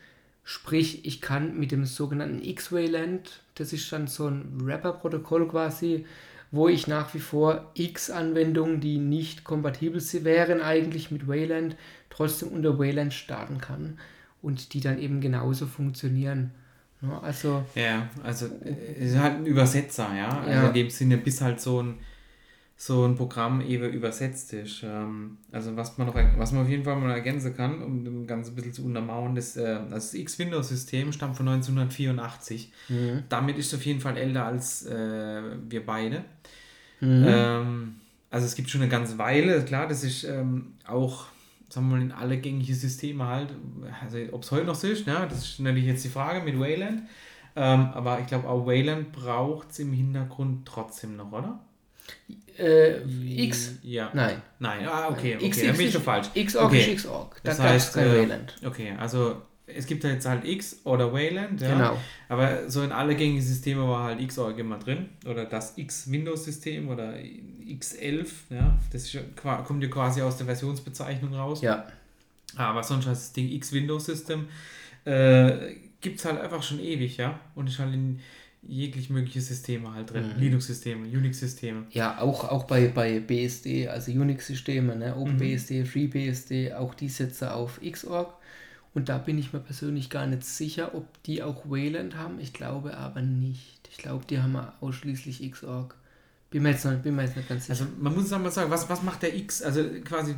Sprich, 0.44 1.04
ich 1.04 1.20
kann 1.20 1.58
mit 1.58 1.70
dem 1.70 1.84
sogenannten 1.84 2.42
X-Wayland, 2.42 3.42
das 3.54 3.72
ist 3.72 3.92
dann 3.92 4.08
so 4.08 4.26
ein 4.26 4.60
Wrapper-Protokoll 4.60 5.48
quasi, 5.48 6.04
wo 6.50 6.68
ich 6.68 6.86
nach 6.86 7.14
wie 7.14 7.20
vor 7.20 7.70
X-Anwendungen, 7.74 8.80
die 8.80 8.98
nicht 8.98 9.44
kompatibel 9.44 10.02
wären 10.24 10.60
eigentlich 10.60 11.10
mit 11.10 11.28
Wayland, 11.28 11.76
trotzdem 12.10 12.48
unter 12.48 12.78
Wayland 12.78 13.14
starten 13.14 13.58
kann 13.58 13.98
und 14.42 14.74
die 14.74 14.80
dann 14.80 14.98
eben 14.98 15.20
genauso 15.20 15.66
funktionieren. 15.66 16.50
Also, 17.22 17.64
ja, 17.74 18.08
also 18.22 18.46
es 18.64 19.10
ist 19.12 19.18
halt 19.18 19.38
ein 19.38 19.46
Übersetzer, 19.46 20.14
ja. 20.14 20.40
Also 20.40 20.50
ja. 20.50 20.66
in 20.68 20.74
dem 20.74 20.90
Sinne, 20.90 21.18
bis 21.18 21.40
halt 21.40 21.60
so 21.60 21.82
ein 21.82 21.94
so 22.82 23.06
ein 23.06 23.14
Programm 23.14 23.60
eben 23.60 23.92
übersetzt 23.92 24.52
ist. 24.54 24.82
Ähm, 24.82 25.38
also 25.52 25.76
was 25.76 25.98
man 25.98 26.08
noch, 26.08 26.16
was 26.36 26.50
man 26.50 26.62
auf 26.62 26.68
jeden 26.68 26.82
Fall 26.82 26.96
mal 26.96 27.12
ergänzen 27.12 27.54
kann, 27.56 27.80
um 27.80 28.04
das 28.04 28.26
Ganze 28.26 28.50
ein 28.50 28.54
bisschen 28.56 28.72
zu 28.72 28.84
untermauern, 28.84 29.36
das, 29.36 29.56
äh, 29.56 29.78
das 29.88 30.14
X-Windows-System 30.14 31.12
stammt 31.12 31.36
von 31.36 31.46
1984. 31.46 32.72
Mhm. 32.88 33.22
Damit 33.28 33.56
ist 33.58 33.72
es 33.72 33.78
auf 33.78 33.86
jeden 33.86 34.00
Fall 34.00 34.16
älter 34.16 34.46
als 34.46 34.84
äh, 34.86 35.42
wir 35.68 35.86
beide. 35.86 36.24
Mhm. 36.98 37.24
Ähm, 37.28 37.94
also 38.30 38.46
es 38.46 38.56
gibt 38.56 38.68
schon 38.68 38.80
eine 38.80 38.90
ganze 38.90 39.16
Weile, 39.16 39.62
klar, 39.64 39.86
das 39.86 40.02
ist 40.02 40.24
ähm, 40.24 40.72
auch, 40.84 41.26
sagen 41.72 41.88
wir 41.88 41.96
mal, 41.96 42.02
in 42.02 42.12
alle 42.12 42.38
gängigen 42.38 42.74
Systeme 42.74 43.26
halt, 43.26 43.48
also 44.02 44.18
ob 44.32 44.42
es 44.42 44.50
heute 44.50 44.66
noch 44.66 44.74
so 44.74 44.88
ist, 44.88 45.06
ne, 45.06 45.26
das 45.28 45.38
ist 45.38 45.60
natürlich 45.60 45.86
jetzt 45.86 46.04
die 46.04 46.10
Frage 46.10 46.44
mit 46.44 46.58
Wayland. 46.60 47.02
Ähm, 47.54 47.88
aber 47.92 48.20
ich 48.20 48.26
glaube, 48.26 48.48
auch 48.48 48.66
Wayland 48.66 49.12
braucht 49.12 49.70
es 49.70 49.78
im 49.78 49.92
Hintergrund 49.92 50.66
trotzdem 50.66 51.16
noch, 51.16 51.32
oder? 51.32 51.60
Äh, 52.58 52.98
X? 53.44 53.78
Ja. 53.82 54.10
Nein. 54.12 54.42
Nein, 54.58 54.86
ah, 54.86 55.08
okay, 55.08 55.36
okay, 55.36 55.46
X, 55.46 55.62
dann 55.62 55.76
bin 55.76 55.86
ich 55.86 55.92
schon 55.92 56.02
falsch. 56.02 56.28
Xorg 56.34 56.66
okay. 56.66 56.92
ist 56.92 57.04
Xorg. 57.04 57.40
Da 57.42 57.50
das 57.50 57.60
heißt, 57.60 57.94
kein 57.94 58.06
äh, 58.06 58.18
Wayland. 58.18 58.56
Okay, 58.64 58.94
also 58.98 59.42
es 59.76 59.86
gibt 59.86 60.04
jetzt 60.04 60.26
halt 60.26 60.44
X 60.44 60.80
oder 60.84 61.12
Wayland, 61.12 61.60
ja. 61.60 61.72
Genau. 61.72 61.98
Aber 62.28 62.68
so 62.70 62.82
in 62.82 62.92
alle 62.92 63.14
gängigen 63.14 63.42
Systeme 63.42 63.86
war 63.86 64.04
halt 64.04 64.26
Xorg 64.26 64.58
immer 64.58 64.78
drin. 64.78 65.08
Oder 65.26 65.44
das 65.44 65.76
X-Windows-System 65.76 66.88
oder 66.88 67.14
X11, 67.14 68.26
ja. 68.50 68.78
Das 68.92 69.04
ist, 69.04 69.18
kommt 69.36 69.82
ja 69.82 69.88
quasi 69.88 70.22
aus 70.22 70.36
der 70.36 70.46
Versionsbezeichnung 70.46 71.34
raus. 71.34 71.62
Ja. 71.62 71.86
Aber 72.56 72.82
sonst 72.82 73.06
heißt 73.06 73.22
das 73.22 73.32
Ding 73.32 73.50
X-Windows-System. 73.50 74.46
Äh, 75.04 75.74
gibt 76.00 76.18
es 76.18 76.24
halt 76.24 76.40
einfach 76.40 76.62
schon 76.62 76.80
ewig, 76.80 77.16
ja. 77.16 77.38
Und 77.54 77.68
ist 77.68 77.78
halt 77.78 77.94
in 77.94 78.20
jeglich 78.62 79.10
mögliche 79.10 79.40
Systeme 79.40 79.92
halt 79.92 80.12
drin. 80.12 80.32
Mhm. 80.34 80.40
Linux-Systeme, 80.40 81.06
Unix-Systeme. 81.06 81.86
Ja, 81.90 82.20
auch, 82.20 82.48
auch 82.48 82.64
bei, 82.64 82.88
bei 82.88 83.20
BSD, 83.20 83.88
also 83.88 84.12
Unix-Systeme, 84.12 84.94
ne? 84.96 85.16
OpenBSD, 85.16 85.80
mhm. 85.80 85.86
FreeBSD, 85.86 86.74
auch 86.74 86.94
die 86.94 87.08
setzen 87.08 87.48
auf 87.48 87.80
Xorg. 87.80 88.34
Und 88.94 89.08
da 89.08 89.18
bin 89.18 89.38
ich 89.38 89.52
mir 89.52 89.60
persönlich 89.60 90.10
gar 90.10 90.26
nicht 90.26 90.44
sicher, 90.44 90.94
ob 90.94 91.06
die 91.22 91.42
auch 91.42 91.64
Wayland 91.68 92.16
haben. 92.16 92.38
Ich 92.40 92.52
glaube 92.52 92.96
aber 92.96 93.22
nicht. 93.22 93.80
Ich 93.90 93.96
glaube, 93.96 94.24
die 94.28 94.40
haben 94.40 94.56
ausschließlich 94.80 95.50
Xorg. 95.52 95.94
Bin 96.50 96.64
mir 96.64 96.72
jetzt, 96.72 96.84
noch, 96.84 96.92
bin 96.96 97.16
mir 97.16 97.22
jetzt 97.22 97.34
nicht 97.34 97.48
ganz 97.48 97.66
sicher. 97.66 97.80
Also 97.80 97.86
man 97.98 98.14
muss 98.14 98.28
mal 98.28 98.50
sagen, 98.50 98.70
was, 98.70 98.86
was 98.90 99.02
macht 99.02 99.22
der 99.22 99.34
X? 99.34 99.62
Also 99.62 99.84
quasi 100.04 100.34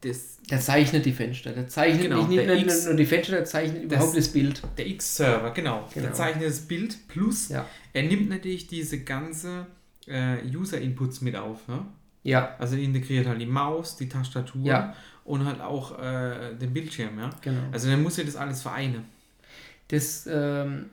das. 0.00 0.38
Der 0.48 0.60
zeichnet 0.60 1.04
die 1.04 1.12
Fenster. 1.12 1.50
Der 1.50 1.66
zeichnet 1.66 2.02
genau, 2.02 2.24
nicht, 2.28 2.46
nicht 2.46 2.66
X, 2.66 2.84
nur 2.84 2.94
die 2.94 3.06
Fenster, 3.06 3.32
der 3.32 3.44
zeichnet 3.44 3.82
überhaupt 3.82 4.16
das, 4.16 4.28
Bild. 4.28 4.62
Der 4.78 4.86
X-Server, 4.86 5.50
genau. 5.50 5.88
genau. 5.92 6.06
Der 6.06 6.14
zeichnet 6.14 6.46
das 6.46 6.60
Bild 6.60 7.08
plus 7.08 7.48
ja. 7.48 7.66
er 7.92 8.04
nimmt 8.04 8.28
natürlich 8.28 8.68
diese 8.68 9.00
ganze 9.00 9.66
äh, 10.06 10.36
User-Inputs 10.46 11.20
mit 11.22 11.34
auf. 11.34 11.66
Ne? 11.66 11.84
Ja. 12.26 12.56
Also 12.58 12.76
integriert 12.76 13.26
halt 13.26 13.40
die 13.40 13.46
Maus, 13.46 13.96
die 13.96 14.08
Tastatur 14.08 14.64
ja. 14.64 14.94
und 15.24 15.44
halt 15.44 15.60
auch 15.60 15.98
äh, 15.98 16.54
den 16.54 16.72
Bildschirm. 16.72 17.18
Ja? 17.18 17.30
Genau. 17.40 17.60
Also 17.72 17.88
dann 17.88 18.02
muss 18.02 18.18
er 18.18 18.24
das 18.24 18.36
alles 18.36 18.62
vereinen. 18.62 19.04
Das, 19.88 20.26
ähm, 20.26 20.86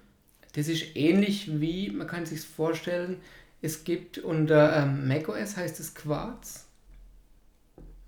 das 0.54 0.68
ist 0.68 0.96
ähnlich 0.96 1.60
wie, 1.60 1.90
man 1.90 2.08
kann 2.08 2.26
sich 2.26 2.42
vorstellen, 2.42 3.18
es 3.62 3.84
gibt 3.84 4.20
unter 4.20 4.76
ähm, 4.78 5.08
macOS 5.08 5.58
heißt 5.58 5.80
es 5.80 5.96
Quartz, 5.96 6.66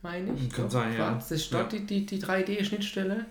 meine 0.02 0.34
ich. 0.34 0.50
Kann 0.52 0.70
sein, 0.70 0.96
Quartz. 0.96 0.98
ja. 0.98 1.14
Das 1.16 1.32
ist 1.32 1.54
dort 1.54 1.74
ja. 1.74 1.80
die, 1.80 1.86
die, 1.86 2.06
die 2.06 2.22
3D-Schnittstelle. 2.22 3.26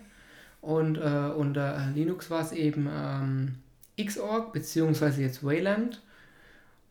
Und 0.59 0.97
äh, 0.97 1.31
unter 1.35 1.91
Linux 1.93 2.31
war 2.31 2.41
es 2.41 2.51
eben 2.51 2.89
ähm, 2.91 3.55
Xorg, 4.03 4.51
beziehungsweise 4.51 5.21
jetzt 5.21 5.43
Wayland. 5.45 6.01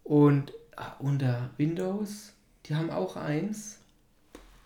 Und 0.04 0.52
äh, 0.76 0.82
unter 1.00 1.50
Windows, 1.56 2.33
die 2.66 2.74
haben 2.74 2.90
auch 2.90 3.16
eins. 3.16 3.78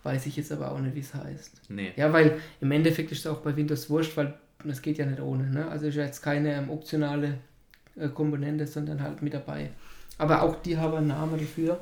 Weiß 0.03 0.25
ich 0.27 0.37
jetzt 0.37 0.51
aber 0.51 0.71
auch 0.71 0.79
nicht, 0.79 0.95
wie 0.95 1.01
es 1.01 1.13
heißt. 1.13 1.61
Nee. 1.69 1.91
Ja, 1.97 2.13
weil 2.13 2.39
im 2.61 2.71
Endeffekt 2.71 3.11
ist 3.11 3.19
es 3.19 3.27
auch 3.27 3.39
bei 3.39 3.55
Windows 3.55 3.89
wurscht, 3.89 4.15
weil 4.15 4.33
das 4.63 4.81
geht 4.81 4.97
ja 4.97 5.05
nicht 5.05 5.19
ohne. 5.19 5.49
Ne? 5.49 5.67
Also 5.67 5.87
ist 5.87 5.95
ja 5.95 6.05
jetzt 6.05 6.21
keine 6.21 6.55
ähm, 6.55 6.69
optionale 6.69 7.39
äh, 7.97 8.07
Komponente, 8.09 8.65
sondern 8.65 9.01
halt 9.01 9.21
mit 9.21 9.33
dabei. 9.33 9.71
Aber 10.17 10.41
auch 10.41 10.61
die 10.61 10.77
haben 10.77 10.95
einen 10.95 11.07
Namen 11.07 11.37
dafür. 11.37 11.79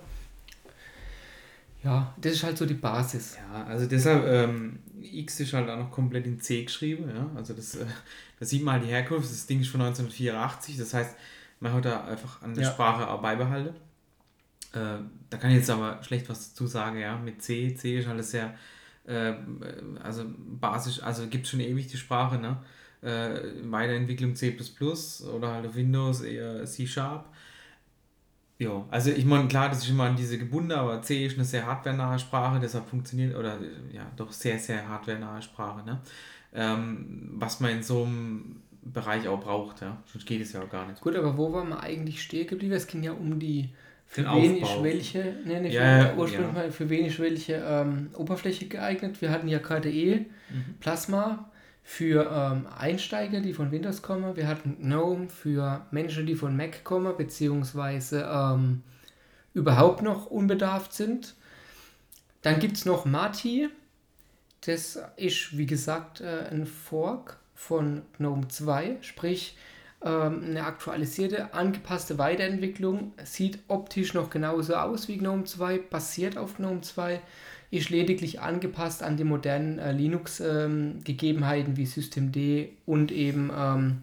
Ja, 1.83 2.13
das 2.19 2.33
ist 2.33 2.43
halt 2.43 2.57
so 2.57 2.65
die 2.65 2.73
Basis. 2.73 3.37
Ja, 3.37 3.65
also 3.65 3.85
deshalb, 3.85 4.25
ähm, 4.25 4.79
X 5.01 5.39
ist 5.39 5.53
halt 5.53 5.69
auch 5.69 5.77
noch 5.77 5.91
komplett 5.91 6.25
in 6.25 6.39
C 6.39 6.63
geschrieben, 6.63 7.09
ja. 7.15 7.29
Also 7.35 7.53
das, 7.53 7.75
äh, 7.75 7.85
das 8.39 8.49
sieht 8.49 8.63
man 8.63 8.75
halt 8.75 8.83
die 8.85 8.89
Herkunft, 8.89 9.29
das 9.29 9.45
Ding 9.45 9.61
ist 9.61 9.69
von 9.69 9.81
1984, 9.81 10.77
das 10.77 10.93
heißt, 10.93 11.15
man 11.59 11.73
hat 11.73 11.85
da 11.85 12.03
einfach 12.05 12.41
an 12.41 12.53
der 12.53 12.63
ja. 12.63 12.71
Sprache 12.71 13.07
auch 13.07 13.21
beibehalten. 13.21 13.75
Äh, 14.73 14.99
da 15.29 15.37
kann 15.37 15.51
ich 15.51 15.57
jetzt 15.57 15.69
aber 15.69 16.03
schlecht 16.03 16.29
was 16.29 16.53
dazu 16.53 16.67
sagen, 16.67 16.99
ja, 16.99 17.17
mit 17.17 17.41
C. 17.41 17.75
C 17.75 17.99
ist 17.99 18.07
alles 18.07 18.31
sehr, 18.31 18.53
äh, 19.05 19.33
also 20.03 20.25
basisch, 20.27 21.01
also 21.01 21.27
gibt 21.27 21.45
es 21.45 21.51
schon 21.51 21.59
ewig 21.59 21.87
die 21.87 21.97
Sprache, 21.97 22.37
ne? 22.37 22.57
Äh, 23.01 23.71
Weiterentwicklung 23.71 24.35
C++ 24.35 24.57
oder 25.31 25.53
halt 25.53 25.67
auf 25.67 25.75
Windows 25.75 26.21
eher 26.21 26.65
C-Sharp. 26.65 27.25
Ja, 28.59 28.85
also 28.89 29.11
ich 29.11 29.23
meine, 29.23 29.47
klar, 29.47 29.69
das 29.69 29.79
ist 29.83 29.89
immer 29.89 30.05
an 30.05 30.15
diese 30.15 30.39
gebunden, 30.39 30.71
aber 30.71 31.01
C 31.03 31.27
ist 31.27 31.35
eine 31.35 31.45
sehr 31.45 31.67
hardwarenahe 31.67 32.17
Sprache, 32.17 32.59
deshalb 32.59 32.87
funktioniert, 32.87 33.35
oder 33.35 33.59
ja, 33.91 34.11
doch 34.15 34.31
sehr, 34.31 34.57
sehr 34.57 34.87
hardwarenahe 34.87 35.43
Sprache, 35.43 35.85
ne? 35.85 36.01
Ähm, 36.53 37.35
was 37.35 37.59
man 37.59 37.71
in 37.71 37.83
so 37.83 38.03
einem 38.03 38.63
Bereich 38.81 39.27
auch 39.27 39.39
braucht, 39.39 39.81
ja. 39.81 40.01
Sonst 40.07 40.25
geht 40.25 40.41
es 40.41 40.53
ja 40.53 40.63
auch 40.63 40.69
gar 40.69 40.87
nicht. 40.87 41.01
Gut, 41.01 41.15
aber 41.15 41.37
wo 41.37 41.53
war 41.53 41.63
man 41.65 41.79
eigentlich 41.79 42.23
stehen 42.23 42.47
geblieben? 42.47 42.73
Es 42.73 42.87
ging 42.87 43.03
ja 43.03 43.11
um 43.11 43.37
die 43.37 43.69
für 44.07 44.21
Den 44.23 44.31
wenig 44.35 44.63
Aufbau. 44.63 44.83
welche, 44.83 45.35
nee, 45.45 45.59
nicht 45.59 45.73
ja, 45.73 46.05
für, 46.05 46.15
ursprünglich 46.17 46.55
ja. 46.55 46.61
mal 46.61 46.71
für 46.71 46.89
wenig 46.89 47.19
welche 47.19 47.55
ähm, 47.55 48.09
Oberfläche 48.15 48.67
geeignet. 48.67 49.21
Wir 49.21 49.29
hatten 49.29 49.47
ja 49.47 49.59
KDE, 49.59 50.25
mhm. 50.49 50.75
Plasma, 50.79 51.49
für 51.83 52.29
ähm, 52.29 52.67
Einsteiger, 52.77 53.39
die 53.39 53.53
von 53.53 53.71
Windows 53.71 54.01
kommen. 54.01 54.35
Wir 54.35 54.47
hatten 54.47 54.77
GNOME 54.81 55.29
für 55.29 55.85
Menschen, 55.91 56.25
die 56.25 56.35
von 56.35 56.55
Mac 56.55 56.83
kommen, 56.83 57.15
beziehungsweise 57.15 58.27
ähm, 58.29 58.83
überhaupt 59.53 60.01
noch 60.01 60.25
unbedarft 60.25 60.93
sind. 60.93 61.35
Dann 62.41 62.59
gibt 62.59 62.75
es 62.77 62.85
noch 62.85 63.05
Mati. 63.05 63.69
Das 64.65 64.99
ist, 65.15 65.57
wie 65.57 65.65
gesagt, 65.65 66.19
äh, 66.19 66.47
ein 66.51 66.65
Fork 66.65 67.37
von 67.55 68.01
GNOME 68.17 68.47
2, 68.49 68.97
sprich 69.01 69.57
eine 69.99 70.63
aktualisierte, 70.63 71.53
angepasste 71.53 72.17
Weiterentwicklung. 72.17 73.13
Sieht 73.23 73.59
optisch 73.67 74.13
noch 74.13 74.29
genauso 74.29 74.75
aus 74.75 75.07
wie 75.07 75.17
GNOME 75.17 75.45
2, 75.45 75.79
basiert 75.79 76.37
auf 76.37 76.57
GNOME 76.57 76.81
2 76.81 77.21
ist 77.69 77.89
lediglich 77.89 78.39
angepasst 78.39 79.03
an 79.03 79.17
die 79.17 79.23
modernen 79.23 79.79
äh, 79.79 79.91
Linux-Gegebenheiten 79.91 81.71
ähm, 81.71 81.77
wie 81.77 81.85
Systemd 81.85 82.37
und 82.85 83.11
eben 83.11 83.51
ähm, 83.55 83.97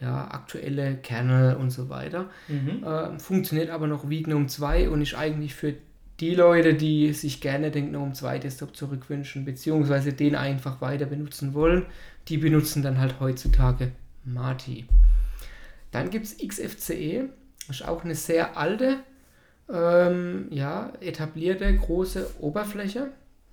ja, 0.00 0.28
aktuelle 0.30 0.96
Kernel 0.96 1.56
und 1.56 1.70
so 1.70 1.88
weiter. 1.88 2.30
Mhm. 2.48 2.84
Äh, 2.84 3.18
funktioniert 3.18 3.70
aber 3.70 3.86
noch 3.86 4.08
wie 4.08 4.22
GNOME 4.22 4.46
2 4.46 4.90
und 4.90 5.02
ist 5.02 5.14
eigentlich 5.14 5.54
für 5.54 5.74
die 6.20 6.34
Leute, 6.34 6.74
die 6.74 7.12
sich 7.12 7.40
gerne 7.40 7.70
den 7.70 7.90
GNOME 7.90 8.12
2 8.12 8.38
Desktop 8.38 8.76
zurückwünschen, 8.76 9.44
beziehungsweise 9.44 10.12
den 10.12 10.36
einfach 10.36 10.80
weiter 10.80 11.06
benutzen 11.06 11.54
wollen, 11.54 11.86
die 12.28 12.38
benutzen 12.38 12.82
dann 12.82 12.98
halt 12.98 13.20
heutzutage 13.20 13.90
Mati. 14.26 14.86
Dann 15.90 16.10
gibt 16.10 16.26
es 16.26 16.36
XFCE, 16.36 17.30
das 17.66 17.80
ist 17.80 17.88
auch 17.88 18.04
eine 18.04 18.14
sehr 18.14 18.56
alte, 18.56 18.98
ähm, 19.72 20.48
ja, 20.50 20.92
etablierte 21.00 21.74
große 21.74 22.34
Oberfläche, 22.40 23.10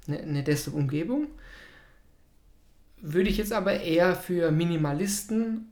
eine, 0.08 0.20
eine 0.20 0.44
Desktop-Umgebung. 0.44 1.28
Würde 3.02 3.30
ich 3.30 3.38
jetzt 3.38 3.54
aber 3.54 3.82
eher 3.82 4.16
für 4.16 4.52
Minimalisten 4.52 5.72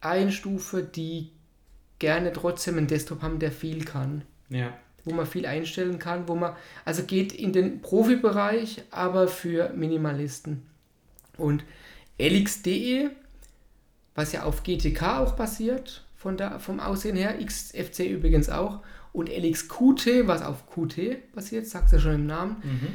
einstufen, 0.00 0.90
die 0.92 1.30
gerne 1.98 2.32
trotzdem 2.32 2.78
einen 2.78 2.88
Desktop 2.88 3.22
haben, 3.22 3.38
der 3.38 3.52
viel 3.52 3.84
kann. 3.84 4.22
Ja. 4.48 4.76
Wo 5.04 5.12
man 5.12 5.26
viel 5.26 5.46
einstellen 5.46 5.98
kann, 5.98 6.28
wo 6.28 6.34
man, 6.34 6.54
also 6.84 7.04
geht 7.04 7.32
in 7.32 7.52
den 7.52 7.80
Profibereich, 7.80 8.82
aber 8.90 9.28
für 9.28 9.70
Minimalisten. 9.70 10.62
Und 11.36 11.64
LXDE, 12.18 13.10
was 14.14 14.32
ja 14.32 14.42
auf 14.44 14.62
GTK 14.62 15.18
auch 15.18 15.32
basiert, 15.32 16.04
von 16.16 16.36
der, 16.36 16.60
vom 16.60 16.80
Aussehen 16.80 17.16
her, 17.16 17.38
XFC 17.44 18.00
übrigens 18.00 18.48
auch, 18.48 18.80
und 19.12 19.28
LXQT, 19.28 20.26
was 20.26 20.42
auf 20.42 20.66
QT 20.66 21.32
basiert, 21.34 21.66
sagt 21.66 21.92
ja 21.92 21.98
schon 21.98 22.14
im 22.14 22.26
Namen. 22.26 22.56
Mhm. 22.62 22.88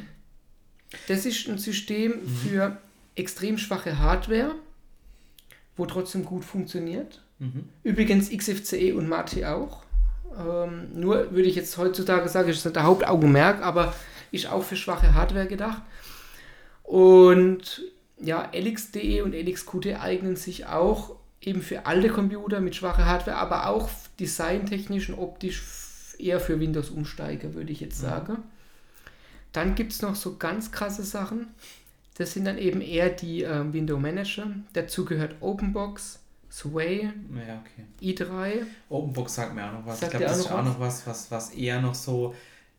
Das 1.07 1.25
ist 1.25 1.47
ein 1.47 1.57
System 1.57 2.25
für 2.25 2.77
extrem 3.15 3.57
schwache 3.57 3.99
Hardware, 3.99 4.55
wo 5.75 5.85
trotzdem 5.85 6.23
gut 6.23 6.45
funktioniert. 6.45 7.21
Mhm. 7.39 7.65
Übrigens 7.83 8.29
XFCE 8.29 8.93
und 8.93 9.07
Mati 9.07 9.45
auch. 9.45 9.83
Ähm, 10.37 10.89
nur 10.93 11.31
würde 11.31 11.49
ich 11.49 11.55
jetzt 11.55 11.77
heutzutage 11.77 12.29
sagen, 12.29 12.49
ist 12.49 12.63
nicht 12.65 12.75
der 12.75 12.83
Hauptaugenmerk, 12.83 13.61
aber 13.61 13.93
ist 14.31 14.47
auch 14.47 14.63
für 14.63 14.75
schwache 14.75 15.13
Hardware 15.13 15.47
gedacht. 15.47 15.81
Und 16.83 17.83
ja, 18.19 18.49
LXDE 18.53 19.23
und 19.23 19.33
LXQT 19.33 19.99
eignen 19.99 20.35
sich 20.35 20.65
auch 20.65 21.15
eben 21.41 21.61
für 21.61 21.85
alte 21.85 22.09
Computer 22.09 22.59
mit 22.59 22.75
schwacher 22.75 23.05
Hardware, 23.05 23.37
aber 23.37 23.67
auch 23.67 23.89
designtechnisch 24.19 25.09
und 25.09 25.19
optisch 25.19 25.63
eher 26.17 26.39
für 26.39 26.59
Windows-Umsteiger, 26.59 27.53
würde 27.53 27.71
ich 27.71 27.79
jetzt 27.79 27.99
sagen. 27.99 28.37
Dann 29.53 29.75
gibt 29.75 29.93
es 29.93 30.01
noch 30.01 30.15
so 30.15 30.37
ganz 30.37 30.71
krasse 30.71 31.03
Sachen. 31.03 31.47
Das 32.17 32.33
sind 32.33 32.45
dann 32.45 32.57
eben 32.57 32.81
eher 32.81 33.09
die 33.09 33.43
ähm, 33.43 33.73
Window 33.73 33.97
Manager. 33.99 34.47
Dazu 34.73 35.05
gehört 35.05 35.35
OpenBox, 35.39 36.19
Sway, 36.51 37.03
Ja, 37.03 37.61
okay. 37.61 37.85
i3. 38.01 38.63
Openbox 38.89 39.35
sagt 39.35 39.53
mir 39.53 39.65
auch 39.67 39.73
noch 39.73 39.85
was. 39.85 39.99
Sagt 39.99 40.13
ich 40.13 40.17
glaube, 40.19 40.31
das 40.31 40.39
ist 40.39 40.51
auch 40.51 40.63
noch 40.63 40.79
was, 40.79 41.05
was, 41.05 41.29
was 41.29 41.51
eher 41.51 41.79
noch 41.81 41.93
so 41.93 42.33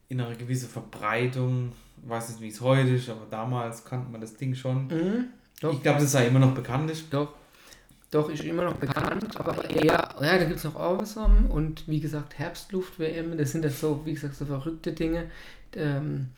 in 0.09 0.21
einer 0.21 0.35
gewissen 0.35 0.69
Verbreitung, 0.69 1.73
ich 2.03 2.09
weiß 2.09 2.31
nicht, 2.31 2.41
wie 2.41 2.49
es 2.49 2.61
heute 2.61 2.91
ist, 2.91 3.09
aber 3.09 3.27
damals 3.31 3.85
kannte 3.85 4.11
man 4.11 4.21
das 4.21 4.35
Ding 4.35 4.55
schon. 4.55 4.87
Mhm. 4.87 5.25
Ich 5.55 5.83
glaube, 5.83 5.99
das 5.99 6.05
ist 6.05 6.15
ja 6.15 6.21
immer 6.21 6.39
noch 6.39 6.55
bekannt 6.55 6.91
ist. 6.91 7.13
Doch. 7.13 7.35
Doch, 8.11 8.31
ist 8.31 8.43
immer 8.43 8.65
noch 8.65 8.77
bekannt, 8.77 9.39
aber 9.39 9.69
eher, 9.69 10.09
ja, 10.21 10.39
da 10.39 10.45
gibt 10.45 10.57
es 10.57 10.65
noch 10.65 10.77
Awesome 10.77 11.47
und 11.51 11.87
wie 11.89 12.01
gesagt 12.01 12.39
Herbstluft-WM, 12.39 13.37
das 13.37 13.53
sind 13.53 13.63
dann 13.63 13.71
so, 13.71 14.01
wie 14.07 14.15
gesagt, 14.15 14.35
so 14.35 14.47
verrückte 14.47 14.93
Dinge. 14.93 15.27
Ähm, 15.75 16.29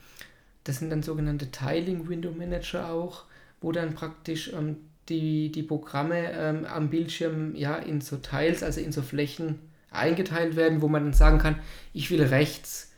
das 0.65 0.81
sind 0.81 0.91
dann 0.91 1.05
sogenannte 1.05 1.53
Tiling 1.53 2.09
Window 2.09 2.33
Manager 2.33 2.91
auch, 2.91 3.25
wo 3.61 3.71
dann 3.71 3.95
praktisch 3.95 4.53
ähm, 4.53 4.79
die, 5.09 5.53
die 5.53 5.63
Programme 5.63 6.33
ähm, 6.33 6.65
am 6.65 6.91
Bildschirm 6.91 7.55
ja 7.55 7.77
in 7.77 8.01
so 8.01 8.17
Tiles, 8.17 8.65
also 8.65 8.81
in 8.81 8.91
so 8.91 9.03
Flächen 9.03 9.61
eingeteilt 9.93 10.57
werden, 10.57 10.83
wo 10.83 10.89
man 10.89 11.05
dann 11.05 11.13
sagen 11.13 11.39
kann, 11.39 11.57
ich 11.93 12.11
will 12.11 12.23
rechts 12.23 12.90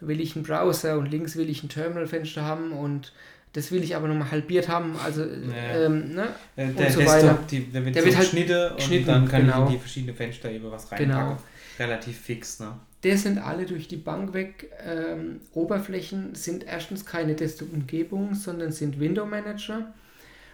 will 0.00 0.20
ich 0.20 0.34
einen 0.36 0.44
Browser 0.44 0.98
und 0.98 1.10
links 1.10 1.36
will 1.36 1.48
ich 1.48 1.62
ein 1.62 1.68
Terminalfenster 1.68 2.42
haben 2.44 2.72
und 2.72 3.12
das 3.52 3.72
will 3.72 3.82
ich 3.82 3.96
aber 3.96 4.06
nochmal 4.08 4.30
halbiert 4.30 4.68
haben, 4.68 4.94
also 5.04 5.22
Ja. 5.22 5.86
ähm, 5.86 6.14
ne? 6.14 6.28
Äh, 6.56 6.66
Und 6.66 6.78
Der 6.78 6.90
so 6.92 7.00
Desktop, 7.00 7.06
weiter. 7.06 7.38
die, 7.50 7.60
der 7.64 7.84
wird, 7.84 7.94
Der 7.96 8.02
so 8.02 8.08
wird 8.08 8.16
halt 8.18 8.30
geschnitten 8.30 8.70
und 8.70 8.76
geschnitten, 8.76 9.06
dann 9.06 9.28
kann 9.28 9.40
genau. 9.42 9.62
ich 9.64 9.66
in 9.66 9.72
die 9.72 9.78
verschiedenen 9.80 10.16
Fenster 10.16 10.50
eben 10.50 10.70
was 10.70 10.90
reinpacken. 10.92 11.08
Genau. 11.28 11.36
Relativ 11.78 12.18
fix, 12.20 12.60
ne? 12.60 12.78
Das 13.02 13.22
sind 13.22 13.38
alle 13.38 13.64
durch 13.64 13.88
die 13.88 13.96
Bank 13.96 14.34
weg. 14.34 14.70
Ähm, 14.86 15.40
Oberflächen 15.54 16.34
sind 16.34 16.64
erstens 16.64 17.06
keine 17.06 17.34
Desktop-Umgebung, 17.34 18.34
sondern 18.34 18.72
sind 18.72 19.00
Window-Manager 19.00 19.86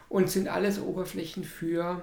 und 0.08 0.30
sind 0.30 0.46
alles 0.48 0.80
Oberflächen 0.80 1.42
für, 1.44 2.02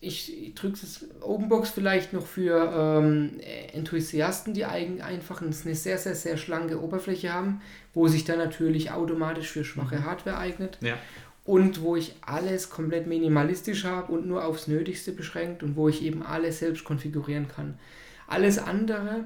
ich, 0.00 0.48
ich 0.48 0.54
drücke 0.54 0.78
es 0.82 1.04
Openbox 1.20 1.70
vielleicht 1.70 2.12
noch 2.12 2.26
für 2.26 2.72
ähm, 2.74 3.40
Enthusiasten, 3.72 4.54
die 4.54 4.64
eigen, 4.64 5.00
einfach 5.00 5.42
eine 5.42 5.52
sehr, 5.52 5.98
sehr, 5.98 6.14
sehr 6.14 6.36
schlanke 6.36 6.80
Oberfläche 6.80 7.32
haben, 7.32 7.60
wo 7.94 8.08
sich 8.08 8.24
dann 8.24 8.38
natürlich 8.38 8.90
automatisch 8.92 9.50
für 9.50 9.64
schwache 9.64 10.04
Hardware 10.04 10.38
eignet 10.38 10.78
Ja. 10.80 10.96
und 11.44 11.82
wo 11.82 11.96
ich 11.96 12.14
alles 12.22 12.70
komplett 12.70 13.06
minimalistisch 13.06 13.84
habe 13.84 14.12
und 14.12 14.26
nur 14.26 14.44
aufs 14.44 14.68
Nötigste 14.68 15.12
beschränkt 15.12 15.62
und 15.62 15.76
wo 15.76 15.88
ich 15.88 16.02
eben 16.02 16.22
alles 16.22 16.60
selbst 16.60 16.84
konfigurieren 16.84 17.48
kann. 17.48 17.78
Alles 18.26 18.58
andere, 18.58 19.24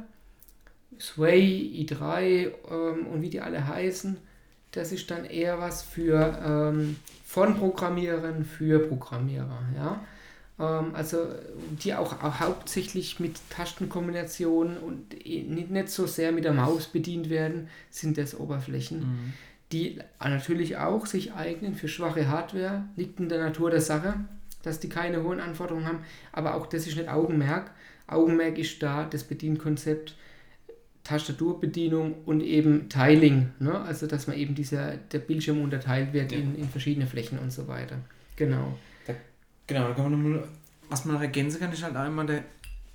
Sway, 0.99 1.86
i3 1.86 2.51
ähm, 2.70 3.07
und 3.07 3.22
wie 3.22 3.30
die 3.30 3.40
alle 3.40 3.66
heißen, 3.66 4.16
das 4.72 4.93
ist 4.93 5.11
dann 5.11 5.24
eher 5.26 5.59
was 5.59 5.82
für 5.82 6.38
ähm, 6.45 6.97
von 7.26 7.57
Programmierern 7.57 8.45
für 8.45 8.78
Programmierer, 8.78 9.62
ja. 9.76 10.01
Ähm, 10.59 10.94
also 10.94 11.18
die 11.82 11.94
auch, 11.94 12.22
auch 12.22 12.40
hauptsächlich 12.40 13.18
mit 13.20 13.36
Tastenkombinationen 13.50 14.76
und 14.78 15.14
eh 15.26 15.42
nicht, 15.42 15.70
nicht 15.70 15.88
so 15.88 16.07
sehr 16.07 16.32
mit 16.32 16.44
der 16.44 16.53
Maus 16.53 16.86
bedient 16.86 17.30
werden, 17.30 17.68
sind 17.90 18.18
das 18.18 18.38
Oberflächen 18.38 18.98
Mhm. 19.00 19.32
die 19.72 19.98
natürlich 20.20 20.76
auch 20.76 21.07
sich 21.07 21.32
eignen 21.32 21.74
für 21.74 21.88
schwache 21.88 22.28
Hardware, 22.28 22.84
liegt 22.96 23.18
in 23.20 23.30
der 23.30 23.38
Natur 23.42 23.70
der 23.70 23.80
Sache, 23.80 24.14
dass 24.62 24.78
die 24.80 24.90
keine 24.90 25.22
hohen 25.24 25.40
Anforderungen 25.40 25.86
haben, 25.86 26.00
aber 26.30 26.55
auch 26.55 26.66
das 26.66 26.86
ist 26.86 26.96
nicht 26.96 27.09
Augenmerk. 27.09 27.70
Augenmerk 28.07 28.59
ist 28.59 28.82
da 28.82 29.05
das 29.11 29.24
Bedienkonzept, 29.24 30.14
Tastaturbedienung 31.05 32.14
und 32.26 32.42
eben 32.42 32.88
Tiling, 32.88 33.48
ne? 33.59 33.80
also 33.80 34.07
dass 34.07 34.26
man 34.26 34.36
eben 34.36 34.55
dieser, 34.55 34.96
der 34.96 35.18
Bildschirm 35.18 35.61
unterteilt 35.62 36.12
wird 36.12 36.32
Ja. 36.32 36.38
in, 36.38 36.55
in 36.57 36.68
verschiedene 36.68 37.07
Flächen 37.07 37.38
und 37.38 37.50
so 37.53 37.66
weiter. 37.68 37.96
Genau. 38.36 38.78
Genau, 39.67 39.89
da 39.89 39.95
kann 39.95 40.11
man 40.11 40.23
nochmal, 40.23 40.49
was 40.91 41.05
man 41.05 41.15
noch 41.15 41.23
ergänzen 41.23 41.61
kann, 41.61 41.73
ist 41.73 41.83
halt 41.83 41.97
einmal, 41.97 42.27
da 42.27 42.41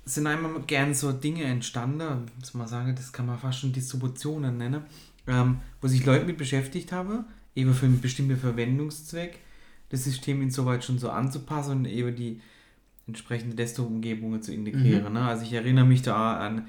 sind 0.04 0.26
einmal 0.26 0.62
gern 0.66 0.94
so 0.94 1.12
Dinge 1.12 1.44
entstanden, 1.44 2.30
muss 2.38 2.54
man 2.54 2.66
sagen, 2.66 2.94
das 2.94 3.12
kann 3.12 3.26
man 3.26 3.38
fast 3.38 3.60
schon 3.60 3.72
Distributionen 3.72 4.56
nennen, 4.56 4.82
ähm, 5.26 5.58
wo 5.80 5.88
sich 5.88 6.04
Leute 6.04 6.24
mit 6.24 6.38
beschäftigt 6.38 6.92
haben, 6.92 7.24
eben 7.54 7.74
für 7.74 7.86
einen 7.86 8.00
bestimmten 8.00 8.36
Verwendungszweck, 8.36 9.38
das 9.90 10.04
System 10.04 10.42
insoweit 10.42 10.84
schon 10.84 10.98
so 10.98 11.10
anzupassen 11.10 11.78
und 11.78 11.84
eben 11.86 12.14
die 12.14 12.40
entsprechende 13.06 13.56
Desktop-Umgebungen 13.56 14.42
zu 14.42 14.52
integrieren. 14.52 15.14
Ne? 15.14 15.22
Also 15.22 15.42
ich 15.44 15.52
erinnere 15.54 15.86
mich 15.86 16.02
da 16.02 16.38
an 16.38 16.68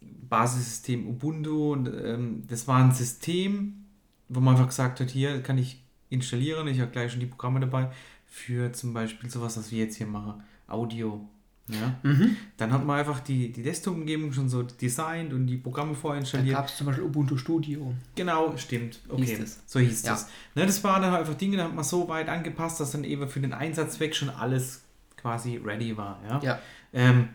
Basissystem 0.00 1.06
Ubuntu 1.06 1.72
und 1.72 1.88
ähm, 1.88 2.42
das 2.48 2.66
war 2.68 2.82
ein 2.82 2.92
System, 2.92 3.84
wo 4.28 4.40
man 4.40 4.54
einfach 4.54 4.68
gesagt 4.68 5.00
hat, 5.00 5.10
hier 5.10 5.42
kann 5.42 5.58
ich 5.58 5.82
installieren, 6.08 6.66
ich 6.68 6.80
habe 6.80 6.90
gleich 6.90 7.12
schon 7.12 7.20
die 7.20 7.26
Programme 7.26 7.60
dabei 7.60 7.90
für 8.30 8.72
zum 8.72 8.94
Beispiel 8.94 9.28
sowas, 9.28 9.58
was 9.58 9.70
wir 9.70 9.80
jetzt 9.80 9.96
hier 9.96 10.06
machen, 10.06 10.42
Audio. 10.68 11.28
Ja? 11.68 11.94
Mhm. 12.02 12.36
Dann 12.56 12.72
hat 12.72 12.84
man 12.84 12.98
einfach 12.98 13.20
die, 13.20 13.52
die 13.52 13.62
Desktop-Umgebung 13.62 14.32
schon 14.32 14.48
so 14.48 14.62
designt 14.62 15.32
und 15.32 15.46
die 15.46 15.56
Programme 15.56 15.92
Da 15.92 15.98
vorinstalliert. 15.98 16.56
gab 16.56 16.66
es 16.68 16.76
zum 16.76 16.86
Beispiel 16.86 17.04
Ubuntu 17.04 17.36
Studio. 17.36 17.92
Genau, 18.14 18.56
stimmt. 18.56 19.00
Okay, 19.08 19.24
Hieß 19.26 19.38
das. 19.38 19.58
so 19.66 19.78
hieß 19.78 20.02
Ja. 20.04 20.12
das. 20.12 20.28
Ne, 20.54 20.66
das 20.66 20.82
waren 20.82 21.02
dann 21.02 21.14
einfach 21.14 21.34
Dinge, 21.34 21.56
da 21.58 21.64
hat 21.64 21.74
man 21.74 21.84
so 21.84 22.08
weit 22.08 22.28
angepasst, 22.28 22.80
dass 22.80 22.92
dann 22.92 23.04
eben 23.04 23.28
für 23.28 23.40
den 23.40 23.52
Einsatzzweck 23.52 24.14
schon 24.16 24.30
alles 24.30 24.82
quasi 25.16 25.58
ready 25.58 25.96
war. 25.96 26.18
Ja. 26.28 26.40
Ja. 26.42 26.58
Ähm, 26.92 27.28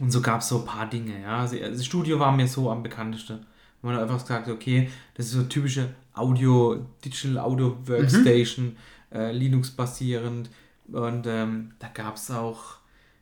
und 0.00 0.10
so 0.10 0.20
gab 0.22 0.40
es 0.40 0.48
so 0.48 0.60
ein 0.60 0.64
paar 0.64 0.88
Dinge. 0.88 1.20
Ja. 1.22 1.38
Also, 1.40 1.56
das 1.58 1.84
Studio 1.84 2.18
war 2.18 2.32
mir 2.32 2.48
so 2.48 2.70
am 2.70 2.82
bekanntesten. 2.82 3.46
Man 3.82 3.94
hat 3.96 4.02
einfach 4.02 4.20
gesagt, 4.20 4.48
okay, 4.48 4.88
das 5.14 5.26
ist 5.26 5.32
so 5.32 5.42
typische 5.44 5.88
Audio, 6.14 6.84
Digital 7.04 7.38
Audio 7.38 7.76
Workstation, 7.86 8.76
äh, 9.14 9.32
Linux 9.32 9.70
basierend. 9.70 10.50
Und 10.88 11.26
ähm, 11.26 11.72
da 11.78 11.88
gab 11.88 12.16
es 12.16 12.30
auch, 12.30 12.76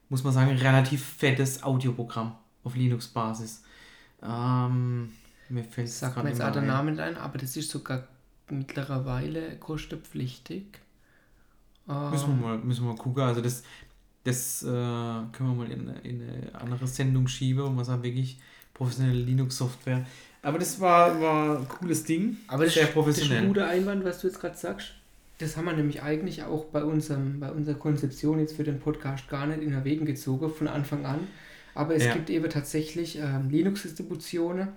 muss 0.09 0.25
man 0.25 0.33
sagen, 0.33 0.51
relativ 0.57 1.05
fettes 1.05 1.63
Audioprogramm 1.63 2.35
auf 2.65 2.75
Linux-Basis. 2.75 3.63
Ähm, 4.23 5.13
mir 5.49 5.65
fällt 5.65 5.89
es 5.89 6.01
gerade 6.01 6.29
jetzt 6.29 6.41
auch 6.43 6.53
der. 6.53 6.63
Name 6.63 7.01
ein, 7.03 7.17
aber 7.17 7.39
das 7.39 7.57
ist 7.57 7.71
sogar 7.71 8.07
mittlerweile 8.49 9.57
kostenpflichtig. 9.59 10.65
Ähm, 11.89 12.11
Müssen 12.11 12.29
wir 12.41 12.47
mal, 12.49 12.59
müssen 12.59 12.85
wir 12.85 12.93
mal 12.93 12.99
gucken. 12.99 13.23
Also 13.23 13.41
das, 13.41 13.63
das 14.25 14.63
äh, 14.63 14.67
können 14.67 15.33
wir 15.39 15.55
mal 15.55 15.71
in, 15.71 15.89
in 16.05 16.23
eine 16.29 16.55
andere 16.55 16.87
Sendung 16.87 17.27
schieben, 17.29 17.65
wo 17.65 17.71
man 17.71 17.85
sagt, 17.85 18.03
wirklich 18.03 18.41
professionelle 18.75 19.19
Linux-Software. 19.21 20.05
Aber 20.43 20.59
das 20.59 20.81
war, 20.81 21.21
war 21.21 21.59
ein 21.59 21.69
cooles 21.69 22.05
Ding. 22.05 22.39
Aber 22.49 22.65
das, 22.65 22.75
sehr 22.75 22.85
ist- 22.85 22.89
das 22.89 22.89
ist 22.89 22.91
ein 22.91 22.95
professionell. 22.95 23.47
guter 23.47 23.69
Einwand, 23.69 24.05
was 24.05 24.21
du 24.21 24.27
jetzt 24.29 24.41
gerade 24.41 24.57
sagst. 24.57 24.93
Das 25.41 25.57
haben 25.57 25.65
wir 25.65 25.73
nämlich 25.73 26.03
eigentlich 26.03 26.43
auch 26.45 26.67
bei, 26.67 26.85
unserem, 26.85 27.41
bei 27.41 27.51
unserer 27.51 27.77
Konzeption 27.77 28.39
jetzt 28.39 28.55
für 28.57 28.65
den 28.65 28.79
Podcast 28.79 29.29
gar 29.29 29.47
nicht 29.47 29.63
in 29.63 29.73
Erwägung 29.73 30.07
gezogen, 30.07 30.51
von 30.51 30.69
Anfang 30.69 31.05
an. 31.07 31.27
Aber 31.75 31.95
es 31.95 32.05
Ja. 32.05 32.13
gibt 32.13 32.29
eben 32.31 32.49
tatsächlich 32.51 33.19
ähm, 33.19 33.49
Linux-Distributionen, 33.49 34.69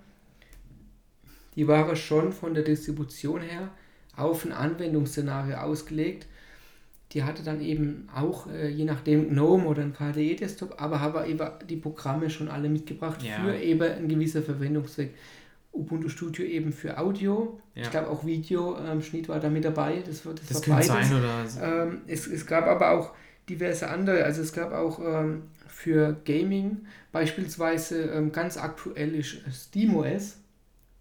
die 1.55 1.67
waren 1.67 1.95
schon 1.95 2.31
von 2.31 2.53
der 2.53 2.63
Distribution 2.63 3.41
her 3.41 3.69
auf 4.15 4.45
ein 4.45 4.51
Anwendungsszenario 4.51 5.57
ausgelegt. 5.57 6.27
Die 7.11 7.23
hatte 7.23 7.43
dann 7.43 7.61
eben 7.61 8.07
auch, 8.15 8.47
äh, 8.47 8.69
je 8.69 8.85
nachdem, 8.85 9.29
GNOME 9.29 9.65
oder 9.67 9.83
ein 9.83 9.93
KDE-Desktop, 9.93 10.81
aber 10.81 10.99
habe 10.99 11.27
eben 11.27 11.47
die 11.69 11.75
Programme 11.75 12.29
schon 12.29 12.47
alle 12.47 12.69
mitgebracht 12.69 13.21
Ja. 13.21 13.43
für 13.43 13.55
eben 13.55 13.81
einen 13.83 14.07
gewissen 14.07 14.43
Verwendungszweck. 14.43 15.13
Ubuntu 15.73 16.07
Studio 16.09 16.45
eben 16.45 16.71
für 16.71 16.97
Audio. 16.99 17.59
Ja. 17.75 17.83
Ich 17.83 17.91
glaube 17.91 18.09
auch 18.09 18.25
Videoschnitt 18.25 19.27
war 19.27 19.39
da 19.39 19.49
mit 19.49 19.65
dabei. 19.65 20.03
Das, 20.05 20.25
war- 20.25 20.33
das, 20.33 20.45
Das 20.47 20.69
war 20.69 20.77
könnte 20.79 20.93
beides. 20.93 21.09
sein 21.55 21.63
oder. 21.63 21.83
Ähm, 21.87 22.01
es, 22.07 22.27
es 22.27 22.45
gab 22.45 22.65
aber 22.67 22.91
auch 22.91 23.13
diverse 23.49 23.89
andere, 23.89 24.23
also 24.23 24.41
es 24.41 24.53
gab 24.53 24.71
auch 24.71 24.99
ähm, 24.99 25.43
für 25.67 26.15
Gaming 26.25 26.85
beispielsweise 27.11 28.03
ähm, 28.11 28.31
ganz 28.31 28.57
aktuell 28.57 29.15
ist 29.15 29.37
SteamOS, 29.51 30.37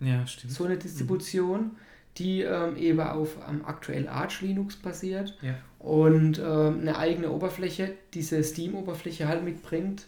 ja, 0.01 0.27
stimmt. 0.27 0.53
so 0.53 0.65
eine 0.65 0.77
Distribution, 0.77 1.73
die 2.19 2.43
ähm, 2.43 2.77
eben 2.77 3.01
auf 3.01 3.37
am 3.47 3.65
aktuell 3.65 4.09
Arch 4.09 4.41
Linux 4.41 4.77
basiert 4.77 5.39
Ja. 5.43 5.55
und 5.79 6.39
ähm, 6.39 6.81
eine 6.81 6.97
eigene 6.99 7.31
Oberfläche, 7.31 7.95
diese 8.15 8.43
Steam-Oberfläche 8.43 9.29
halt 9.29 9.45
mitbringt, 9.45 10.07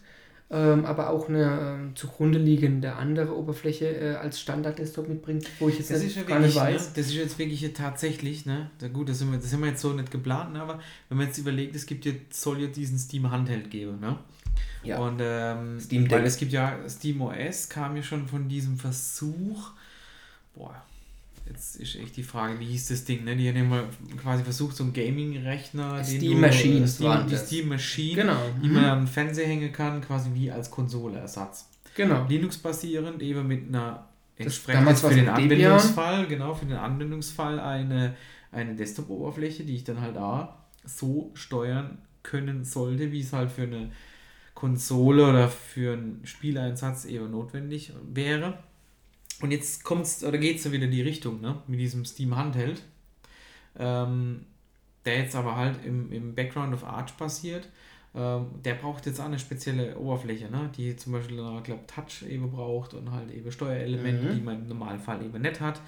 ähm, 0.51 0.85
aber 0.85 1.11
auch 1.11 1.29
eine 1.29 1.77
ähm, 1.79 1.97
zugrunde 1.97 2.39
liegende 2.39 2.95
andere 2.95 3.37
Oberfläche 3.37 3.87
äh, 3.87 4.15
als 4.17 4.41
Standard-Desktop 4.41 5.09
mitbringt, 5.09 5.49
wo 5.59 5.69
ich 5.69 5.79
jetzt 5.79 5.91
Das 5.91 6.03
nicht, 6.03 6.17
ja 6.17 6.23
gar 6.23 6.39
nicht 6.39 6.55
wirklich, 6.55 6.73
ne? 6.73 6.79
weiß. 6.79 6.93
das 6.93 7.07
ist 7.07 7.15
jetzt 7.15 7.39
wirklich 7.39 7.73
tatsächlich, 7.73 8.45
ne? 8.47 8.71
Da 8.79 8.89
gut, 8.89 9.09
das, 9.09 9.19
sind 9.19 9.33
wir, 9.33 9.39
das 9.39 9.53
haben 9.53 9.61
wir 9.61 9.71
jetzt 9.71 9.81
so 9.81 9.93
nicht 9.93 10.11
geplant, 10.11 10.53
ne? 10.53 10.61
aber 10.61 10.81
wenn 11.09 11.19
man 11.19 11.27
jetzt 11.29 11.39
überlegt, 11.39 11.75
es 11.75 11.87
gibt 11.87 12.05
jetzt, 12.05 12.41
soll 12.41 12.61
ja 12.61 12.67
diesen 12.67 12.99
Steam 12.99 13.31
Handheld 13.31 13.71
geben, 13.71 14.01
ne? 14.01 14.19
Ja. 14.83 14.99
Und 14.99 15.19
ähm, 15.23 15.81
Steam 15.81 16.07
Deck. 16.07 16.19
weil 16.19 16.27
es 16.27 16.37
gibt 16.37 16.53
ja 16.53 16.79
Steam 16.89 17.23
OS 17.23 17.69
kam 17.69 17.97
ja 17.97 18.03
schon 18.03 18.29
von 18.29 18.49
diesem 18.49 18.77
Versuch. 18.77 19.71
Boah, 20.55 20.85
jetzt 21.47 21.77
ist 21.77 21.97
echt 21.97 22.17
die 22.17 22.23
Frage, 22.23 22.59
wie 22.61 22.67
hieß 22.67 22.89
das 22.89 23.05
Ding, 23.05 23.25
ne? 23.25 23.37
Die 23.37 23.49
haben 23.49 23.57
ja 23.57 23.65
mal 23.65 23.85
quasi 24.21 24.43
versucht, 24.43 24.77
so 24.77 24.85
einen 24.85 24.93
Gaming-Rechner, 24.93 25.97
den 25.97 26.05
Steam 26.05 26.41
Machines 26.41 26.95
Steam, 26.97 27.27
die. 27.29 27.37
Steam 27.37 27.69
Machine, 27.69 28.23
Genau. 28.23 28.41
die 28.63 28.69
mhm. 28.69 28.75
man 28.75 28.85
an 28.85 28.99
den 29.01 29.07
Fernseher 29.07 29.47
hängen 29.47 29.73
kann, 29.73 30.01
quasi 30.01 30.31
wie 30.35 30.51
als 30.51 30.71
Konsoleersatz. 30.71 31.69
Genau. 31.95 32.27
Linux-basierend, 32.29 33.23
eben 33.23 33.47
mit 33.47 33.69
einer 33.69 34.09
entsprechend 34.37 34.99
für 34.99 35.11
den 35.11 35.27
mit 35.27 35.51
Debian. 35.51 35.73
Anwendungsfall, 35.73 36.27
genau, 36.27 36.55
für 36.55 36.67
den 36.67 36.77
Anwendungsfall 36.77 37.61
eine, 37.61 38.17
eine 38.51 38.75
Desktop-Oberfläche, 38.75 39.65
die 39.65 39.77
ich 39.77 39.85
dann 39.85 40.01
halt 40.01 40.17
auch 40.17 40.49
so 40.85 41.31
steuern 41.35 41.99
können 42.23 42.65
sollte, 42.65 43.13
wie 43.13 43.21
es 43.21 43.33
halt 43.33 43.51
für 43.51 43.63
eine 43.63 43.93
Konsole 44.55 45.29
oder 45.29 45.49
für 45.49 45.93
einen 45.93 46.21
Spieleinsatz 46.25 47.05
eben 47.05 47.31
notwendig 47.31 47.93
wäre. 48.13 48.59
Und 49.41 49.51
jetzt 49.51 49.85
kommt's, 49.85 50.25
oder 50.25 50.39
geht's 50.39 50.63
so 50.63 50.73
wieder 50.73 50.85
in 50.85 50.91
die 50.91 51.03
Richtung, 51.03 51.41
ne? 51.41 51.61
Mit 51.67 51.81
diesem 51.81 52.05
Steam 52.05 52.37
Handheld. 52.37 52.83
Ähm, 53.79 54.47
der 55.05 55.19
jetzt 55.19 55.35
aber 55.35 55.57
halt 55.57 55.85
im, 55.85 56.11
im 56.13 56.35
Background 56.35 56.73
of 56.75 56.85
Arch 56.85 57.13
basiert. 57.15 57.69
Ähm, 58.15 58.47
der 58.65 58.75
braucht 58.75 59.07
jetzt 59.07 59.21
auch 59.21 59.25
eine 59.27 59.39
spezielle 59.39 59.99
Oberfläche, 59.99 60.49
ne? 60.51 60.71
die 60.77 60.95
zum 60.97 61.13
Beispiel, 61.13 61.39
ich 61.59 61.65
glaube, 61.65 61.85
Touch 61.87 62.23
eben 62.29 62.51
braucht 62.51 62.95
und 62.95 63.11
halt 63.11 63.31
eben 63.33 63.51
Steuerelemente, 63.51 64.27
Mhm. 64.27 64.35
die 64.35 64.41
man 64.41 64.63
im 64.63 64.69
Normalfall 64.69 65.23
eben 65.25 65.43
nicht 65.43 65.61
hat. 65.61 65.81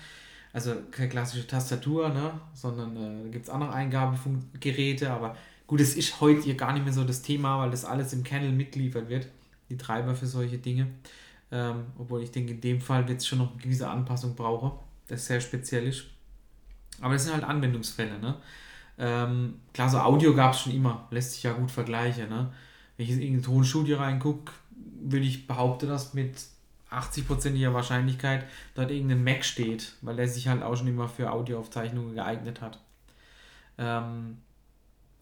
Also 0.52 0.74
keine 0.90 1.08
klassische 1.08 1.46
Tastatur, 1.46 2.08
ne? 2.08 2.32
sondern 2.52 2.96
äh, 2.96 3.22
da 3.24 3.28
gibt 3.28 3.44
es 3.44 3.50
andere 3.50 3.72
Eingabegeräte, 3.72 5.10
aber 5.10 5.36
gut, 5.66 5.80
es 5.80 5.96
ist 5.96 6.20
heute 6.20 6.42
hier 6.42 6.54
gar 6.56 6.72
nicht 6.72 6.84
mehr 6.84 6.92
so 6.92 7.04
das 7.04 7.22
Thema, 7.22 7.60
weil 7.60 7.70
das 7.70 7.84
alles 7.84 8.12
im 8.12 8.24
Kernel 8.24 8.52
mitgeliefert 8.52 9.08
wird, 9.08 9.28
die 9.70 9.76
Treiber 9.76 10.14
für 10.14 10.26
solche 10.26 10.58
Dinge. 10.58 10.88
Ähm, 11.52 11.86
obwohl 11.96 12.22
ich 12.22 12.32
denke, 12.32 12.52
in 12.52 12.60
dem 12.60 12.80
Fall 12.80 13.06
wird 13.06 13.20
es 13.20 13.26
schon 13.26 13.38
noch 13.38 13.52
eine 13.52 13.62
gewisse 13.62 13.88
Anpassung 13.88 14.34
brauchen, 14.34 14.72
das 15.08 15.26
sehr 15.26 15.40
speziell 15.40 15.86
ist. 15.86 16.06
Aber 17.00 17.12
das 17.12 17.24
sind 17.24 17.34
halt 17.34 17.44
Anwendungsfälle, 17.44 18.18
ne? 18.18 18.36
Ähm, 18.98 19.60
klar, 19.72 19.90
so 19.90 19.98
Audio 19.98 20.34
gab 20.34 20.54
es 20.54 20.60
schon 20.60 20.72
immer, 20.72 21.06
lässt 21.10 21.32
sich 21.32 21.42
ja 21.42 21.52
gut 21.52 21.70
vergleichen. 21.70 22.28
Ne? 22.28 22.50
Wenn 22.96 23.04
ich 23.04 23.10
jetzt 23.10 23.18
in 23.18 23.24
irgendein 23.24 23.44
Tonstudio 23.44 23.98
reingucke, 23.98 24.52
würde 25.02 25.26
ich 25.26 25.46
behaupten, 25.46 25.88
dass 25.88 26.14
mit 26.14 26.34
80%iger 26.90 27.74
Wahrscheinlichkeit 27.74 28.46
dort 28.74 28.90
irgendein 28.90 29.22
Mac 29.22 29.44
steht, 29.44 29.94
weil 30.00 30.16
der 30.16 30.28
sich 30.28 30.48
halt 30.48 30.62
auch 30.62 30.76
schon 30.76 30.86
immer 30.86 31.08
für 31.08 31.30
Audioaufzeichnungen 31.30 32.14
geeignet 32.14 32.60
hat. 32.60 32.80
Ähm, 33.76 34.38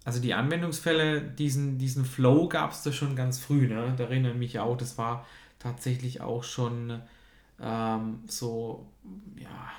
also 0.05 0.21
die 0.21 0.35
Anwendungsfälle, 0.35 1.21
diesen, 1.23 1.79
diesen 1.79 2.05
Flow 2.05 2.49
gab 2.49 2.73
es 2.73 2.83
da 2.83 2.93
schon 2.93 3.17
ganz 3.17 3.41
früh, 3.41 3.67
ne? 3.67 3.95
Da 3.97 4.05
erinnere 4.05 4.33
ich 4.33 4.39
mich 4.39 4.59
auch, 4.59 4.77
das 4.77 4.99
war 4.99 5.27
tatsächlich 5.65 6.21
auch 6.21 6.45
schon 6.45 7.01
ähm, 7.61 8.21
so, 8.27 8.87
ja, 9.37 9.73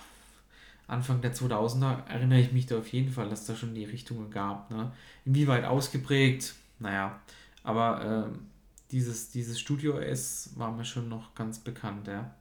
Anfang 0.88 1.22
der 1.22 1.34
2000er 1.34 2.08
erinnere 2.08 2.40
ich 2.40 2.52
mich 2.52 2.66
da 2.66 2.78
auf 2.78 2.88
jeden 2.90 3.12
Fall, 3.12 3.30
dass 3.30 3.46
da 3.46 3.56
schon 3.56 3.74
die 3.74 3.86
Richtungen 3.86 4.30
gab. 4.30 4.70
Ne? 4.72 4.92
Inwieweit 5.26 5.64
ausgeprägt, 5.64 6.56
naja, 6.80 7.20
aber 7.64 8.28
ähm, 8.28 8.48
dieses, 8.92 9.30
dieses 9.30 9.60
Studio 9.60 9.98
S 10.00 10.52
war 10.56 10.72
mir 10.72 10.86
schon 10.86 11.08
noch 11.08 11.34
ganz 11.36 11.60
bekannt, 11.60 12.08
ja. 12.08 12.34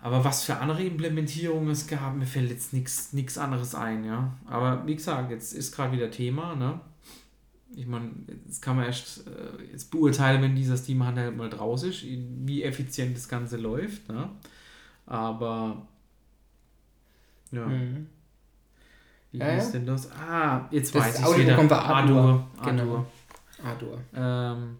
Aber 0.00 0.24
was 0.24 0.42
für 0.42 0.56
andere 0.56 0.82
Implementierungen 0.82 1.70
es 1.70 1.86
gab, 1.86 2.16
mir 2.16 2.26
fällt 2.26 2.50
jetzt 2.50 2.72
nichts 2.72 3.38
anderes 3.38 3.76
ein, 3.76 4.04
ja. 4.04 4.32
Aber 4.46 4.84
wie 4.86 4.96
gesagt, 4.96 5.30
jetzt 5.30 5.52
ist 5.52 5.74
gerade 5.74 5.92
wieder 5.92 6.10
Thema, 6.10 6.56
ne? 6.56 6.80
Ich 7.74 7.86
meine, 7.86 8.10
jetzt 8.46 8.60
kann 8.60 8.76
man 8.76 8.86
erst 8.86 9.26
äh, 9.26 9.62
jetzt 9.70 9.90
beurteilen, 9.90 10.42
wenn 10.42 10.54
dieser 10.54 10.76
Steam 10.76 11.04
Handheld 11.04 11.36
mal 11.36 11.48
draus 11.48 11.82
ist, 11.84 12.04
wie 12.04 12.62
effizient 12.62 13.16
das 13.16 13.28
Ganze 13.28 13.56
läuft, 13.56 14.08
ne? 14.08 14.28
Aber 15.06 15.86
ja. 17.50 17.66
Mhm. 17.66 18.06
Wie 19.30 19.38
Ja, 19.38 19.52
hieß 19.52 19.72
denn 19.72 19.86
das? 19.86 20.10
Ah, 20.12 20.68
jetzt 20.70 20.94
Das 20.94 21.02
weiß 21.02 21.20
ich 21.20 21.38
wieder. 21.38 21.70
war 21.70 21.84
Ardour. 21.84 22.46
Ardour. 22.58 22.72
Genau. 22.84 23.06
Ardour. 23.64 23.98
Ähm, 24.14 24.76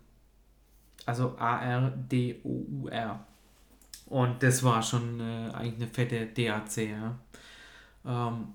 also 1.06 1.34
A-R-D-O-U-R. 1.38 3.26
Und 4.06 4.42
das 4.42 4.62
war 4.62 4.82
schon 4.82 5.20
äh, 5.20 5.50
eigentlich 5.54 5.76
eine 5.76 5.86
fette 5.86 6.26
DAC, 6.26 6.76
ja. 6.90 7.18
Ähm, 8.04 8.48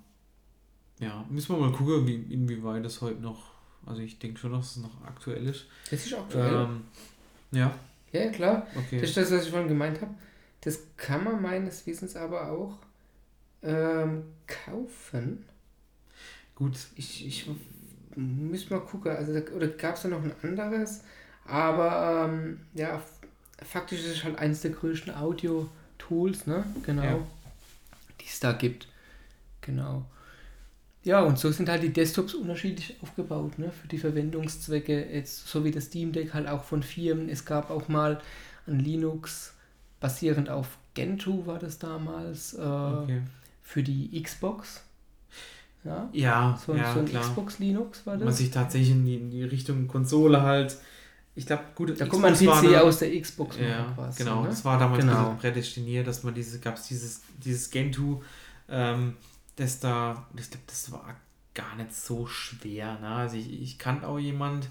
ja, 1.00 1.26
müssen 1.30 1.56
wir 1.56 1.60
mal 1.68 1.72
gucken, 1.72 2.06
wie, 2.06 2.16
inwieweit 2.34 2.86
das 2.86 3.02
heute 3.02 3.22
noch, 3.22 3.44
also 3.88 4.02
ich 4.02 4.20
denke 4.20 4.40
schon, 4.40 4.52
dass 4.52 4.72
es 4.72 4.78
noch 4.78 5.04
aktuell 5.06 5.48
ist. 5.48 5.66
Das 5.90 6.06
ist 6.06 6.14
aktuell. 6.14 6.66
Ähm, 6.66 6.84
ja, 7.52 7.74
ja, 8.12 8.30
klar. 8.30 8.68
okay. 8.76 9.00
Das 9.00 9.10
ist 9.10 9.18
das, 9.18 9.32
was 9.32 9.46
ich 9.46 9.50
vorhin 9.50 9.68
gemeint 9.68 10.02
habe. 10.02 10.14
Das 10.62 10.80
kann 10.98 11.24
man 11.24 11.42
meines 11.42 11.86
Wissens 11.88 12.16
aber 12.16 12.52
auch 12.52 12.78
ähm, 13.64 14.24
kaufen. 14.48 15.46
Gut, 16.56 16.78
Ich, 16.96 17.26
ich 17.26 17.50
müsste 18.16 18.74
mal 18.74 18.82
gucken. 18.82 19.12
Also, 19.16 19.34
oder 19.56 19.68
gab 19.68 19.96
es 19.96 20.02
da 20.02 20.10
noch 20.10 20.24
ein 20.24 20.34
anderes? 20.42 21.02
Aber 21.46 22.28
ähm, 22.28 22.60
ja, 22.74 23.02
faktisch 23.64 24.00
ist 24.00 24.18
es 24.18 24.24
halt 24.24 24.38
eines 24.40 24.62
der 24.62 24.72
größten 24.72 25.14
Audio-Tools, 25.14 26.48
ne? 26.48 26.66
Genau. 26.84 27.04
Ja. 27.04 27.20
Die 28.20 28.26
es 28.26 28.40
da 28.40 28.54
gibt. 28.54 28.88
Genau. 29.62 30.06
Ja, 31.04 31.22
und 31.22 31.40
so 31.40 31.52
sind 31.52 31.70
halt 31.70 31.84
die 31.84 31.94
Desktops 31.94 32.34
unterschiedlich 32.34 32.98
aufgebaut, 33.02 33.58
ne? 33.60 33.72
Für 33.72 33.88
die 33.88 33.98
Verwendungszwecke, 33.98 35.06
jetzt 35.14 35.48
so 35.48 35.64
wie 35.64 35.72
das 35.72 35.86
Steam 35.86 36.12
Deck 36.12 36.34
halt 36.34 36.48
auch 36.48 36.64
von 36.64 36.84
Firmen. 36.84 37.30
Es 37.30 37.46
gab 37.46 37.70
auch 37.72 37.88
mal 37.88 38.20
ein 38.68 38.80
Linux 38.80 39.54
basierend 40.00 40.50
auf 40.50 40.78
Gentoo 40.94 41.46
war 41.46 41.60
das 41.60 41.80
damals, 41.80 42.54
äh, 42.54 42.58
okay. 42.62 43.22
für 43.64 43.84
die 43.84 44.22
Xbox. 44.22 44.84
Ja, 45.84 46.10
Ja, 46.12 46.60
so, 46.66 46.74
ein- 46.74 46.80
ja, 46.80 46.94
so 46.94 47.00
ein 47.00 47.06
klar. 47.06 47.22
Xbox 47.24 47.60
Linux 47.60 48.06
war 48.06 48.18
Man 48.18 48.26
das. 48.28 48.38
sich 48.40 48.52
tatsächlich 48.52 48.92
in 48.92 49.06
die, 49.06 49.16
in 49.16 49.30
die 49.30 49.44
Richtung 49.44 49.88
Konsole 49.88 50.42
halt, 50.42 50.76
ich 51.36 51.46
glaube, 51.46 51.64
gut, 51.76 52.00
Da 52.02 52.08
kommt 52.08 52.24
man 52.24 52.34
Xbox 52.34 52.62
PC 52.62 52.72
da- 52.74 52.82
aus 52.82 53.00
der 53.00 53.22
Xbox 53.22 53.58
Ja, 53.58 53.92
quasi, 53.96 54.18
genau. 54.24 54.42
ne? 54.42 54.50
Das 54.50 54.66
war 54.66 54.78
damals 54.80 55.06
Genau. 55.06 55.36
prädestiniert, 55.40 56.06
dass 56.08 56.24
man 56.24 56.34
diese, 56.34 56.60
gab 56.60 56.76
es 56.76 56.88
dieses, 56.88 57.22
dieses 57.44 57.70
Gentoo, 57.70 58.22
ähm, 58.70 59.14
das 59.58 59.80
da, 59.80 60.26
ich 60.38 60.50
glaube, 60.50 60.64
das 60.68 60.92
war 60.92 61.16
gar 61.54 61.76
nicht 61.76 61.94
so 61.94 62.26
schwer. 62.26 62.98
Ne? 63.00 63.08
Also 63.08 63.36
ich, 63.38 63.62
ich 63.62 63.78
kannte 63.78 64.08
auch 64.08 64.20
jemand, 64.20 64.70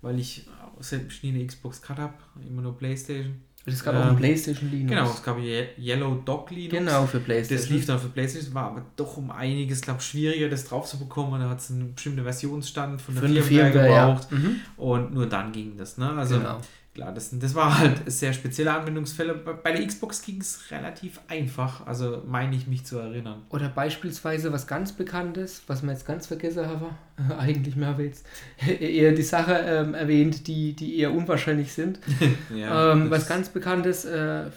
weil 0.00 0.18
ich 0.18 0.46
selbst 0.80 1.22
nie 1.22 1.30
eine 1.34 1.44
Xbox 1.46 1.82
gehabt 1.82 1.98
habe, 1.98 2.14
immer 2.48 2.62
nur 2.62 2.78
Playstation. 2.78 3.42
Es 3.66 3.84
gab 3.84 3.94
Ähm, 3.94 4.00
auch 4.00 4.06
ein 4.06 4.16
PlayStation 4.16 4.70
Linux. 4.70 4.88
Genau, 4.90 5.10
es 5.10 5.22
gab 5.22 5.38
Ye- 5.38 5.68
Yellow 5.78 6.14
Dog 6.24 6.50
Linux. 6.50 6.70
Genau, 6.78 7.04
für 7.06 7.20
PlayStation. 7.20 7.60
Das 7.66 7.68
lief 7.70 7.84
dann 7.84 7.98
für 7.98 8.08
PlayStation, 8.08 8.54
war 8.54 8.70
aber 8.70 8.86
doch 8.96 9.16
um 9.18 9.30
einiges, 9.30 9.82
glaube 9.82 10.00
schwieriger, 10.00 10.48
das 10.48 10.64
drauf 10.64 10.86
zu 10.88 10.98
bekommen. 10.98 11.38
Da 11.40 11.50
hat 11.50 11.58
es 11.60 11.70
einen 11.70 11.94
bestimmten 11.94 12.22
Versionsstand 12.22 13.02
von 13.02 13.14
der 13.14 13.24
Firmware 13.24 13.44
Firmware, 13.44 13.90
ja. 13.90 14.06
gebraucht. 14.06 14.32
Mhm. 14.32 14.56
Und 14.78 15.12
nur 15.12 15.26
dann 15.26 15.52
ging 15.52 15.76
das. 15.76 15.98
Ne? 15.98 16.08
Also 16.10 16.38
genau. 16.38 16.60
Klar, 16.98 17.12
das, 17.14 17.30
das 17.32 17.54
war 17.54 17.78
halt 17.78 18.02
sehr 18.10 18.32
spezielle 18.32 18.72
Anwendungsfälle. 18.72 19.34
Bei 19.34 19.70
der 19.70 19.86
Xbox 19.86 20.20
ging 20.20 20.40
es 20.40 20.68
relativ 20.72 21.20
einfach, 21.28 21.86
also 21.86 22.24
meine 22.26 22.56
ich 22.56 22.66
mich 22.66 22.84
zu 22.84 22.98
erinnern. 22.98 23.42
Oder 23.50 23.68
beispielsweise 23.68 24.52
was 24.52 24.66
ganz 24.66 24.90
Bekanntes, 24.90 25.62
was 25.68 25.82
wir 25.84 25.92
jetzt 25.92 26.06
ganz 26.06 26.26
vergessen 26.26 26.66
haben. 26.66 26.86
Eigentlich 27.38 27.76
mehr 27.76 27.90
habe 27.90 28.02
ich 28.02 28.08
jetzt 28.14 28.26
eher 28.80 29.12
die 29.12 29.22
Sache 29.22 29.52
ähm, 29.64 29.94
erwähnt, 29.94 30.48
die, 30.48 30.72
die 30.72 30.98
eher 30.98 31.12
unwahrscheinlich 31.12 31.72
sind. 31.72 32.00
Ja, 32.52 32.92
ähm, 32.92 33.10
was 33.10 33.28
ganz 33.28 33.48
Bekanntes, 33.50 34.04
äh, 34.04 34.50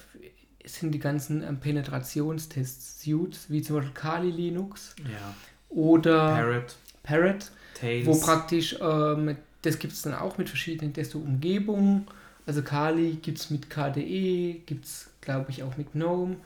sind 0.65 0.93
die 0.93 0.99
ganzen 0.99 1.43
ähm, 1.43 1.59
Penetrationstests, 1.59 3.03
Suits, 3.03 3.51
wie 3.51 3.61
zum 3.61 3.75
Beispiel 3.75 3.93
Kali 3.93 4.31
Linux 4.31 4.95
Ja. 5.03 5.35
oder 5.69 6.29
Parrot, 6.35 6.75
Parrot, 7.03 7.51
Tails. 7.79 8.07
wo 8.07 8.15
praktisch, 8.19 8.75
ähm, 8.81 9.35
das 9.61 9.77
gibt 9.77 9.93
es 9.93 10.01
dann 10.01 10.15
auch 10.15 10.39
mit 10.39 10.49
verschiedenen 10.49 10.91
Desto-Umgebungen. 10.93 12.07
Also 12.45 12.61
Kali 12.61 13.17
gibt 13.21 13.37
es 13.37 13.49
mit 13.49 13.69
KDE, 13.69 14.61
gibt 14.65 14.85
es 14.85 15.09
glaube 15.21 15.51
ich 15.51 15.63
auch 15.63 15.77
mit 15.77 15.93
GNOME 15.93 16.37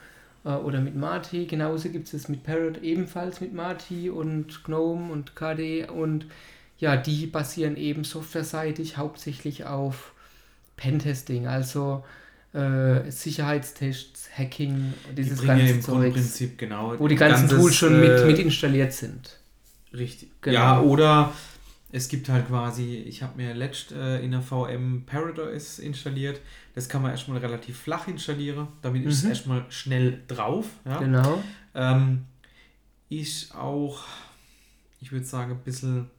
äh, 0.43 0.49
oder 0.49 0.81
mit 0.81 0.95
Mati. 0.95 1.45
Genauso 1.45 1.89
gibt 1.89 2.07
es 2.07 2.13
es 2.13 2.29
mit 2.29 2.43
Parrot 2.43 2.81
ebenfalls 2.83 3.41
mit 3.41 3.53
Mati 3.53 4.09
und 4.09 4.63
GNOME 4.63 5.11
und 5.11 5.35
KDE. 5.35 5.87
Und 5.87 6.25
ja, 6.77 6.97
die 6.97 7.25
basieren 7.25 7.77
eben 7.77 8.03
softwareseitig 8.03 8.97
hauptsächlich 8.97 9.65
auf 9.65 10.11
Pentesting, 10.77 11.47
also 11.47 12.03
äh, 12.53 13.09
Sicherheitstests, 13.09 14.29
Hacking, 14.37 14.93
die 15.11 15.15
dieses 15.15 15.39
bringen 15.39 15.59
ganze 15.59 15.73
im 15.73 15.81
Zeugs, 15.81 16.43
genau. 16.57 16.95
wo 16.99 17.07
die 17.07 17.15
ganzen 17.15 17.47
ganzes, 17.47 17.57
Tools 17.57 17.75
schon 17.75 17.99
mit, 17.99 18.09
äh, 18.09 18.25
mit 18.25 18.39
installiert 18.39 18.93
sind. 18.93 19.37
Richtig. 19.93 20.29
Genau. 20.41 20.53
Ja, 20.53 20.81
oder 20.81 21.33
es 21.95 22.09
gibt 22.09 22.27
halt 22.27 22.47
quasi, 22.47 22.95
ich 22.97 23.23
habe 23.23 23.37
mir 23.37 23.53
letzt 23.53 23.91
äh, 23.93 24.19
in 24.21 24.31
der 24.31 24.41
VM 24.41 25.03
Paradise 25.05 25.81
installiert. 25.81 26.41
Das 26.73 26.89
kann 26.89 27.01
man 27.01 27.11
erstmal 27.11 27.37
relativ 27.37 27.77
flach 27.79 28.07
installieren. 28.09 28.67
Damit 28.81 29.05
ist 29.05 29.19
es 29.19 29.23
Mhm. 29.23 29.29
erstmal 29.29 29.65
schnell 29.69 30.21
drauf. 30.27 30.65
Ja? 30.83 30.97
Genau. 30.99 31.41
Ähm, 31.73 32.25
ist 33.09 33.55
auch, 33.55 34.03
ich 34.99 35.11
würde 35.13 35.25
sagen, 35.25 35.51
ein 35.53 35.59
bisschen 35.63 36.09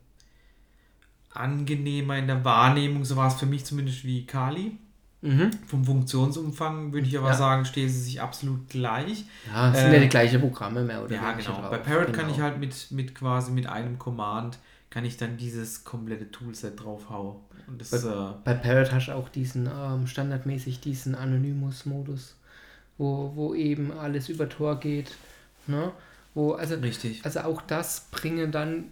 angenehmer 1.32 2.16
in 2.16 2.26
der 2.26 2.44
Wahrnehmung. 2.44 3.04
So 3.04 3.16
war 3.16 3.28
es 3.28 3.34
für 3.34 3.46
mich 3.46 3.64
zumindest 3.64 4.04
wie 4.04 4.24
Kali. 4.24 4.78
Mhm. 5.22 5.50
Vom 5.66 5.84
Funktionsumfang 5.84 6.92
würde 6.92 7.06
ich 7.06 7.18
aber 7.18 7.28
Ja. 7.28 7.34
sagen, 7.34 7.64
stehen 7.64 7.88
sie 7.88 8.00
sich 8.00 8.20
absolut 8.20 8.68
gleich. 8.68 9.24
Ja, 9.52 9.70
das 9.70 9.80
sind 9.80 9.90
Äh, 9.90 9.94
ja 9.96 10.00
die 10.02 10.08
gleichen 10.08 10.40
Programme 10.40 10.82
mehr 10.84 11.02
oder 11.02 11.14
Ja, 11.14 11.22
weniger 11.32 11.48
genau. 11.50 11.60
drauf. 11.62 11.70
Bei 11.70 11.78
Parrot 11.78 12.12
kann 12.12 12.26
Genau. 12.26 12.36
ich 12.36 12.40
halt 12.40 12.58
mit, 12.58 12.90
mit 12.92 13.14
quasi 13.14 13.50
mit 13.50 13.66
einem 13.66 13.98
Command 13.98 14.58
kann 14.90 15.04
ich 15.04 15.16
dann 15.16 15.36
dieses 15.36 15.84
komplette 15.84 16.30
Toolset 16.30 16.82
draufhauen. 16.82 17.36
Und 17.66 17.80
das, 17.80 17.92
äh, 17.92 18.12
Bei 18.44 18.54
Parrot 18.54 18.92
hast 18.92 19.08
du 19.08 19.12
auch 19.14 19.28
diesen 19.28 19.68
ähm, 19.72 20.06
standardmäßig 20.06 20.80
diesen 20.80 21.14
Anonymous-Modus, 21.14 22.36
wo, 22.98 23.32
wo 23.34 23.54
eben 23.54 23.92
alles 23.92 24.28
über 24.28 24.48
Tor 24.48 24.78
geht. 24.78 25.16
Ne? 25.66 25.92
Wo, 26.34 26.52
also, 26.52 26.76
richtig. 26.76 27.24
also 27.24 27.40
auch 27.40 27.62
das 27.62 28.06
bringen 28.10 28.52
dann, 28.52 28.84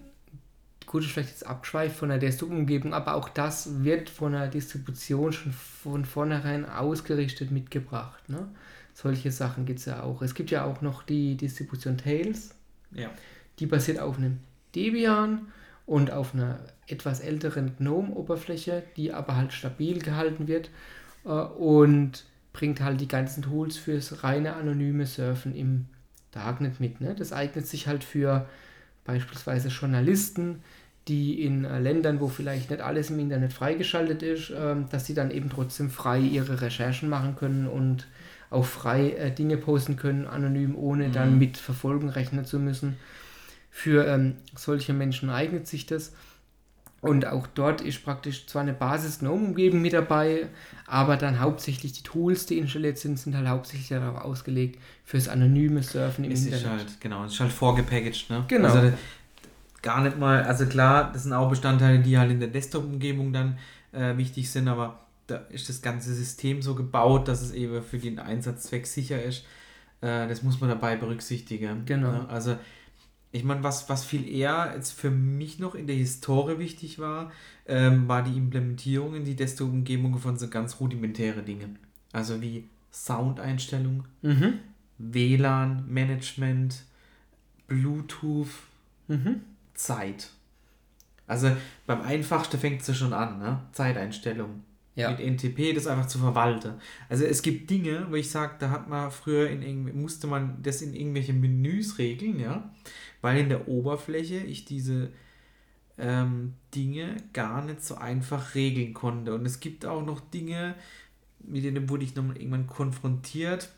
gut, 0.87 1.05
ist 1.05 1.13
vielleicht 1.13 1.31
jetzt 1.31 1.47
abgeschweift 1.47 1.97
von 1.97 2.09
der 2.09 2.19
Desktop-Umgebung, 2.19 2.93
aber 2.95 3.15
auch 3.15 3.29
das 3.29 3.85
wird 3.85 4.11
von 4.11 4.33
der 4.33 4.49
Distribution 4.49 5.33
schon 5.33 5.53
von 5.53 6.05
vornherein 6.05 6.69
ausgerichtet 6.69 7.51
mitgebracht. 7.53 8.29
Ne? 8.29 8.49
Solche 8.95 9.31
Sachen 9.31 9.67
gibt 9.67 9.79
es 9.81 9.85
ja 9.85 10.03
auch. 10.03 10.23
Es 10.23 10.35
gibt 10.35 10.51
ja 10.51 10.65
auch 10.65 10.81
noch 10.81 11.03
die 11.03 11.37
Distribution 11.37 11.99
Tails, 11.99 12.55
Ja. 12.93 13.11
die 13.59 13.67
basiert 13.67 14.01
auf 14.01 14.19
einem 14.19 14.41
Debian 14.75 15.47
und 15.87 16.11
auf 16.11 16.35
einer 16.35 16.59
etwas 16.87 17.21
älteren 17.21 17.77
GNOME-Oberfläche, 17.79 18.83
die 18.97 19.13
aber 19.13 19.37
halt 19.37 19.53
stabil 19.53 19.99
gehalten 20.01 20.49
wird 20.49 20.71
äh, 21.25 21.29
und 21.29 22.25
bringt 22.53 22.81
halt 22.81 23.01
die 23.01 23.09
ganzen 23.09 23.43
Tools 23.43 23.77
fürs 23.77 24.23
reine 24.23 24.55
anonyme 24.57 25.07
Surfen 25.07 25.55
im 25.55 25.87
Darknet 26.31 26.81
mit. 26.81 27.01
Ne? 27.01 27.15
Das 27.17 27.33
eignet 27.33 27.67
sich 27.67 27.87
halt 27.87 28.05
für 28.05 28.47
beispielsweise 29.05 29.69
Journalisten, 29.69 30.63
die 31.09 31.43
in 31.45 31.65
äh, 31.65 31.79
Ländern, 31.81 32.21
wo 32.21 32.29
vielleicht 32.29 32.71
nicht 32.71 32.81
alles 32.83 33.11
im 33.11 33.19
Internet 33.19 33.53
freigeschaltet 33.53 34.23
ist, 34.23 34.53
ähm, 34.57 34.87
dass 34.91 35.05
sie 35.07 35.15
dann 35.15 35.31
eben 35.31 35.51
trotzdem 35.51 35.91
frei 35.91 36.19
ihre 36.21 36.61
Recherchen 36.63 37.09
machen 37.11 37.37
können 37.37 37.67
und 37.67 38.07
auch 38.51 38.65
frei 38.65 39.11
äh, 39.11 39.31
Dinge 39.31 39.59
posten 39.59 39.97
können, 39.97 40.27
anonym, 40.27 40.75
ohne 40.77 41.11
dann 41.11 41.33
Mhm. 41.33 41.39
mit 41.39 41.57
Verfolgung 41.59 42.09
rechnen 42.09 42.45
zu 42.47 42.59
müssen. 42.59 42.97
Für 43.77 44.07
ähm, 44.07 44.37
solche 44.55 44.93
Menschen 44.93 45.31
eignet 45.31 45.67
sich 45.67 45.85
das. 45.85 46.13
Und 47.01 47.27
auch 47.27 47.49
dort 47.49 47.81
ist 47.81 48.05
praktisch 48.05 48.47
zwar 48.47 48.63
eine 48.63 48.73
Basis-GNOME-Umgebung 48.73 49.83
mit 49.83 49.93
dabei, 49.93 50.47
aber 50.87 51.17
dann 51.17 51.41
hauptsächlich 51.41 51.93
die 51.93 52.05
Tools, 52.05 52.47
die 52.47 52.59
installiert 52.59 52.99
sind, 52.99 53.19
sind 53.19 53.35
halt 53.35 53.49
hauptsächlich 53.49 53.89
darauf 53.89 54.25
ausgelegt, 54.25 54.81
fürs 55.05 55.29
anonyme 55.29 55.83
Surfen 55.83 56.23
im 56.23 56.31
Es 56.31 56.45
Internet. 56.45 56.63
ist 56.63 56.71
halt, 56.71 57.01
genau, 57.01 57.25
es 57.25 57.33
ist 57.33 57.41
halt 57.41 57.51
vorgepackaged, 57.51 58.31
ne? 58.31 58.45
Genau. 58.47 58.69
Also, 58.73 58.93
gar 59.83 60.03
nicht 60.03 60.21
mal, 60.21 60.45
also 60.45 60.67
klar, 60.67 61.11
das 61.13 61.25
sind 61.25 61.33
auch 61.33 61.51
Bestandteile, 61.51 61.99
die 61.99 62.17
halt 62.17 62.31
in 62.31 62.39
der 62.39 62.51
Desktop-Umgebung 62.51 63.33
dann 63.33 63.59
äh, 63.91 64.17
wichtig 64.17 64.53
sind, 64.53 64.69
aber 64.69 65.01
da 65.27 65.39
ist 65.51 65.69
das 65.69 65.83
ganze 65.83 66.15
System 66.15 66.63
so 66.63 66.77
gebaut, 66.77 67.27
dass 67.27 67.43
es 67.43 67.51
eben 67.51 67.83
für 67.83 67.99
den 67.99 68.21
Einsatzzweck 68.21 68.87
sicher 68.87 69.21
ist. 69.21 69.45
Äh, 70.01 70.29
das 70.29 70.45
muss 70.45 70.61
man 70.61 70.71
dabei 70.71 70.95
berücksichtigen. 70.95 71.85
Genau. 71.87 72.13
Ne? 72.13 72.29
Also, 72.29 72.57
ich 73.35 73.43
meine, 73.43 73.65
was, 73.65 73.89
was 73.89 74.05
viel 74.05 74.29
eher 74.29 74.73
jetzt 74.77 74.93
für 74.93 75.11
mich 75.11 75.59
noch 75.59 75.75
in 75.75 75.89
der 75.89 75.97
Historie 75.97 76.59
wichtig 76.59 77.01
war, 77.01 77.33
ähm, 77.67 78.07
war 78.07 78.23
die 78.23 78.37
Implementierung 78.37 79.17
in 79.17 79.25
die 79.25 79.35
Desktop-Umgebung 79.35 80.17
von 80.19 80.39
so 80.39 80.49
ganz 80.49 80.79
rudimentäre 80.79 81.43
Dinge. 81.43 81.71
Also 82.13 82.41
wie 82.41 82.69
Soundeinstellung, 82.93 84.05
Mhm. 84.23 84.61
WLAN-Management, 84.99 86.85
Bluetooth, 87.67 88.49
Mhm. 89.09 89.41
Zeit. 89.75 90.31
Also 91.27 91.51
beim 91.87 92.03
einfachsten 92.03 92.59
fängt 92.59 92.83
es 92.83 92.87
ja 92.87 92.95
schon 92.95 93.13
an, 93.13 93.39
ne? 93.41 93.61
Zeiteinstellung. 93.73 94.63
Ja. 94.97 95.11
Mit 95.11 95.19
NTP 95.19 95.73
das 95.73 95.89
einfach 95.89 96.07
zu 96.07 96.19
verwalten. 96.19 96.75
Also 97.09 97.25
es 97.25 97.43
gibt 97.43 97.69
Dinge, 97.69 98.07
wo 98.11 98.15
ich 98.15 98.31
sage, 98.31 98.55
da 98.61 98.71
hat 98.71 98.89
man 98.89 99.11
früher 99.11 99.51
in 99.51 100.01
musste 100.01 100.29
man 100.29 100.63
das 100.63 100.83
in 100.83 100.95
irgendwelche 100.95 101.33
Menüs 101.33 101.99
regeln, 101.99 102.39
ja, 102.39 102.71
weil 103.25 103.39
in 103.39 103.49
der 103.49 103.69
Oberfläche 103.69 104.37
ich 104.37 104.67
diese 104.67 105.09
ähm, 105.97 106.53
Dinge 106.75 107.17
gar 107.33 107.65
nicht 107.65 107.83
so 107.83 107.95
einfach 107.95 108.55
regeln 108.55 108.93
konnte. 108.93 109.35
Und 109.35 109.47
es 109.47 109.61
gibt 109.61 109.87
auch 109.87 110.05
noch 110.05 110.21
Dinge, 110.21 110.75
mit 111.41 111.65
denen 111.65 111.89
wurde 111.89 112.05
ich 112.05 112.15
nochmal 112.15 112.37
irgendwann 112.37 112.67
konfrontiert, 112.67 113.71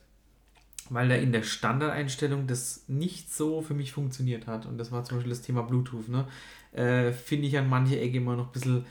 weil 0.90 1.08
da 1.08 1.14
in 1.14 1.30
der 1.30 1.44
Standardeinstellung 1.44 2.48
das 2.48 2.86
nicht 2.88 3.32
so 3.32 3.62
für 3.62 3.74
mich 3.74 3.92
funktioniert 3.92 4.48
hat. 4.48 4.66
Und 4.66 4.78
das 4.78 4.90
war 4.90 5.04
zum 5.04 5.18
Beispiel 5.18 5.30
das 5.30 5.42
Thema 5.42 5.62
Bluetooth. 5.62 6.08
Ne? 6.08 6.26
Äh, 6.72 7.12
Finde 7.12 7.46
ich 7.46 7.56
an 7.56 7.68
manche 7.68 8.00
Ecke 8.00 8.16
immer 8.16 8.34
noch 8.34 8.46
ein 8.46 8.52
bisschen. 8.52 8.84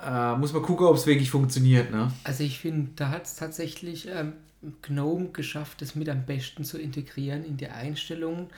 Äh, 0.00 0.36
muss 0.36 0.52
man 0.52 0.62
gucken, 0.62 0.86
ob 0.86 0.94
es 0.94 1.08
wirklich 1.08 1.32
funktioniert. 1.32 1.90
Ne? 1.90 2.12
Also 2.22 2.44
ich 2.44 2.60
finde, 2.60 2.92
da 2.94 3.08
hat 3.08 3.26
es 3.26 3.34
tatsächlich 3.34 4.06
ähm, 4.06 4.34
GNOME 4.82 5.30
geschafft, 5.32 5.82
das 5.82 5.94
mit 5.94 6.08
am 6.08 6.24
besten 6.24 6.64
zu 6.64 6.78
integrieren 6.78 7.44
in 7.44 7.56
die 7.56 7.66
Einstellungen. 7.66 8.48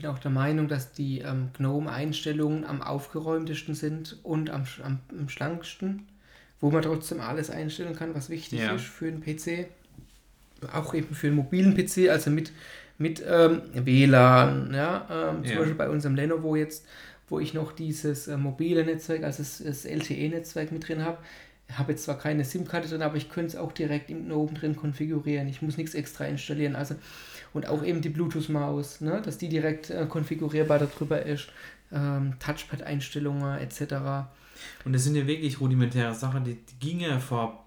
Bin 0.00 0.10
auch 0.10 0.18
der 0.18 0.30
Meinung, 0.30 0.68
dass 0.68 0.92
die 0.92 1.20
ähm, 1.20 1.50
GNOME-Einstellungen 1.58 2.64
am 2.64 2.80
aufgeräumtesten 2.82 3.74
sind 3.74 4.18
und 4.22 4.50
am, 4.50 4.64
am, 4.82 4.98
am 5.18 5.28
schlanksten, 5.28 6.06
wo 6.60 6.70
man 6.70 6.82
trotzdem 6.82 7.20
alles 7.20 7.50
einstellen 7.50 7.94
kann, 7.94 8.14
was 8.14 8.30
wichtig 8.30 8.60
Ja. 8.60 8.74
ist 8.74 8.84
für 8.84 9.06
einen 9.08 9.20
PC. 9.22 9.66
Auch 10.72 10.94
eben 10.94 11.14
für 11.14 11.28
einen 11.28 11.36
mobilen 11.36 11.74
PC, 11.74 12.10
also 12.10 12.30
mit, 12.30 12.52
mit 12.98 13.22
ähm, 13.26 13.62
WLAN, 13.74 14.72
ja, 14.74 15.06
ähm, 15.10 15.44
zum 15.44 15.52
Ja. 15.52 15.58
Beispiel 15.58 15.74
bei 15.76 15.88
unserem 15.88 16.14
Lenovo 16.14 16.56
jetzt, 16.56 16.86
wo 17.28 17.38
ich 17.38 17.54
noch 17.54 17.72
dieses 17.72 18.28
äh, 18.28 18.36
mobile 18.36 18.84
Netzwerk, 18.84 19.22
also 19.24 19.42
das, 19.42 19.62
das 19.64 19.84
LTE-Netzwerk 19.84 20.72
mit 20.72 20.86
drin 20.88 21.04
habe. 21.04 21.18
Ich 21.68 21.78
habe 21.78 21.92
jetzt 21.92 22.04
zwar 22.04 22.18
keine 22.18 22.44
SIM-Karte 22.44 22.88
drin, 22.88 23.02
aber 23.02 23.16
ich 23.16 23.30
könnte 23.30 23.48
es 23.48 23.56
auch 23.56 23.72
direkt 23.72 24.10
im 24.10 24.26
GNOME 24.26 24.52
drin 24.52 24.76
konfigurieren. 24.76 25.46
Ich 25.48 25.62
muss 25.62 25.76
nichts 25.76 25.94
extra 25.94 26.24
installieren. 26.24 26.74
Also, 26.74 26.96
und 27.52 27.68
auch 27.68 27.82
eben 27.82 28.00
die 28.00 28.08
Bluetooth-Maus, 28.08 29.00
ne, 29.00 29.20
dass 29.24 29.38
die 29.38 29.48
direkt 29.48 29.90
äh, 29.90 30.06
konfigurierbar 30.06 30.78
darüber 30.78 31.24
ist. 31.24 31.48
Ähm, 31.92 32.34
Touchpad-Einstellungen 32.38 33.58
etc. 33.58 34.28
Und 34.84 34.92
das 34.92 35.04
sind 35.04 35.16
ja 35.16 35.26
wirklich 35.26 35.60
rudimentäre 35.60 36.14
Sachen, 36.14 36.44
die, 36.44 36.54
die 36.54 36.78
ginge 36.78 37.18
vor 37.18 37.64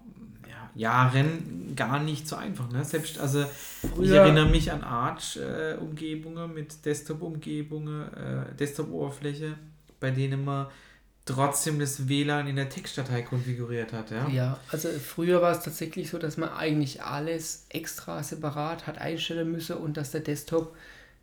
ja, 0.48 0.70
Jahren 0.74 1.74
gar 1.76 2.02
nicht 2.02 2.26
so 2.26 2.36
einfach. 2.36 2.70
Ne? 2.70 2.84
Selbst, 2.84 3.18
also 3.18 3.44
ich 4.00 4.10
erinnere 4.10 4.46
mich 4.46 4.72
an 4.72 4.82
Arch-Umgebungen 4.82 6.54
mit 6.54 6.84
Desktop-Umgebungen, 6.86 8.12
äh, 8.14 8.54
Desktop-Oberfläche, 8.58 9.54
bei 10.00 10.10
denen 10.10 10.44
man 10.44 10.68
trotzdem 11.26 11.78
das 11.78 12.08
WLAN 12.08 12.46
in 12.46 12.56
der 12.56 12.68
Textdatei 12.68 13.22
konfiguriert 13.22 13.92
hat. 13.92 14.10
Ja? 14.10 14.28
Ja, 14.28 14.60
also 14.70 14.88
früher 14.90 15.40
war 15.40 15.52
es 15.52 15.62
tatsächlich 15.64 16.10
so, 16.10 16.18
dass 16.18 16.36
man 16.36 16.50
eigentlich 16.50 17.02
alles 17.02 17.66
extra 17.70 18.22
separat 18.22 18.86
hat 18.86 18.98
einstellen 18.98 19.50
müssen 19.50 19.76
und 19.76 19.96
dass 19.96 20.10
der 20.10 20.20
Desktop 20.20 20.76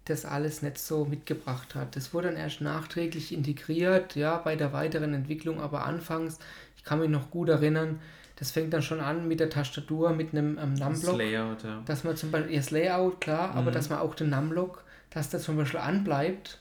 das 0.05 0.25
alles 0.25 0.63
nicht 0.63 0.79
so 0.79 1.05
mitgebracht 1.05 1.75
hat. 1.75 1.95
Das 1.95 2.13
wurde 2.13 2.29
dann 2.29 2.37
erst 2.37 2.61
nachträglich 2.61 3.31
integriert, 3.31 4.15
ja, 4.15 4.37
bei 4.37 4.55
der 4.55 4.73
weiteren 4.73 5.13
Entwicklung, 5.13 5.61
aber 5.61 5.85
anfangs, 5.85 6.39
ich 6.75 6.83
kann 6.83 6.99
mich 6.99 7.09
noch 7.09 7.29
gut 7.29 7.49
erinnern, 7.49 7.99
das 8.37 8.49
fängt 8.49 8.73
dann 8.73 8.81
schon 8.81 8.99
an 8.99 9.27
mit 9.27 9.39
der 9.39 9.51
Tastatur, 9.51 10.09
mit 10.13 10.33
einem 10.33 10.57
ähm, 10.57 10.75
das 10.75 10.79
Numblock, 10.79 11.17
Layout, 11.19 11.63
ja. 11.63 11.83
dass 11.85 12.03
man 12.03 12.17
zum 12.17 12.31
Beispiel, 12.31 12.55
das 12.55 12.71
Layout, 12.71 13.21
klar, 13.21 13.51
aber 13.51 13.69
Mhm. 13.69 13.75
dass 13.75 13.89
man 13.91 13.99
auch 13.99 14.15
den 14.15 14.31
Numlock, 14.31 14.83
dass 15.11 15.29
das 15.29 15.43
zum 15.43 15.57
Beispiel 15.57 15.79
anbleibt, 15.79 16.57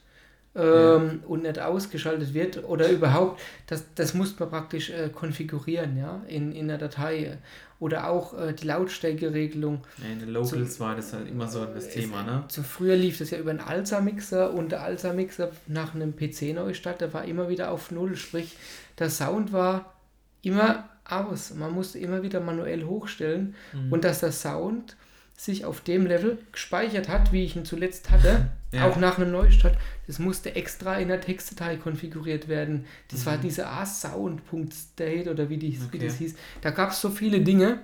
ähm, 0.55 1.21
ja. 1.23 1.29
und 1.29 1.43
nicht 1.43 1.59
ausgeschaltet 1.59 2.35
wird 2.35 2.65
oder 2.65 2.91
überhaupt, 2.91 3.41
das, 3.67 3.85
das 3.95 4.15
muss 4.15 4.39
man 4.39 4.51
praktisch 4.51 4.91
äh, 4.91 5.09
konfigurieren, 5.09 5.97
ja, 5.97 6.23
in, 6.29 6.53
in 6.53 6.69
der 6.69 6.79
Datei. 6.79 7.39
Oder 7.79 8.11
auch 8.11 8.39
äh, 8.39 8.53
die 8.53 8.67
Lautstärkeregelung. 8.67 9.81
Ja, 10.03 10.13
in 10.13 10.19
den 10.19 10.29
Locals 10.29 10.75
so, 10.75 10.85
war 10.85 10.97
das 10.97 11.15
halt 11.15 11.27
immer 11.27 11.49
so 11.49 11.65
das 11.65 11.89
Thema, 11.89 12.23
ne? 12.23 12.45
So 12.49 12.63
früher 12.63 12.95
lief 12.95 13.17
das 13.17 13.31
ja 13.31 13.39
über 13.39 13.51
einen 13.51 13.61
Alza-Mixer 13.61 14.53
und 14.53 14.73
der 14.73 14.83
Alza-Mixer 14.83 15.51
nach 15.67 15.95
einem 15.95 16.15
PC-Neustart, 16.15 17.01
der 17.01 17.15
war 17.15 17.25
immer 17.25 17.49
wieder 17.49 17.71
auf 17.71 17.91
Null, 17.91 18.17
sprich, 18.17 18.59
der 18.99 19.09
Sound 19.09 19.55
war 19.55 19.95
immer 20.43 20.91
aus. 21.07 21.55
Man 21.55 21.73
musste 21.73 21.99
immer 21.99 22.23
wieder 22.23 22.41
manuell 22.41 22.85
hochstellen 22.85 23.55
mhm. 23.73 23.93
und 23.93 24.05
dass 24.05 24.21
der 24.21 24.33
Sound 24.33 24.97
sich 25.45 25.65
auf 25.65 25.81
dem 25.81 26.07
Level 26.07 26.39
gespeichert 26.53 27.09
hat, 27.09 27.33
wie 27.33 27.45
ich 27.45 27.57
ihn 27.57 27.65
zuletzt 27.65 28.11
hatte, 28.11 28.51
ja. 28.73 28.87
auch 28.87 28.97
nach 28.97 29.17
einem 29.17 29.31
Neustart, 29.31 29.75
das 30.07 30.19
musste 30.19 30.55
extra 30.55 30.99
in 30.99 31.09
der 31.09 31.23
Textdatei 31.23 31.77
konfiguriert 31.77 32.47
werden. 32.47 32.85
Das 33.11 33.21
mhm. 33.21 33.27
war 33.27 33.39
diese 33.39 33.67
A-Sound.state 33.67 35.31
oder 35.31 35.49
wie, 35.49 35.57
die, 35.57 35.79
okay. 35.83 35.89
wie 35.93 36.07
das 36.07 36.17
hieß. 36.17 36.35
Da 36.61 36.71
gab 36.71 36.91
es 36.91 37.01
so 37.01 37.09
viele 37.09 37.41
Dinge, 37.41 37.79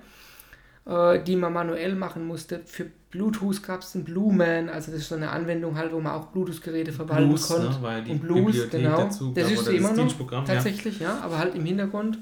äh, 0.85 1.19
die 1.23 1.35
man 1.35 1.51
manuell 1.51 1.95
machen 1.95 2.27
musste. 2.27 2.61
Für 2.63 2.85
Bluetooth 3.09 3.63
gab 3.63 3.81
es 3.81 3.93
den 3.93 4.03
Blue 4.03 4.31
Man, 4.31 4.69
also 4.69 4.91
das 4.91 5.01
ist 5.01 5.09
so 5.09 5.15
eine 5.15 5.31
Anwendung 5.31 5.77
halt, 5.77 5.91
wo 5.91 5.99
man 5.99 6.13
auch 6.13 6.27
Bluetooth-Geräte 6.27 6.91
verwalten 6.93 7.29
Blues, 7.29 7.47
konnte. 7.47 7.79
Ne, 7.79 8.11
und 8.11 8.19
Blues, 8.19 8.45
Bibliothek 8.45 8.71
genau. 8.71 8.97
Dazu, 8.97 9.33
das 9.33 9.51
ist 9.51 9.67
immer 9.67 9.93
noch 9.93 10.45
tatsächlich, 10.45 10.99
ja. 10.99 11.15
ja, 11.15 11.21
aber 11.21 11.39
halt 11.39 11.55
im 11.55 11.65
Hintergrund. 11.65 12.19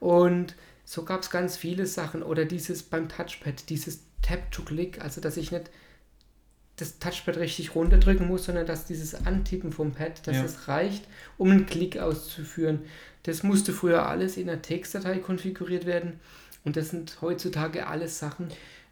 Und 0.00 0.56
so 0.84 1.04
gab 1.04 1.22
es 1.22 1.30
ganz 1.30 1.56
viele 1.56 1.86
Sachen. 1.86 2.24
Oder 2.24 2.44
dieses 2.46 2.82
beim 2.82 3.08
Touchpad, 3.08 3.68
dieses 3.68 4.00
Tap-to-Click, 4.26 5.00
also 5.02 5.20
dass 5.20 5.36
ich 5.36 5.52
nicht 5.52 5.70
das 6.76 6.98
Touchpad 6.98 7.38
richtig 7.38 7.74
runterdrücken 7.74 8.26
muss, 8.26 8.46
sondern 8.46 8.66
dass 8.66 8.84
dieses 8.84 9.14
Antippen 9.26 9.72
vom 9.72 9.92
Pad, 9.92 10.26
dass 10.26 10.36
ja. 10.36 10.44
es 10.44 10.68
reicht, 10.68 11.06
um 11.38 11.50
einen 11.50 11.66
Klick 11.66 11.98
auszuführen. 11.98 12.80
Das 13.22 13.42
musste 13.42 13.72
früher 13.72 14.06
alles 14.06 14.36
in 14.36 14.46
der 14.46 14.62
Textdatei 14.62 15.18
konfiguriert 15.18 15.86
werden 15.86 16.20
und 16.64 16.76
das 16.76 16.90
sind 16.90 17.18
heutzutage 17.22 17.86
alles 17.86 18.18
Sachen, 18.18 18.48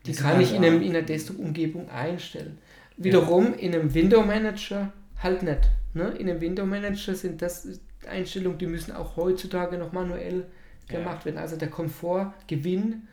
die 0.06 0.12
das 0.12 0.22
kann 0.22 0.40
ich 0.40 0.54
in, 0.54 0.64
einem, 0.64 0.80
in 0.82 0.90
einer 0.90 1.02
Desktop-Umgebung 1.02 1.90
einstellen. 1.90 2.58
Wiederum 2.96 3.52
ja. 3.52 3.58
in 3.58 3.74
einem 3.74 3.92
Window-Manager 3.92 4.92
halt 5.22 5.42
nicht. 5.42 5.70
Ne? 5.92 6.08
In 6.18 6.30
einem 6.30 6.40
Window-Manager 6.40 7.14
sind 7.14 7.42
das 7.42 7.68
Einstellungen, 8.08 8.58
die 8.58 8.66
müssen 8.66 8.92
auch 8.92 9.16
heutzutage 9.16 9.78
noch 9.78 9.92
manuell 9.92 10.46
gemacht 10.88 11.20
ja. 11.20 11.24
werden. 11.26 11.38
Also 11.38 11.56
der 11.56 11.68
Komfortgewinn 11.68 13.08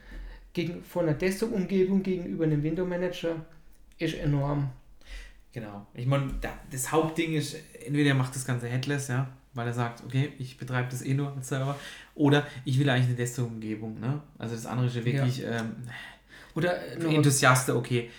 gegen, 0.54 0.84
von 0.84 1.06
der 1.06 1.16
Desktop-Umgebung 1.16 2.04
gegenüber 2.04 2.43
einem 2.43 2.64
Window-Manager 2.64 3.36
ist 3.97 4.16
enorm. 4.16 4.70
Genau. 5.54 5.86
Ich 5.93 6.06
meine, 6.06 6.34
das 6.72 6.91
Hauptding 6.91 7.34
ist, 7.34 7.58
entweder 7.86 8.14
macht 8.14 8.36
das 8.36 8.45
Ganze 8.45 8.68
headless, 8.68 9.10
ja, 9.10 9.28
weil 9.54 9.68
er 9.68 9.74
sagt, 9.74 10.04
okay, 10.06 10.32
ich 10.39 10.58
betreibe 10.58 10.89
das 10.89 11.02
eh 11.02 11.14
nur 11.14 11.36
als 11.36 11.49
Server, 11.49 11.78
oder 12.16 12.47
ich 12.64 12.80
will 12.80 12.89
eigentlich 12.89 13.08
eine 13.08 13.16
Desktop-Umgebung, 13.16 13.99
ne? 13.99 14.22
Also 14.38 14.56
das 14.56 14.66
andere 14.66 14.88
ist 14.88 14.95
ja 14.95 15.06
wirklich 15.06 15.39
ja. 15.39 15.60
Ähm, 15.60 15.76
oder 16.56 16.82
Enthusiaste, 16.97 17.76
okay. 17.76 18.10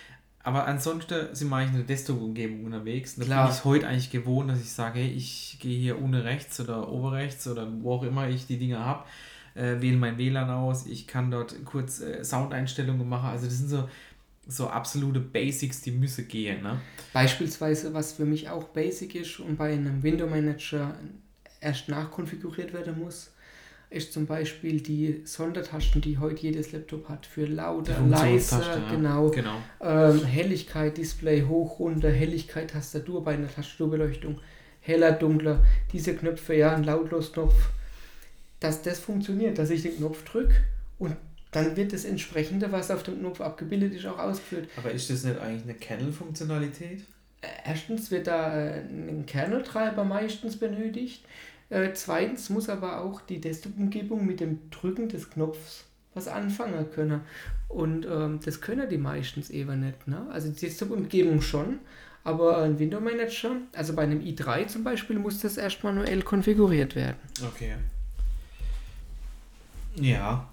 Aber 0.43 0.67
ansonsten 0.67 1.33
sind 1.33 1.49
wir 1.49 1.55
eigentlich 1.55 1.71
in 1.71 1.77
der 1.77 1.85
Desktop-Umgebung 1.85 2.65
unterwegs. 2.65 3.17
Und 3.17 3.29
das 3.29 3.47
bin 3.47 3.55
ich 3.55 3.63
heute 3.63 3.87
eigentlich 3.87 4.11
gewohnt, 4.11 4.49
dass 4.49 4.59
ich 4.59 4.71
sage, 4.71 4.99
hey, 4.99 5.07
ich 5.07 5.57
gehe 5.61 5.79
hier 5.79 6.01
ohne 6.01 6.25
rechts 6.25 6.59
oder 6.59 6.91
oberrechts 6.91 7.47
oder 7.47 7.67
wo 7.81 7.93
auch 7.93 8.03
immer 8.03 8.27
ich 8.27 8.45
die 8.45 8.57
Dinge 8.57 8.79
habe 8.79 9.05
äh, 9.55 9.81
wähle 9.81 9.97
mein 9.97 10.17
WLAN 10.17 10.49
aus, 10.49 10.85
ich 10.85 11.07
kann 11.07 11.31
dort 11.31 11.55
kurz 11.65 12.01
äh, 12.01 12.23
Soundeinstellungen 12.23 13.07
machen. 13.07 13.29
Also 13.29 13.45
das 13.45 13.57
sind 13.57 13.69
so, 13.69 13.89
so 14.47 14.67
absolute 14.67 15.19
Basics, 15.19 15.81
die 15.81 15.91
müssen 15.91 16.27
gehen. 16.27 16.63
Ne? 16.63 16.79
Beispielsweise, 17.13 17.93
was 17.93 18.13
für 18.13 18.25
mich 18.25 18.49
auch 18.49 18.65
basic 18.65 19.15
ist 19.15 19.39
und 19.39 19.57
bei 19.57 19.73
einem 19.73 20.03
Window 20.03 20.27
Manager 20.27 20.95
erst 21.61 21.89
nachkonfiguriert 21.89 22.73
werden 22.73 22.99
muss, 22.99 23.31
ist 23.93 24.11
zum 24.11 24.25
Beispiel 24.25 24.81
die 24.81 25.21
Sondertasten, 25.23 26.01
die 26.01 26.17
heute 26.17 26.41
jedes 26.41 26.71
Laptop 26.71 27.09
hat, 27.09 27.25
für 27.25 27.45
lauter, 27.45 28.01
leiser, 28.01 28.61
ja. 28.61 28.91
genau, 28.91 29.29
genau. 29.29 29.57
Ähm, 29.79 30.25
Helligkeit, 30.25 30.97
Display 30.97 31.43
hoch, 31.43 31.79
runter, 31.79 32.09
Helligkeit, 32.09 32.71
Tastatur 32.71 33.23
bei 33.23 33.35
einer 33.35 33.53
Tastaturbeleuchtung, 33.53 34.39
heller, 34.81 35.11
dunkler, 35.11 35.63
diese 35.91 36.15
Knöpfe, 36.15 36.55
ja, 36.55 36.75
ein 36.75 36.83
Lautlos-Knopf, 36.83 37.69
dass 38.63 38.81
das 38.81 38.99
funktioniert, 38.99 39.57
dass 39.57 39.69
ich 39.69 39.81
den 39.81 39.97
Knopf 39.97 40.23
drücke 40.23 40.55
und 40.97 41.15
dann 41.51 41.75
wird 41.75 41.93
das 41.93 42.05
entsprechende, 42.05 42.71
was 42.71 42.89
auf 42.89 43.03
dem 43.03 43.19
Knopf 43.19 43.41
abgebildet 43.41 43.93
ist, 43.93 44.05
auch 44.05 44.17
ausgeführt. 44.17 44.69
Aber 44.77 44.91
ist 44.91 45.09
das 45.09 45.23
nicht 45.23 45.39
eigentlich 45.39 45.63
eine 45.63 45.75
Kernel-Funktionalität? 45.75 47.01
Äh, 47.41 47.47
erstens 47.65 48.09
wird 48.09 48.27
da 48.27 48.57
äh, 48.57 48.79
ein 48.79 49.25
Kernel-Treiber 49.27 50.03
meistens 50.03 50.57
benötigt. 50.57 51.25
Äh, 51.69 51.91
zweitens 51.93 52.49
muss 52.49 52.69
aber 52.69 53.01
auch 53.01 53.21
die 53.21 53.39
Desktop-Umgebung 53.39 54.25
mit 54.25 54.39
dem 54.39 54.69
Drücken 54.71 55.09
des 55.09 55.29
Knopfs 55.29 55.85
was 56.15 56.27
anfangen 56.27 56.89
können. 56.91 57.21
Und 57.67 58.05
ähm, 58.05 58.39
das 58.43 58.61
können 58.61 58.87
die 58.87 58.97
meistens 58.97 59.49
eben 59.49 59.79
nicht. 59.79 60.07
Ne? 60.07 60.27
Also 60.31 60.49
die 60.49 60.59
Desktop-Umgebung 60.59 61.41
schon, 61.41 61.79
aber 62.23 62.59
ein 62.59 62.79
Window-Manager, 62.79 63.57
also 63.73 63.93
bei 63.93 64.03
einem 64.03 64.21
i3 64.21 64.67
zum 64.67 64.83
Beispiel, 64.83 65.17
muss 65.17 65.39
das 65.39 65.57
erst 65.57 65.83
manuell 65.83 66.21
konfiguriert 66.21 66.95
werden. 66.95 67.17
Okay. 67.43 67.73
Ja. 69.95 70.49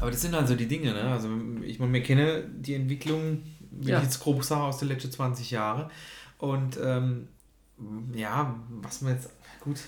Aber 0.00 0.10
das 0.10 0.20
sind 0.20 0.34
also 0.34 0.54
die 0.54 0.68
Dinge, 0.68 0.92
ne? 0.92 1.02
Also 1.02 1.28
ich 1.62 1.78
meine, 1.78 1.92
wir 1.92 2.02
kennen 2.02 2.62
die 2.62 2.74
Entwicklung, 2.74 3.42
wenn 3.70 3.88
ja. 3.88 3.98
ich 3.98 4.04
jetzt 4.04 4.20
grob 4.20 4.44
sage, 4.44 4.62
aus 4.62 4.78
den 4.78 4.88
letzten 4.88 5.10
20 5.10 5.50
Jahren. 5.50 5.90
Und 6.38 6.78
ähm, 6.82 7.28
ja, 8.14 8.58
was 8.68 9.02
man 9.02 9.14
jetzt, 9.14 9.30
gut, 9.60 9.78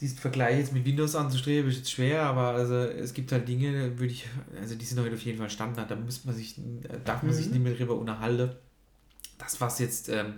diesen 0.00 0.18
Vergleich 0.18 0.58
jetzt 0.58 0.72
mit 0.72 0.84
Windows 0.84 1.14
anzustreben, 1.14 1.70
ist 1.70 1.78
jetzt 1.78 1.92
schwer, 1.92 2.22
aber 2.24 2.48
also 2.48 2.74
es 2.74 3.14
gibt 3.14 3.30
halt 3.30 3.46
Dinge, 3.46 3.98
würde 3.98 4.12
ich, 4.12 4.26
also 4.60 4.74
die 4.74 4.84
sind 4.84 4.98
heute 4.98 5.14
auf 5.14 5.22
jeden 5.22 5.38
Fall 5.38 5.50
Standard, 5.50 5.90
da 5.90 5.96
muss 5.96 6.24
man 6.24 6.34
sich, 6.34 6.56
darf 7.04 7.22
man 7.22 7.32
mhm. 7.32 7.36
sich 7.36 7.46
nicht 7.46 7.62
mehr 7.62 7.74
drüber 7.74 7.96
unterhalten. 7.96 8.50
Das, 9.38 9.60
was 9.60 9.78
jetzt, 9.78 10.08
ähm, 10.08 10.34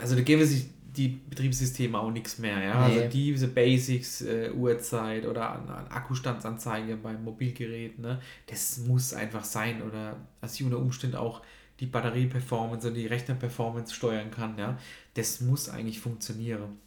also 0.00 0.14
da 0.14 0.22
gäbe 0.22 0.46
sich 0.46 0.70
die 0.96 1.08
Betriebssysteme 1.08 1.98
auch 1.98 2.10
nichts 2.10 2.38
mehr. 2.38 2.62
Ja? 2.62 2.74
Also 2.74 2.96
nee. 2.96 3.04
Also 3.04 3.12
diese 3.12 3.48
Basics, 3.48 4.22
äh, 4.22 4.50
Uhrzeit 4.50 5.26
oder 5.26 5.50
an, 5.50 5.68
an 5.68 5.86
Akkustandsanzeige 5.88 6.96
beim 6.96 7.24
Mobilgerät, 7.24 7.98
ne? 7.98 8.20
das 8.46 8.78
muss 8.78 9.14
einfach 9.14 9.44
sein. 9.44 9.82
Oder 9.82 10.16
dass 10.40 10.54
ich 10.54 10.64
unter 10.64 10.78
Umständen 10.78 11.16
auch 11.16 11.42
die 11.78 11.86
Batterieperformance 11.86 12.88
und 12.88 12.94
die 12.94 13.06
Rechnerperformance 13.06 13.94
steuern 13.94 14.30
kann. 14.30 14.58
Ja? 14.58 14.78
Das 15.14 15.40
muss 15.40 15.68
eigentlich 15.68 16.00
funktionieren. 16.00 16.78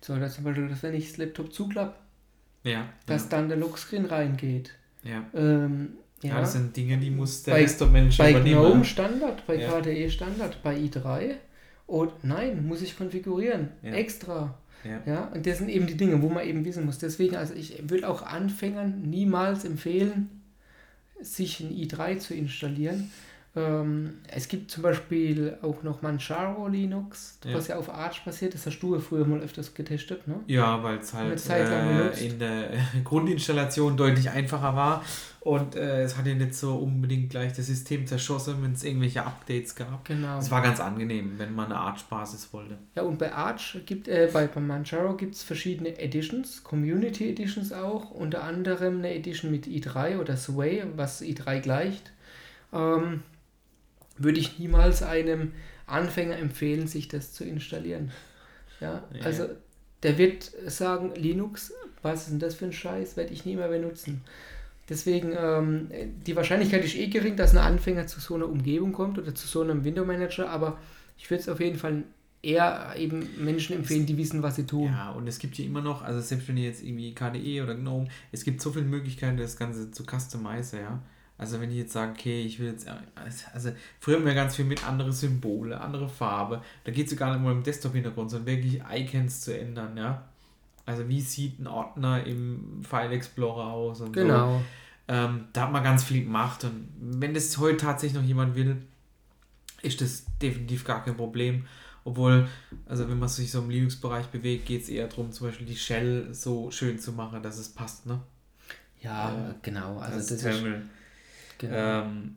So, 0.00 0.14
oder 0.14 0.28
zum 0.30 0.44
Beispiel, 0.44 0.68
dass 0.68 0.82
wenn 0.82 0.94
ich 0.94 1.08
das 1.08 1.16
Laptop 1.16 1.52
zuklappe, 1.52 1.94
ja, 2.62 2.88
dass 3.06 3.24
ja. 3.24 3.28
dann 3.30 3.48
der 3.48 3.58
Lockscreen 3.58 4.04
reingeht. 4.04 4.72
Ja. 5.02 5.24
Ähm, 5.34 5.94
ja. 6.22 6.30
ja. 6.30 6.40
das 6.40 6.52
sind 6.52 6.76
Dinge, 6.76 6.98
die 6.98 7.10
muss 7.10 7.42
der 7.44 7.56
Desktop-Mensch 7.56 8.18
übernehmen. 8.18 8.44
Bei 8.44 8.50
GNOME 8.50 8.84
Standard, 8.84 9.46
bei. 9.46 9.58
KDE 9.58 10.10
Standard, 10.10 10.62
bei 10.62 10.76
i3 10.76 11.36
und 11.86 12.24
nein, 12.24 12.66
muss 12.66 12.82
ich 12.82 12.96
konfigurieren. 12.96 13.70
Ja. 13.82 13.92
Extra. 13.92 14.58
Ja. 14.84 15.02
ja. 15.06 15.24
Und 15.26 15.46
das 15.46 15.58
sind 15.58 15.68
eben 15.68 15.86
die 15.86 15.96
Dinge, 15.96 16.20
wo 16.22 16.28
man 16.28 16.46
eben 16.46 16.64
wissen 16.64 16.84
muss. 16.84 16.98
Deswegen, 16.98 17.36
also 17.36 17.54
ich 17.54 17.88
würde 17.88 18.08
auch 18.08 18.22
Anfängern 18.22 19.02
niemals 19.02 19.64
empfehlen, 19.64 20.42
sich 21.20 21.60
ein 21.60 21.70
i3 21.70 22.18
zu 22.18 22.34
installieren. 22.34 23.10
Ähm, 23.56 24.18
es 24.28 24.48
gibt 24.48 24.70
zum 24.70 24.82
Beispiel 24.82 25.56
auch 25.62 25.82
noch 25.82 26.02
Manjaro 26.02 26.68
Linux, 26.68 27.38
ja. 27.44 27.54
was 27.54 27.68
ja 27.68 27.76
auf 27.76 27.88
Arch 27.88 28.22
basiert. 28.24 28.52
Das 28.54 28.66
hast 28.66 28.78
du 28.80 28.94
ja 28.94 29.00
früher 29.00 29.24
mal 29.24 29.40
öfters 29.40 29.72
getestet, 29.74 30.28
ne? 30.28 30.40
Ja, 30.46 30.82
weil 30.82 30.98
es 30.98 31.14
halt 31.14 31.48
äh, 31.48 32.26
in 32.26 32.38
der 32.38 32.70
Grundinstallation 33.04 33.96
deutlich 33.96 34.28
einfacher 34.28 34.76
war 34.76 35.02
und 35.40 35.76
äh, 35.76 36.02
es 36.02 36.18
hat 36.18 36.26
ja 36.26 36.34
nicht 36.34 36.54
so 36.54 36.74
unbedingt 36.74 37.30
gleich 37.30 37.52
das 37.52 37.66
System 37.66 38.04
zerschossen, 38.06 38.56
wenn 38.62 38.72
es 38.72 38.82
irgendwelche 38.82 39.24
Updates 39.24 39.76
gab. 39.76 40.04
Genau. 40.04 40.38
Es 40.38 40.50
war 40.50 40.60
ganz 40.60 40.80
angenehm, 40.80 41.38
wenn 41.38 41.54
man 41.54 41.66
eine 41.66 41.76
Arch-Basis 41.76 42.52
wollte. 42.52 42.76
Ja, 42.96 43.04
und 43.04 43.18
bei 43.18 43.32
Arch 43.32 43.78
gibt 43.86 44.08
äh, 44.08 44.28
bei, 44.32 44.48
bei 44.48 44.60
Manjaro 44.60 45.16
gibt 45.16 45.36
es 45.36 45.44
verschiedene 45.44 45.98
Editions, 45.98 46.64
Community 46.64 47.30
Editions 47.30 47.72
auch, 47.72 48.10
unter 48.10 48.42
anderem 48.42 48.98
eine 48.98 49.14
Edition 49.14 49.52
mit 49.52 49.66
i3 49.66 50.18
oder 50.18 50.36
Sway, 50.36 50.82
was 50.96 51.22
i3 51.22 51.60
gleicht. 51.60 52.12
Ähm, 52.72 53.22
würde 54.18 54.40
ich 54.40 54.58
niemals 54.58 55.02
einem 55.02 55.52
Anfänger 55.86 56.36
empfehlen, 56.38 56.86
sich 56.86 57.08
das 57.08 57.32
zu 57.32 57.44
installieren. 57.44 58.10
Ja, 58.80 59.04
ja. 59.12 59.22
also 59.22 59.48
der 60.02 60.18
wird 60.18 60.50
sagen, 60.66 61.14
Linux, 61.14 61.72
was 62.02 62.22
ist 62.22 62.30
denn 62.30 62.38
das 62.38 62.54
für 62.54 62.66
ein 62.66 62.72
Scheiß, 62.72 63.16
werde 63.16 63.32
ich 63.32 63.44
nie 63.44 63.56
mehr 63.56 63.68
benutzen. 63.68 64.22
Deswegen, 64.88 65.34
ähm, 65.36 65.88
die 66.26 66.36
Wahrscheinlichkeit 66.36 66.84
ist 66.84 66.94
eh 66.94 67.08
gering, 67.08 67.36
dass 67.36 67.52
ein 67.52 67.58
Anfänger 67.58 68.06
zu 68.06 68.20
so 68.20 68.34
einer 68.34 68.48
Umgebung 68.48 68.92
kommt 68.92 69.18
oder 69.18 69.34
zu 69.34 69.46
so 69.46 69.62
einem 69.62 69.84
Window 69.84 70.04
Manager, 70.04 70.48
aber 70.48 70.78
ich 71.18 71.28
würde 71.30 71.40
es 71.40 71.48
auf 71.48 71.58
jeden 71.58 71.78
Fall 71.78 72.04
eher 72.42 72.94
eben 72.96 73.28
Menschen 73.42 73.74
empfehlen, 73.74 74.06
die 74.06 74.16
wissen, 74.16 74.42
was 74.42 74.56
sie 74.56 74.66
tun. 74.66 74.84
Ja, 74.92 75.10
und 75.10 75.26
es 75.26 75.40
gibt 75.40 75.58
ja 75.58 75.64
immer 75.64 75.80
noch, 75.80 76.02
also 76.02 76.20
selbst 76.20 76.46
wenn 76.46 76.56
ihr 76.56 76.66
jetzt 76.66 76.84
irgendwie 76.84 77.12
KDE 77.12 77.62
oder 77.62 77.74
GNOME, 77.74 78.06
es 78.30 78.44
gibt 78.44 78.60
so 78.60 78.70
viele 78.70 78.84
Möglichkeiten, 78.84 79.36
das 79.36 79.56
Ganze 79.56 79.90
zu 79.90 80.04
customizen, 80.04 80.80
ja. 80.80 81.02
Also 81.38 81.60
wenn 81.60 81.70
ich 81.70 81.76
jetzt 81.76 81.92
sage, 81.92 82.12
okay, 82.12 82.42
ich 82.42 82.58
will 82.58 82.68
jetzt, 82.68 82.86
also 83.52 83.72
früher 84.00 84.16
haben 84.16 84.24
wir 84.24 84.34
ganz 84.34 84.56
viel 84.56 84.64
mit 84.64 84.86
andere 84.88 85.12
Symbole, 85.12 85.78
andere 85.80 86.08
Farbe. 86.08 86.62
Da 86.84 86.92
geht 86.92 87.08
es 87.10 87.16
gar 87.16 87.32
nicht 87.32 87.42
mal 87.42 87.52
im 87.52 87.62
Desktop-Hintergrund, 87.62 88.30
sondern 88.30 88.46
wirklich 88.46 88.82
Icons 88.90 89.42
zu 89.42 89.58
ändern, 89.58 89.96
ja. 89.96 90.24
Also 90.86 91.08
wie 91.08 91.20
sieht 91.20 91.58
ein 91.58 91.66
Ordner 91.66 92.24
im 92.24 92.82
File 92.82 93.12
Explorer 93.12 93.66
aus 93.66 94.00
und 94.00 94.12
genau. 94.12 94.58
so. 94.58 94.64
Ähm, 95.08 95.44
da 95.52 95.62
hat 95.62 95.72
man 95.72 95.84
ganz 95.84 96.04
viel 96.04 96.24
gemacht 96.24 96.64
und 96.64 96.88
wenn 96.98 97.34
das 97.34 97.56
heute 97.58 97.76
tatsächlich 97.76 98.20
noch 98.20 98.26
jemand 98.26 98.54
will, 98.54 98.82
ist 99.82 100.00
das 100.00 100.24
definitiv 100.40 100.84
gar 100.84 101.04
kein 101.04 101.16
Problem. 101.16 101.66
Obwohl, 102.04 102.48
also 102.86 103.08
wenn 103.08 103.18
man 103.18 103.28
sich 103.28 103.50
so 103.50 103.60
im 103.60 103.68
Linux-Bereich 103.68 104.26
bewegt, 104.26 104.66
geht 104.66 104.84
es 104.84 104.88
eher 104.88 105.08
darum, 105.08 105.32
zum 105.32 105.48
Beispiel 105.48 105.66
die 105.66 105.76
Shell 105.76 106.32
so 106.32 106.70
schön 106.70 107.00
zu 107.00 107.12
machen, 107.12 107.42
dass 107.42 107.58
es 107.58 107.68
passt, 107.68 108.06
ne? 108.06 108.20
Ja, 109.02 109.50
äh, 109.50 109.54
genau. 109.62 109.98
Also 109.98 110.18
das, 110.18 110.28
das 110.28 110.44
ist, 110.44 110.64
genau. 111.58 112.02
Ähm, 112.02 112.36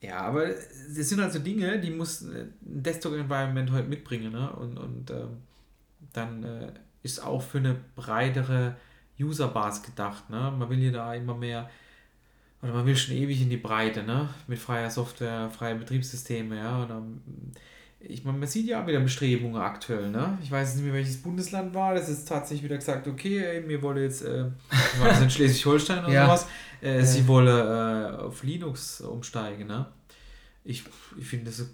ja, 0.00 0.20
aber 0.20 0.46
das 0.46 1.08
sind 1.08 1.20
also 1.20 1.38
Dinge, 1.38 1.80
die 1.80 1.90
muss 1.90 2.20
ein 2.20 2.52
Desktop-Environment 2.60 3.72
heute 3.72 3.88
mitbringen, 3.88 4.32
ne? 4.32 4.50
Und, 4.52 4.78
und 4.78 5.10
ähm, 5.10 5.38
dann 6.12 6.44
äh, 6.44 6.72
ist 7.02 7.24
auch 7.24 7.42
für 7.42 7.58
eine 7.58 7.76
breitere 7.94 8.76
User-Base 9.18 9.82
gedacht, 9.82 10.28
ne? 10.30 10.52
Man 10.56 10.68
will 10.68 10.78
hier 10.78 10.92
da 10.92 11.14
immer 11.14 11.34
mehr 11.34 11.70
oder 12.62 12.72
man 12.72 12.86
will 12.86 12.96
schon 12.96 13.14
ewig 13.14 13.40
in 13.40 13.50
die 13.50 13.56
Breite, 13.56 14.02
ne? 14.02 14.28
Mit 14.46 14.58
freier 14.58 14.90
Software, 14.90 15.50
freie 15.50 15.74
Betriebssysteme, 15.74 16.56
ja. 16.56 16.82
Und 16.82 16.90
dann, 16.90 17.22
ich 18.00 18.24
meine, 18.24 18.38
man 18.38 18.48
sieht 18.48 18.66
ja 18.66 18.86
wieder 18.86 19.00
Bestrebungen 19.00 19.60
aktuell, 19.60 20.10
ne? 20.10 20.38
Ich 20.42 20.50
weiß 20.50 20.74
nicht 20.74 20.84
mehr, 20.84 20.94
welches 20.94 21.16
Bundesland 21.22 21.74
war. 21.74 21.94
Das 21.94 22.08
ist 22.08 22.28
tatsächlich 22.28 22.64
wieder 22.64 22.76
gesagt, 22.76 23.08
okay, 23.08 23.42
ey, 23.42 23.60
mir 23.62 23.80
wolle 23.82 24.02
jetzt, 24.02 24.22
äh, 24.22 24.44
war 24.98 25.08
das 25.08 25.22
in 25.22 25.30
Schleswig-Holstein 25.30 26.04
oder 26.04 26.12
ja. 26.12 26.26
sowas, 26.26 26.46
äh, 26.82 26.98
ja. 26.98 27.04
sie 27.04 27.26
wolle 27.26 28.16
äh, 28.18 28.22
auf 28.22 28.42
Linux 28.42 29.00
umsteigen, 29.00 29.66
ne? 29.66 29.86
Ich, 30.64 30.82
ich 31.16 31.26
finde 31.26 31.46
das 31.46 31.60
äh, 31.60 31.64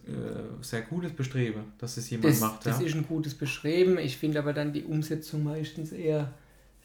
sehr 0.60 0.82
cooles 0.82 1.12
Bestreben, 1.12 1.72
dass 1.78 1.96
es 1.96 2.10
jemand 2.10 2.34
das, 2.34 2.40
macht. 2.40 2.66
Das 2.66 2.78
ja? 2.78 2.86
ist 2.86 2.94
ein 2.94 3.06
gutes 3.06 3.34
Bestreben. 3.34 3.98
Ich 3.98 4.18
finde 4.18 4.38
aber 4.38 4.52
dann 4.52 4.74
die 4.74 4.84
Umsetzung 4.84 5.44
meistens 5.44 5.92
eher 5.92 6.30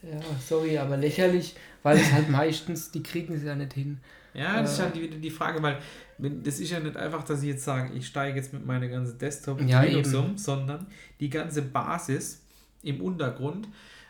ja, 0.02 0.20
sorry, 0.46 0.78
aber 0.78 0.96
lächerlich, 0.96 1.54
weil 1.82 1.96
es 1.96 2.12
halt 2.12 2.28
meistens, 2.30 2.90
die 2.90 3.02
kriegen 3.02 3.34
es 3.34 3.42
ja 3.42 3.54
nicht 3.54 3.72
hin. 3.72 3.98
Ja, 4.34 4.60
das 4.60 4.70
äh, 4.70 4.72
ist 4.74 4.80
halt 4.80 5.02
wieder 5.02 5.16
die 5.16 5.30
Frage, 5.30 5.62
weil 5.62 5.78
das 6.18 6.58
ist 6.58 6.70
ja 6.70 6.80
nicht 6.80 6.96
einfach, 6.96 7.24
dass 7.24 7.42
ich 7.42 7.48
jetzt 7.48 7.64
sage, 7.64 7.94
ich 7.94 8.06
steige 8.06 8.36
jetzt 8.36 8.52
mit 8.52 8.66
meiner 8.66 8.88
ganzen 8.88 9.18
Desktop 9.18 9.60
ja, 9.62 9.82
Linux 9.82 10.14
um, 10.14 10.36
sondern 10.36 10.86
die 11.20 11.30
ganze 11.30 11.62
Basis 11.62 12.42
im 12.82 13.00
Untergrund. 13.00 13.68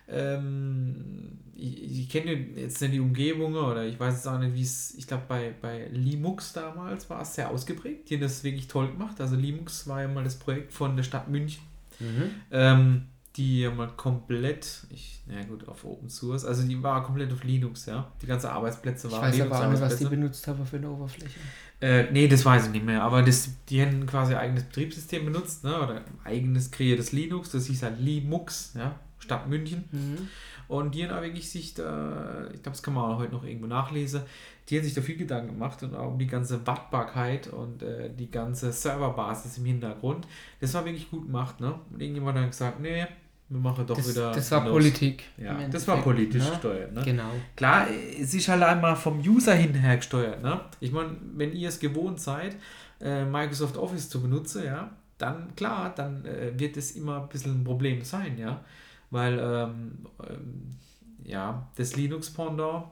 Ähm, 0.09 1.39
ich, 1.55 2.01
ich 2.01 2.09
kenne 2.09 2.33
jetzt 2.33 2.81
nicht 2.81 2.95
die 2.95 3.01
Umgebung 3.01 3.55
oder 3.55 3.85
ich 3.85 4.01
weiß 4.01 4.15
jetzt 4.15 4.27
auch 4.27 4.39
nicht, 4.39 4.55
wie 4.55 4.63
es, 4.63 4.95
ich 4.97 5.07
glaube 5.07 5.25
bei, 5.29 5.55
bei 5.61 5.89
Linux 5.93 6.53
damals 6.53 7.11
war 7.11 7.23
es 7.23 7.35
sehr 7.35 7.51
ausgeprägt. 7.51 8.09
Die 8.09 8.15
haben 8.15 8.23
das 8.23 8.43
wirklich 8.43 8.69
toll 8.69 8.89
gemacht. 8.89 9.21
Also 9.21 9.37
Linux 9.37 9.87
war 9.87 10.03
ja 10.03 10.09
mal 10.09 10.25
das 10.25 10.37
Projekt 10.37 10.73
von 10.73 10.97
der 10.97 11.03
Stadt 11.03 11.29
München. 11.29 11.63
Mhm. 12.01 12.31
Ähm, 12.51 13.03
die 13.37 13.69
mal 13.69 13.89
komplett, 13.97 14.83
ich, 14.91 15.21
ja 15.29 15.43
gut, 15.45 15.69
auf 15.69 15.85
Open 15.85 16.09
Source, 16.09 16.45
also 16.45 16.65
die 16.65 16.83
war 16.83 17.05
komplett 17.05 17.33
auf 17.33 17.45
Linux, 17.45 17.87
ja. 17.87 18.11
Die 18.21 18.27
ganze 18.27 18.51
Arbeitsplätze 18.51 19.11
waren 19.13 19.33
Ich 19.33 19.39
weiß 19.39 19.47
aber 19.47 19.67
auch 19.67 19.71
nicht, 19.71 19.81
was 19.81 19.97
die 19.97 20.07
benutzt 20.07 20.47
haben 20.49 20.67
für 20.67 20.77
eine 20.77 20.91
Oberfläche. 20.91 21.39
Äh, 21.81 22.11
nee, 22.11 22.27
das 22.27 22.45
weiß 22.45 22.67
ich 22.67 22.73
nicht 22.73 22.85
mehr, 22.85 23.03
aber 23.03 23.23
das, 23.23 23.51
die 23.69 23.81
haben 23.81 24.05
quasi 24.07 24.35
ein 24.35 24.41
eigenes 24.41 24.65
Betriebssystem 24.65 25.25
benutzt, 25.25 25.63
ne, 25.63 25.81
oder 25.81 26.03
eigenes 26.25 26.73
kreiertes 26.73 27.13
Linux, 27.13 27.53
das 27.53 27.67
hieß 27.67 27.85
halt 27.85 28.01
Linux, 28.01 28.73
ja, 28.77 28.99
Stadt 29.21 29.49
München. 29.49 29.85
Mhm. 29.93 30.29
Und 30.67 30.95
die 30.95 31.07
haben 31.07 31.17
auch 31.17 31.23
wirklich 31.23 31.49
sich 31.49 31.75
da, 31.75 32.47
ich 32.47 32.63
glaube, 32.63 32.77
das 32.77 32.83
kann 32.83 32.95
man 32.95 33.05
auch 33.05 33.19
heute 33.19 33.33
noch 33.33 33.45
irgendwo 33.45 33.69
nachlesen, 33.69 34.23
die 34.69 34.77
haben 34.77 34.85
sich 34.85 34.93
da 34.93 35.01
viel 35.01 35.17
Gedanken 35.17 35.53
gemacht 35.53 35.83
und 35.83 35.95
auch 35.95 36.09
um 36.09 36.19
die 36.19 36.27
ganze 36.27 36.67
Wartbarkeit 36.67 37.47
und 37.47 37.83
äh, 37.83 38.11
die 38.15 38.31
ganze 38.31 38.73
Serverbasis 38.73 39.57
im 39.59 39.65
Hintergrund. 39.65 40.27
Das 40.61 40.75
war 40.75 40.85
wirklich 40.85 41.11
gut 41.11 41.27
gemacht, 41.27 41.61
ne? 41.61 41.79
Und 41.91 42.03
irgendjemand 42.03 42.39
hat 42.39 42.51
gesagt, 42.51 42.81
nee, 42.81 43.07
wir 43.51 43.61
machen 43.61 43.87
doch 43.87 43.97
das, 43.97 44.11
wieder. 44.11 44.33
Das 44.33 44.51
war 44.51 44.65
los. 44.65 44.73
Politik. 44.73 45.25
Ja, 45.39 45.57
das 45.69 45.89
war 45.89 46.03
politisch 46.03 46.45
ne? 46.45 46.51
gesteuert. 46.51 46.93
Ne? 46.93 47.03
Genau. 47.03 47.31
Klar, 47.57 47.87
es 48.21 48.35
ist 48.35 48.49
halt 48.49 48.63
einmal 48.63 48.95
vom 48.95 49.21
User 49.21 49.55
hinterher 49.55 49.97
gesteuert. 49.97 50.43
Ne? 50.43 50.61
Ich 50.81 50.93
meine, 50.93 51.17
wenn 51.35 51.53
ihr 51.55 51.69
es 51.69 51.81
gewohnt 51.81 52.21
seid, 52.21 52.57
äh, 53.01 53.25
Microsoft 53.25 53.77
Office 53.79 54.11
zu 54.11 54.21
benutzen, 54.21 54.65
ja, 54.65 54.91
dann 55.17 55.55
klar, 55.57 55.95
dann 55.95 56.25
äh, 56.27 56.53
wird 56.59 56.77
es 56.77 56.93
immer 56.93 57.23
ein 57.23 57.29
bisschen 57.29 57.61
ein 57.61 57.65
Problem 57.65 58.05
sein, 58.05 58.37
ja. 58.39 58.63
Weil, 59.11 59.39
ähm, 59.39 60.07
ähm, 60.29 60.77
ja, 61.25 61.69
das 61.77 61.97
Linux-Pendant, 61.97 62.85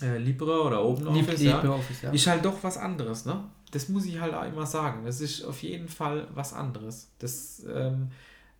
äh, 0.00 0.16
Libre 0.16 0.62
oder 0.62 0.82
OpenOffice, 0.82 1.40
Lib 1.40 1.48
ja, 1.48 1.80
ja, 2.02 2.10
ist 2.10 2.26
halt 2.26 2.44
doch 2.44 2.62
was 2.62 2.78
anderes, 2.78 3.26
ne? 3.26 3.44
Das 3.72 3.88
muss 3.90 4.06
ich 4.06 4.18
halt 4.20 4.32
auch 4.32 4.46
immer 4.46 4.64
sagen. 4.64 5.04
Das 5.04 5.20
ist 5.20 5.44
auf 5.44 5.62
jeden 5.62 5.88
Fall 5.88 6.28
was 6.34 6.54
anderes. 6.54 7.10
Das, 7.18 7.62
ähm, 7.70 8.08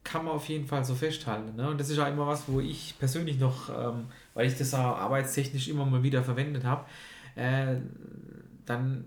kann 0.07 0.25
man 0.25 0.35
auf 0.35 0.49
jeden 0.49 0.67
Fall 0.67 0.85
so 0.85 0.95
festhalten. 0.95 1.57
Ne? 1.57 1.69
Und 1.69 1.81
das 1.81 1.91
ist 1.91 1.99
auch 1.99 2.09
immer 2.09 2.27
was, 2.27 2.45
wo 2.47 2.61
ich 2.61 2.95
persönlich 2.99 3.39
noch, 3.39 3.69
ähm, 3.69 4.07
weil 4.35 4.47
ich 4.47 4.57
das 4.57 4.73
auch 4.73 4.97
arbeitstechnisch 4.99 5.69
immer 5.69 5.85
mal 5.85 6.03
wieder 6.03 6.23
verwendet 6.23 6.65
habe, 6.65 6.85
äh, 7.35 7.77
dann 8.65 9.07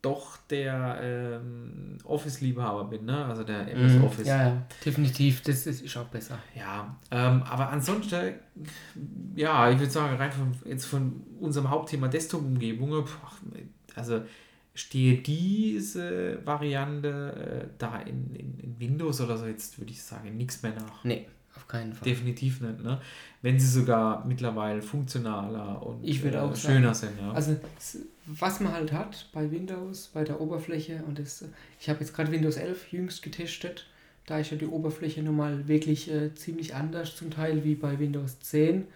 doch 0.00 0.36
der 0.50 0.98
ähm, 1.02 1.98
Office-Liebhaber 2.04 2.84
bin, 2.84 3.04
ne? 3.04 3.24
also 3.24 3.42
der 3.42 3.70
MS 3.70 3.94
mhm. 3.94 4.04
Office. 4.04 4.26
Ja, 4.26 4.48
ja, 4.48 4.62
definitiv, 4.84 5.42
das 5.42 5.66
ist, 5.66 5.82
ist 5.82 5.96
auch 5.96 6.06
besser. 6.06 6.38
Ja, 6.54 6.96
ähm, 7.10 7.42
aber 7.42 7.70
ansonsten, 7.70 8.34
ja, 9.34 9.70
ich 9.70 9.78
würde 9.78 9.90
sagen, 9.90 10.16
rein 10.16 10.32
von, 10.32 10.54
jetzt 10.66 10.84
von 10.84 11.22
unserem 11.40 11.70
Hauptthema 11.70 12.08
Desktop-Umgebung, 12.08 13.06
also 13.94 14.22
stehe 14.74 15.18
diese 15.18 16.44
Variante 16.44 17.64
äh, 17.64 17.68
da 17.78 18.00
in, 18.00 18.34
in, 18.34 18.58
in, 18.58 18.80
Windows 18.80 19.20
oder 19.20 19.38
so 19.38 19.46
jetzt, 19.46 19.78
würde 19.78 19.92
ich 19.92 20.02
sagen, 20.02 20.36
nichts 20.36 20.62
mehr 20.62 20.72
nach. 20.72 21.04
Nee, 21.04 21.26
auf 21.54 21.68
keinen 21.68 21.92
Fall. 21.92 22.04
Definitiv 22.04 22.60
nicht, 22.60 22.82
ne? 22.82 23.00
Wenn 23.40 23.60
sie 23.60 23.68
sogar 23.68 24.26
mittlerweile 24.26 24.82
funktionaler 24.82 25.84
und 25.86 26.02
ich 26.02 26.22
würde 26.24 26.38
äh, 26.38 26.40
auch 26.40 26.56
schöner 26.56 26.92
sagen, 26.92 27.14
sind, 27.16 27.26
ja. 27.26 27.32
Also 27.32 27.56
was 28.26 28.60
man 28.60 28.72
halt 28.72 28.92
hat 28.92 29.28
bei 29.32 29.50
Windows, 29.50 30.08
bei 30.12 30.24
der 30.24 30.40
Oberfläche 30.40 31.04
und 31.06 31.18
das, 31.18 31.44
ich 31.78 31.88
habe 31.88 32.00
jetzt 32.00 32.14
gerade 32.14 32.32
Windows 32.32 32.56
11 32.56 32.92
jüngst 32.92 33.22
getestet, 33.22 33.86
da 34.26 34.38
ist 34.38 34.50
ja 34.50 34.56
die 34.56 34.66
Oberfläche 34.66 35.22
nun 35.22 35.36
mal 35.36 35.68
wirklich 35.68 36.10
äh, 36.10 36.34
ziemlich 36.34 36.74
anders 36.74 37.14
zum 37.14 37.30
Teil 37.30 37.62
wie 37.62 37.74
bei 37.74 37.98
Windows 37.98 38.40
10 38.40 38.88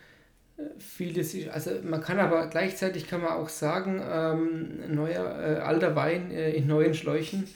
vieles 0.78 1.34
also 1.48 1.70
man 1.84 2.00
kann 2.00 2.18
aber 2.18 2.48
gleichzeitig 2.48 3.06
kann 3.06 3.20
man 3.20 3.32
auch 3.32 3.48
sagen, 3.48 4.02
ähm, 4.04 4.94
neuer, 4.94 5.24
äh, 5.24 5.60
alter 5.60 5.94
Wein 5.94 6.30
äh, 6.30 6.52
in 6.52 6.66
neuen 6.66 6.94
Schläuchen. 6.94 7.44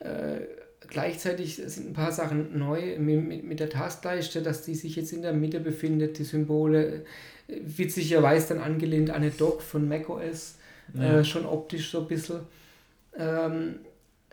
Äh, 0.00 0.46
gleichzeitig 0.90 1.56
sind 1.56 1.90
ein 1.90 1.92
paar 1.94 2.12
Sachen 2.12 2.58
neu 2.58 2.98
mit, 2.98 3.24
mit, 3.24 3.44
mit 3.44 3.60
der 3.60 3.70
Taskleiste, 3.70 4.42
dass 4.42 4.64
die 4.64 4.74
sich 4.74 4.96
jetzt 4.96 5.14
in 5.14 5.22
der 5.22 5.32
Mitte 5.32 5.60
befindet, 5.60 6.18
die 6.18 6.24
Symbole, 6.24 7.04
äh, 7.48 7.60
witzigerweise 7.64 8.48
dann 8.54 8.62
angelehnt 8.62 9.08
an 9.08 9.22
eine 9.22 9.30
Dock 9.30 9.62
von 9.62 9.88
macOS, 9.88 10.58
äh, 10.98 11.02
ja. 11.02 11.24
schon 11.24 11.46
optisch 11.46 11.90
so 11.90 12.00
ein 12.00 12.08
bisschen. 12.08 12.40
Ähm, 13.16 13.76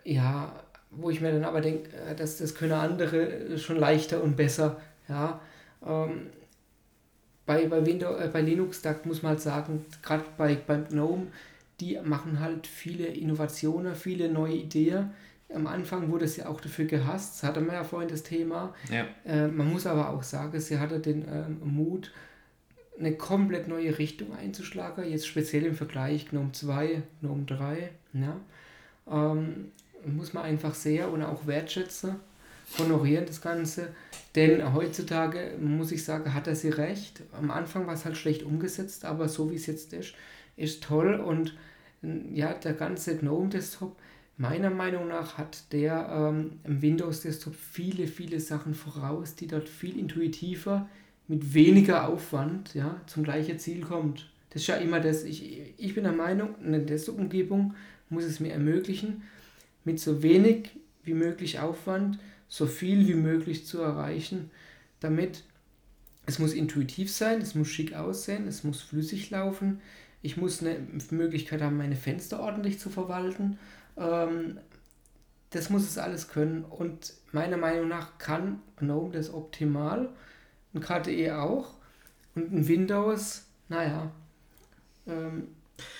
ja, 0.03 0.61
wo 0.89 1.09
ich 1.09 1.21
mir 1.21 1.31
dann 1.31 1.45
aber 1.45 1.61
denke, 1.61 1.89
äh, 1.95 2.15
dass 2.15 2.37
das 2.37 2.53
können 2.53 2.73
andere 2.73 3.57
schon 3.57 3.77
leichter 3.77 4.21
und 4.21 4.35
besser. 4.35 4.81
Ja, 5.07 5.39
ähm, 5.87 6.27
bei, 7.45 7.67
bei, 7.67 7.85
Windows, 7.85 8.19
äh, 8.19 8.29
bei 8.31 8.41
Linux, 8.41 8.81
da 8.81 8.95
muss 9.03 9.21
man 9.23 9.31
halt 9.31 9.41
sagen, 9.41 9.85
gerade 10.01 10.23
bei, 10.37 10.55
beim 10.55 10.87
GNOME, 10.87 11.27
die 11.79 11.97
machen 12.03 12.39
halt 12.39 12.67
viele 12.67 13.07
Innovationen, 13.07 13.95
viele 13.95 14.29
neue 14.31 14.53
Ideen. 14.53 15.11
Am 15.53 15.67
Anfang 15.67 16.09
wurde 16.11 16.25
es 16.25 16.37
ja 16.37 16.47
auch 16.47 16.61
dafür 16.61 16.85
gehasst, 16.85 17.35
das 17.35 17.49
hatte 17.49 17.61
man 17.61 17.75
ja 17.75 17.83
vorhin 17.83 18.09
das 18.09 18.23
Thema. 18.23 18.73
Ja. 18.89 19.05
Äh, 19.25 19.47
man 19.47 19.71
muss 19.71 19.85
aber 19.85 20.09
auch 20.09 20.23
sagen, 20.23 20.59
sie 20.59 20.79
hatte 20.79 20.99
den 20.99 21.25
ähm, 21.27 21.59
Mut, 21.63 22.11
eine 22.99 23.13
komplett 23.13 23.67
neue 23.67 23.97
Richtung 23.97 24.35
einzuschlagen, 24.35 25.09
jetzt 25.09 25.27
speziell 25.27 25.65
im 25.65 25.75
Vergleich 25.75 26.29
GNOME 26.29 26.51
2, 26.51 27.01
GNOME 27.21 27.45
3. 27.45 27.89
Ja. 28.13 28.37
Ähm, 29.09 29.71
muss 30.05 30.33
man 30.33 30.43
einfach 30.43 30.73
sehr 30.73 31.11
und 31.11 31.23
auch 31.23 31.47
wertschätzen, 31.47 32.15
honorieren 32.77 33.25
das 33.25 33.41
Ganze. 33.41 33.89
Denn 34.35 34.73
heutzutage, 34.73 35.57
muss 35.59 35.91
ich 35.91 36.03
sagen, 36.03 36.33
hat 36.33 36.47
er 36.47 36.55
sie 36.55 36.69
recht. 36.69 37.21
Am 37.33 37.51
Anfang 37.51 37.87
war 37.87 37.93
es 37.93 38.05
halt 38.05 38.17
schlecht 38.17 38.43
umgesetzt, 38.43 39.03
aber 39.03 39.27
so 39.27 39.51
wie 39.51 39.55
es 39.55 39.65
jetzt 39.65 39.93
ist, 39.93 40.13
ist 40.55 40.83
toll. 40.83 41.15
Und 41.15 41.55
ja, 42.33 42.53
der 42.53 42.73
ganze 42.73 43.17
GNOME-Desktop, 43.17 43.95
meiner 44.37 44.69
Meinung 44.69 45.07
nach, 45.07 45.37
hat 45.37 45.71
der 45.73 46.09
ähm, 46.11 46.59
im 46.63 46.81
Windows-Desktop 46.81 47.55
viele, 47.55 48.07
viele 48.07 48.39
Sachen 48.39 48.73
voraus, 48.73 49.35
die 49.35 49.47
dort 49.47 49.67
viel 49.67 49.99
intuitiver, 49.99 50.89
mit 51.27 51.53
weniger 51.53 52.07
Aufwand 52.07 52.73
ja, 52.73 52.99
zum 53.05 53.23
gleichen 53.23 53.59
Ziel 53.59 53.81
kommt. 53.81 54.31
Das 54.49 54.63
ist 54.63 54.67
ja 54.67 54.75
immer 54.75 54.99
das, 54.99 55.23
ich, 55.23 55.73
ich 55.77 55.95
bin 55.95 56.03
der 56.03 56.13
Meinung, 56.13 56.55
eine 56.63 56.79
Desktop-Umgebung 56.79 57.75
muss 58.09 58.23
es 58.25 58.39
mir 58.39 58.51
ermöglichen, 58.51 59.23
mit 59.85 59.99
so 59.99 60.21
wenig 60.21 60.69
wie 61.03 61.13
möglich 61.13 61.59
Aufwand 61.59 62.19
so 62.51 62.65
viel 62.65 63.07
wie 63.07 63.13
möglich 63.13 63.65
zu 63.65 63.81
erreichen, 63.81 64.51
damit 64.99 65.45
es 66.25 66.37
muss 66.37 66.51
intuitiv 66.51 67.09
sein, 67.09 67.39
es 67.39 67.55
muss 67.55 67.69
schick 67.69 67.95
aussehen, 67.95 68.45
es 68.45 68.65
muss 68.65 68.81
flüssig 68.81 69.29
laufen, 69.29 69.81
Ich 70.21 70.35
muss 70.35 70.61
eine 70.61 70.77
Möglichkeit 71.11 71.61
haben, 71.61 71.77
meine 71.77 71.95
Fenster 71.95 72.41
ordentlich 72.41 72.77
zu 72.77 72.89
verwalten. 72.89 73.57
Ähm, 73.97 74.59
das 75.51 75.69
muss 75.69 75.83
es 75.83 75.97
alles 75.97 76.27
können. 76.27 76.65
Und 76.65 77.13
meiner 77.31 77.57
Meinung 77.57 77.87
nach 77.87 78.17
kann 78.17 78.61
GNOME 78.75 79.13
das 79.13 79.33
optimal. 79.33 80.09
Ein 80.73 80.81
KDE 80.81 81.39
auch. 81.39 81.73
Und 82.35 82.51
ein 82.53 82.67
Windows, 82.67 83.45
naja, 83.69 84.11
ähm, 85.07 85.47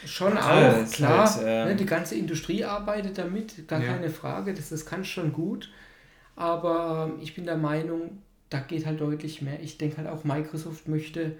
schon 0.05 0.35
ja, 0.35 0.83
auch, 0.83 0.91
klar. 0.91 1.33
Halt, 1.33 1.45
ähm, 1.45 1.67
ne, 1.69 1.75
die 1.77 1.85
ganze 1.85 2.15
Industrie 2.15 2.65
arbeitet 2.65 3.17
damit, 3.17 3.67
gar 3.69 3.81
ja. 3.81 3.93
keine 3.93 4.09
Frage. 4.09 4.53
Das, 4.53 4.69
das 4.69 4.85
kann 4.85 5.05
schon 5.05 5.31
gut. 5.31 5.71
Aber 6.35 7.11
ich 7.21 7.35
bin 7.35 7.45
der 7.45 7.57
Meinung, 7.57 8.17
da 8.49 8.59
geht 8.59 8.85
halt 8.85 9.01
deutlich 9.01 9.41
mehr. 9.41 9.61
Ich 9.61 9.77
denke 9.77 9.97
halt 9.97 10.07
auch, 10.07 10.23
Microsoft 10.23 10.87
möchte 10.87 11.33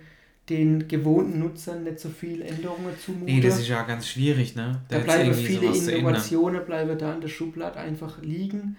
den 0.49 0.87
gewohnten 0.87 1.39
Nutzern 1.39 1.83
nicht 1.83 1.99
so 1.99 2.09
viel 2.09 2.41
Änderungen 2.41 2.93
zumuten. 3.03 3.25
Nee, 3.25 3.41
das 3.41 3.59
ist 3.59 3.67
ja 3.67 3.83
ganz 3.83 4.07
schwierig, 4.07 4.55
ne? 4.55 4.81
Da, 4.89 4.97
da 4.97 5.03
bleiben 5.03 5.33
viele 5.33 5.67
Innovationen 5.67 6.65
bleiben 6.65 6.97
da 6.97 7.13
in 7.13 7.21
der 7.21 7.27
Schublade 7.27 7.79
einfach 7.79 8.21
liegen, 8.21 8.75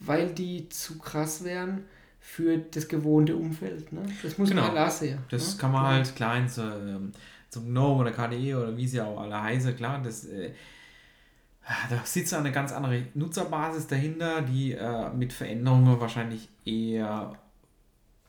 weil 0.00 0.28
die 0.28 0.68
zu 0.68 0.98
krass 0.98 1.44
wären 1.44 1.84
für 2.20 2.58
das 2.58 2.88
gewohnte 2.88 3.36
Umfeld. 3.36 3.92
Ne? 3.92 4.02
Das 4.22 4.36
muss 4.36 4.50
genau. 4.50 4.66
man 4.66 4.78
halt 4.78 4.92
sehen. 4.92 5.18
Das 5.30 5.54
ne? 5.54 5.60
kann 5.60 5.72
man 5.72 5.86
halt 5.86 6.16
klein 6.16 6.48
zu, 6.48 6.60
ähm, 6.60 7.12
zum 7.48 7.66
GNOME 7.66 8.00
oder 8.00 8.10
KDE 8.10 8.56
oder 8.56 8.76
wie 8.76 8.86
sie 8.86 9.00
auch 9.00 9.20
alle 9.20 9.40
heißen, 9.40 9.76
klar, 9.76 10.02
das 10.02 10.26
äh, 10.26 10.50
da 11.90 12.00
sitzt 12.04 12.32
eine 12.34 12.52
ganz 12.52 12.72
andere 12.72 13.02
Nutzerbasis 13.14 13.88
dahinter, 13.88 14.42
die 14.42 14.72
äh, 14.72 15.10
mit 15.10 15.32
Veränderungen 15.32 15.98
wahrscheinlich 15.98 16.48
eher 16.64 17.36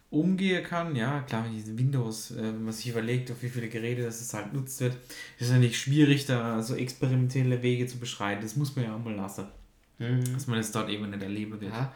umgehen 0.10 0.64
kann. 0.64 0.96
Ja, 0.96 1.22
klar, 1.22 1.46
wenn 1.46 1.54
diesen 1.54 1.78
Windows, 1.78 2.32
äh, 2.32 2.38
wenn 2.42 2.64
man 2.64 2.74
sich 2.74 2.90
überlegt, 2.90 3.30
auf 3.30 3.44
wie 3.44 3.50
viele 3.50 3.68
Geräte 3.68 4.04
das 4.04 4.22
es 4.22 4.34
halt 4.34 4.54
nutzt 4.54 4.80
wird, 4.82 4.94
ist 5.38 5.48
es 5.48 5.52
natürlich 5.52 5.80
schwierig, 5.80 6.26
da 6.26 6.62
so 6.64 6.76
experimentelle 6.76 7.62
Wege 7.62 7.86
zu 7.86 8.00
beschreiten. 8.00 8.42
Das 8.42 8.56
muss 8.56 8.76
man 8.76 8.86
ja 8.86 8.96
auch 8.96 9.04
mal 9.04 9.14
lassen. 9.14 9.46
Mhm. 10.00 10.34
Dass 10.34 10.48
man 10.48 10.58
das 10.58 10.72
dort 10.72 10.90
eben 10.90 11.10
nicht 11.10 11.22
erleben 11.22 11.60
wird. 11.60 11.72
Ja, 11.72 11.92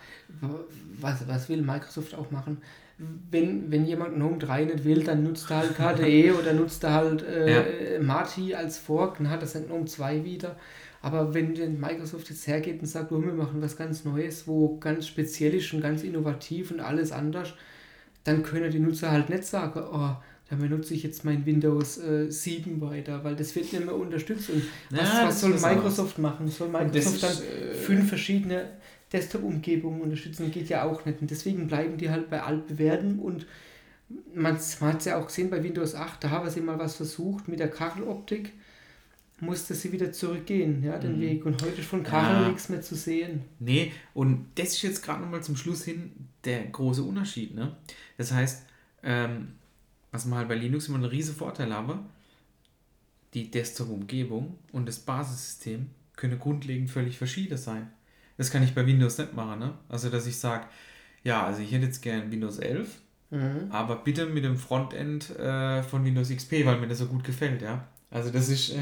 was, 0.99 1.27
was 1.27 1.49
will 1.49 1.61
Microsoft 1.61 2.13
auch 2.15 2.29
machen? 2.31 2.57
Wenn, 3.31 3.71
wenn 3.71 3.85
jemand 3.85 4.15
GNOME 4.15 4.37
3 4.37 4.65
nicht 4.65 4.83
will, 4.83 5.03
dann 5.03 5.23
nutzt 5.23 5.49
er 5.49 5.57
halt 5.57 5.75
KDE 5.77 6.33
oder 6.33 6.53
nutzt 6.53 6.83
er 6.83 6.93
halt 6.93 7.23
äh, 7.23 7.95
ja. 7.95 8.01
Mati 8.01 8.53
als 8.53 8.77
Fork, 8.77 9.17
dann 9.17 9.29
hat 9.29 9.41
er 9.41 9.47
sein 9.47 9.65
GNOME 9.65 9.85
2 9.85 10.23
wieder. 10.23 10.55
Aber 11.01 11.33
wenn 11.33 11.55
denn 11.55 11.79
Microsoft 11.79 12.29
jetzt 12.29 12.47
hergeht 12.47 12.79
und 12.79 12.87
sagt, 12.87 13.11
oh, 13.11 13.21
wir 13.23 13.33
machen 13.33 13.61
was 13.61 13.75
ganz 13.75 14.05
Neues, 14.05 14.47
wo 14.47 14.77
ganz 14.77 15.07
speziell 15.07 15.55
ist 15.55 15.73
und 15.73 15.81
ganz 15.81 16.03
innovativ 16.03 16.71
und 16.71 16.79
alles 16.79 17.11
anders, 17.11 17.53
dann 18.23 18.43
können 18.43 18.69
die 18.71 18.79
Nutzer 18.79 19.11
halt 19.11 19.29
nicht 19.29 19.43
sagen, 19.43 19.81
oh, 19.91 20.15
da 20.49 20.55
benutze 20.57 20.93
ich 20.93 21.03
jetzt 21.03 21.23
mein 21.23 21.45
Windows 21.45 21.97
äh, 21.97 22.29
7 22.29 22.81
weiter, 22.81 23.23
weil 23.23 23.35
das 23.35 23.55
wird 23.55 23.71
nicht 23.71 23.85
mehr 23.85 23.95
unterstützt. 23.95 24.49
Und 24.49 24.63
was, 24.89 24.99
ja, 25.01 25.27
was 25.27 25.41
soll 25.41 25.51
Microsoft 25.51 26.19
machen? 26.19 26.47
Soll 26.49 26.67
Microsoft 26.67 27.23
dann 27.23 27.31
äh, 27.31 27.73
fünf 27.73 28.09
verschiedene 28.09 28.67
Desktop-Umgebungen 29.11 30.01
unterstützen? 30.01 30.51
Geht 30.51 30.69
ja 30.69 30.83
auch 30.83 31.05
nicht. 31.05 31.21
Und 31.21 31.31
deswegen 31.31 31.67
bleiben 31.67 31.97
die 31.97 32.09
halt 32.09 32.29
bei 32.29 32.43
altbewährten 32.43 33.19
und 33.19 33.47
man, 34.33 34.57
man 34.81 34.93
hat 34.93 34.99
es 34.99 35.05
ja 35.05 35.17
auch 35.17 35.27
gesehen 35.27 35.49
bei 35.49 35.63
Windows 35.63 35.95
8, 35.95 36.23
da 36.23 36.29
haben 36.29 36.49
sie 36.49 36.61
mal 36.61 36.77
was 36.77 36.95
versucht 36.95 37.47
mit 37.47 37.59
der 37.59 37.69
Kacheloptik 37.69 38.51
musste 39.41 39.73
sie 39.73 39.91
wieder 39.91 40.11
zurückgehen, 40.11 40.83
ja, 40.83 40.97
den 40.97 41.17
mhm. 41.17 41.21
Weg. 41.21 41.45
Und 41.45 41.61
heute 41.61 41.81
ist 41.81 41.89
von 41.89 42.03
Kacheln 42.03 42.43
ja. 42.43 42.47
nichts 42.47 42.69
mehr 42.69 42.81
zu 42.81 42.95
sehen. 42.95 43.41
Nee, 43.59 43.91
und 44.13 44.45
das 44.55 44.69
ist 44.69 44.81
jetzt 44.83 45.03
gerade 45.03 45.21
nochmal 45.21 45.43
zum 45.43 45.57
Schluss 45.57 45.83
hin 45.83 46.11
der 46.45 46.65
große 46.65 47.03
Unterschied. 47.03 47.53
Ne? 47.55 47.75
Das 48.17 48.31
heißt, 48.31 48.65
ähm, 49.03 49.53
was 50.11 50.25
man 50.25 50.39
halt 50.39 50.47
bei 50.47 50.55
Linux 50.55 50.87
immer 50.87 50.97
einen 50.97 51.05
riesen 51.05 51.35
Vorteil 51.35 51.73
habe, 51.73 51.99
die 53.33 53.49
Desktop-Umgebung 53.49 54.57
und 54.71 54.87
das 54.87 54.99
Basissystem 54.99 55.89
können 56.15 56.39
grundlegend 56.39 56.89
völlig 56.89 57.17
verschieden 57.17 57.57
sein. 57.57 57.89
Das 58.37 58.51
kann 58.51 58.63
ich 58.63 58.75
bei 58.75 58.85
Windows 58.85 59.17
nicht 59.17 59.33
machen. 59.33 59.59
Ne? 59.59 59.73
Also, 59.89 60.09
dass 60.09 60.27
ich 60.27 60.37
sage, 60.37 60.65
ja, 61.23 61.45
also 61.45 61.61
ich 61.61 61.71
hätte 61.71 61.85
jetzt 61.85 62.01
gern 62.01 62.31
Windows 62.31 62.59
11, 62.59 62.99
mhm. 63.29 63.67
aber 63.69 63.97
bitte 63.97 64.25
mit 64.25 64.43
dem 64.43 64.57
Frontend 64.57 65.29
äh, 65.37 65.81
von 65.83 66.03
Windows 66.03 66.29
XP, 66.29 66.65
weil 66.65 66.79
mir 66.79 66.87
das 66.87 66.99
so 66.99 67.07
gut 67.07 67.23
gefällt, 67.23 67.61
ja. 67.61 67.87
Also 68.09 68.29
das 68.29 68.49
ist, 68.49 68.71
äh, 68.71 68.79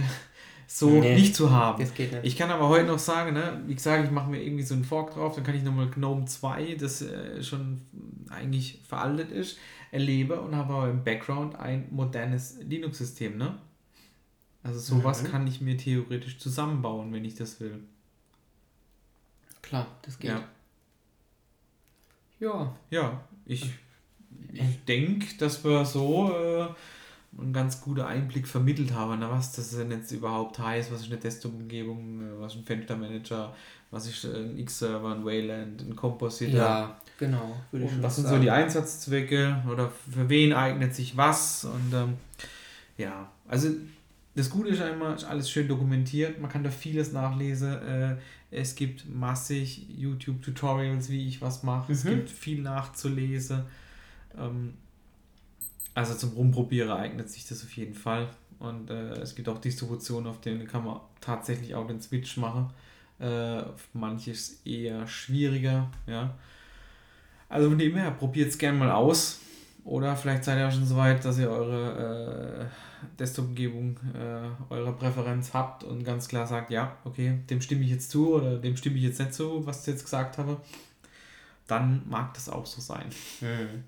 so 0.72 0.88
nee, 0.88 1.16
nicht 1.16 1.36
zu 1.36 1.50
haben. 1.50 1.82
Das 1.82 1.96
geht 1.96 2.12
nicht. 2.12 2.24
Ich 2.24 2.38
kann 2.38 2.52
aber 2.52 2.70
heute 2.70 2.86
noch 2.86 3.00
sagen, 3.00 3.34
ne, 3.34 3.60
wie 3.66 3.74
gesagt, 3.74 4.06
ich 4.06 4.12
mache 4.12 4.30
mir 4.30 4.40
irgendwie 4.40 4.64
so 4.64 4.76
einen 4.76 4.84
Fork 4.84 5.16
drauf, 5.16 5.34
dann 5.34 5.44
kann 5.44 5.56
ich 5.56 5.64
nochmal 5.64 5.90
GNOME 5.90 6.26
2, 6.26 6.76
das 6.76 7.02
äh, 7.02 7.42
schon 7.42 7.82
eigentlich 8.30 8.80
veraltet 8.88 9.32
ist, 9.32 9.58
erlebe 9.90 10.40
und 10.40 10.56
habe 10.56 10.72
aber 10.76 10.90
im 10.92 11.04
Background 11.04 11.56
ein 11.56 11.88
modernes 11.90 12.60
Linux-System. 12.62 13.36
Ne? 13.36 13.58
Also 14.62 14.80
sowas 14.80 15.24
mhm. 15.24 15.28
kann 15.32 15.48
ich 15.48 15.60
mir 15.60 15.76
theoretisch 15.76 16.38
zusammenbauen, 16.38 17.12
wenn 17.14 17.26
ich 17.26 17.34
das 17.34 17.60
will. 17.60 17.80
Klar, 19.64 19.88
das 20.04 20.20
geht. 20.20 20.30
Ja. 20.30 20.48
Ja, 22.40 22.76
ja 22.92 23.24
ich, 23.48 23.72
ich 24.54 24.86
denke, 24.88 25.36
dass 25.40 25.64
wir 25.64 25.84
so 25.84 26.32
äh, 26.32 26.68
einen 27.38 27.54
ganz 27.54 27.82
guten 27.82 28.02
Einblick 28.02 28.48
vermittelt 28.48 28.94
habe, 28.94 29.18
ne, 29.18 29.30
was 29.30 29.52
das 29.52 29.72
denn 29.72 29.92
jetzt 29.92 30.12
überhaupt 30.12 30.60
heißt, 30.60 30.92
was 30.92 31.02
ist 31.02 31.12
eine 31.12 31.20
Desktop-Umgebung, 31.20 32.22
äh, 32.22 32.40
was 32.40 32.54
ist 32.54 32.60
ein 32.60 32.66
Fenstermanager, 32.66 33.54
was 33.92 34.08
ist 34.08 34.26
ein 34.26 34.58
X-Server, 34.58 35.16
ein 35.16 35.26
Wayland, 35.26 35.82
ein 35.82 35.96
Compositor. 35.96 36.60
Ja, 36.60 37.02
genau. 37.18 37.56
Würde 37.72 37.86
ich 37.86 37.92
und 37.92 38.04
was 38.04 38.16
sind 38.16 38.26
sagen. 38.26 38.38
so 38.38 38.42
die 38.42 38.52
Einsatzzwecke 38.52 39.64
oder 39.72 39.92
für 40.12 40.28
wen 40.30 40.54
eignet 40.54 40.96
sich 40.96 41.16
was 41.18 41.66
und 41.66 41.94
ähm, 41.94 42.14
ja, 42.98 43.32
also 43.48 43.70
das 44.36 44.50
Gute 44.50 44.70
ist 44.70 44.82
einmal, 44.82 45.16
ist 45.16 45.26
alles 45.26 45.50
schön 45.50 45.68
dokumentiert, 45.68 46.40
man 46.40 46.50
kann 46.50 46.64
da 46.64 46.70
vieles 46.70 47.12
nachlesen. 47.12 47.74
Äh, 47.74 48.16
es 48.52 48.76
gibt 48.76 49.10
massig 49.14 49.86
YouTube-Tutorials, 49.90 51.10
wie 51.10 51.28
ich 51.28 51.42
was 51.42 51.64
mache. 51.64 51.92
Mhm. 51.92 51.98
Es 51.98 52.04
gibt 52.04 52.30
viel 52.30 52.62
nachzulesen. 52.62 53.64
Ähm, 54.38 54.74
also 55.94 56.14
zum 56.14 56.32
Rumprobieren 56.32 56.92
eignet 56.92 57.30
sich 57.30 57.48
das 57.48 57.64
auf 57.64 57.72
jeden 57.72 57.94
Fall. 57.94 58.30
Und 58.60 58.90
äh, 58.90 59.14
es 59.14 59.36
gibt 59.36 59.48
auch 59.50 59.60
Distributionen, 59.60 60.28
auf 60.28 60.42
denen 60.42 60.68
kann 60.68 60.84
man 60.84 61.00
tatsächlich 61.22 61.76
auch 61.76 61.88
den 61.88 62.02
Switch 62.02 62.38
machen. 62.38 62.72
Äh, 63.20 63.64
manches 63.94 64.62
eher 64.66 65.08
schwieriger, 65.08 65.90
ja. 66.08 66.36
Also 67.50 67.70
von 67.70 67.78
dem 67.78 67.96
her, 67.96 68.12
probiert 68.12 68.50
es 68.50 68.58
gerne 68.58 68.78
mal 68.78 68.92
aus. 68.92 69.40
Oder 69.84 70.16
vielleicht 70.16 70.44
seid 70.44 70.60
ihr 70.60 70.68
auch 70.68 70.72
schon 70.72 70.86
so 70.86 70.96
weit, 70.98 71.26
dass 71.26 71.40
ihr 71.40 71.50
eure 71.50 72.70
äh, 72.70 73.16
Desktop-Umgebung, 73.18 73.98
äh, 74.14 74.72
eure 74.74 74.94
Präferenz 74.94 75.54
habt 75.54 75.84
und 75.84 76.04
ganz 76.04 76.28
klar 76.28 76.46
sagt, 76.46 76.70
ja, 76.70 76.98
okay, 77.06 77.40
dem 77.50 77.62
stimme 77.62 77.84
ich 77.84 77.90
jetzt 77.90 78.12
zu 78.12 78.36
oder 78.36 78.58
dem 78.58 78.78
stimme 78.78 78.98
ich 78.98 79.04
jetzt 79.04 79.20
nicht 79.20 79.34
zu, 79.34 79.66
was 79.66 79.82
ich 79.82 79.88
jetzt 79.88 80.04
gesagt 80.04 80.38
habe. 80.38 80.58
Dann 81.66 82.04
mag 82.08 82.34
das 82.34 82.50
auch 82.50 82.66
so 82.66 82.82
sein. 82.82 83.10
Mhm. 83.42 83.84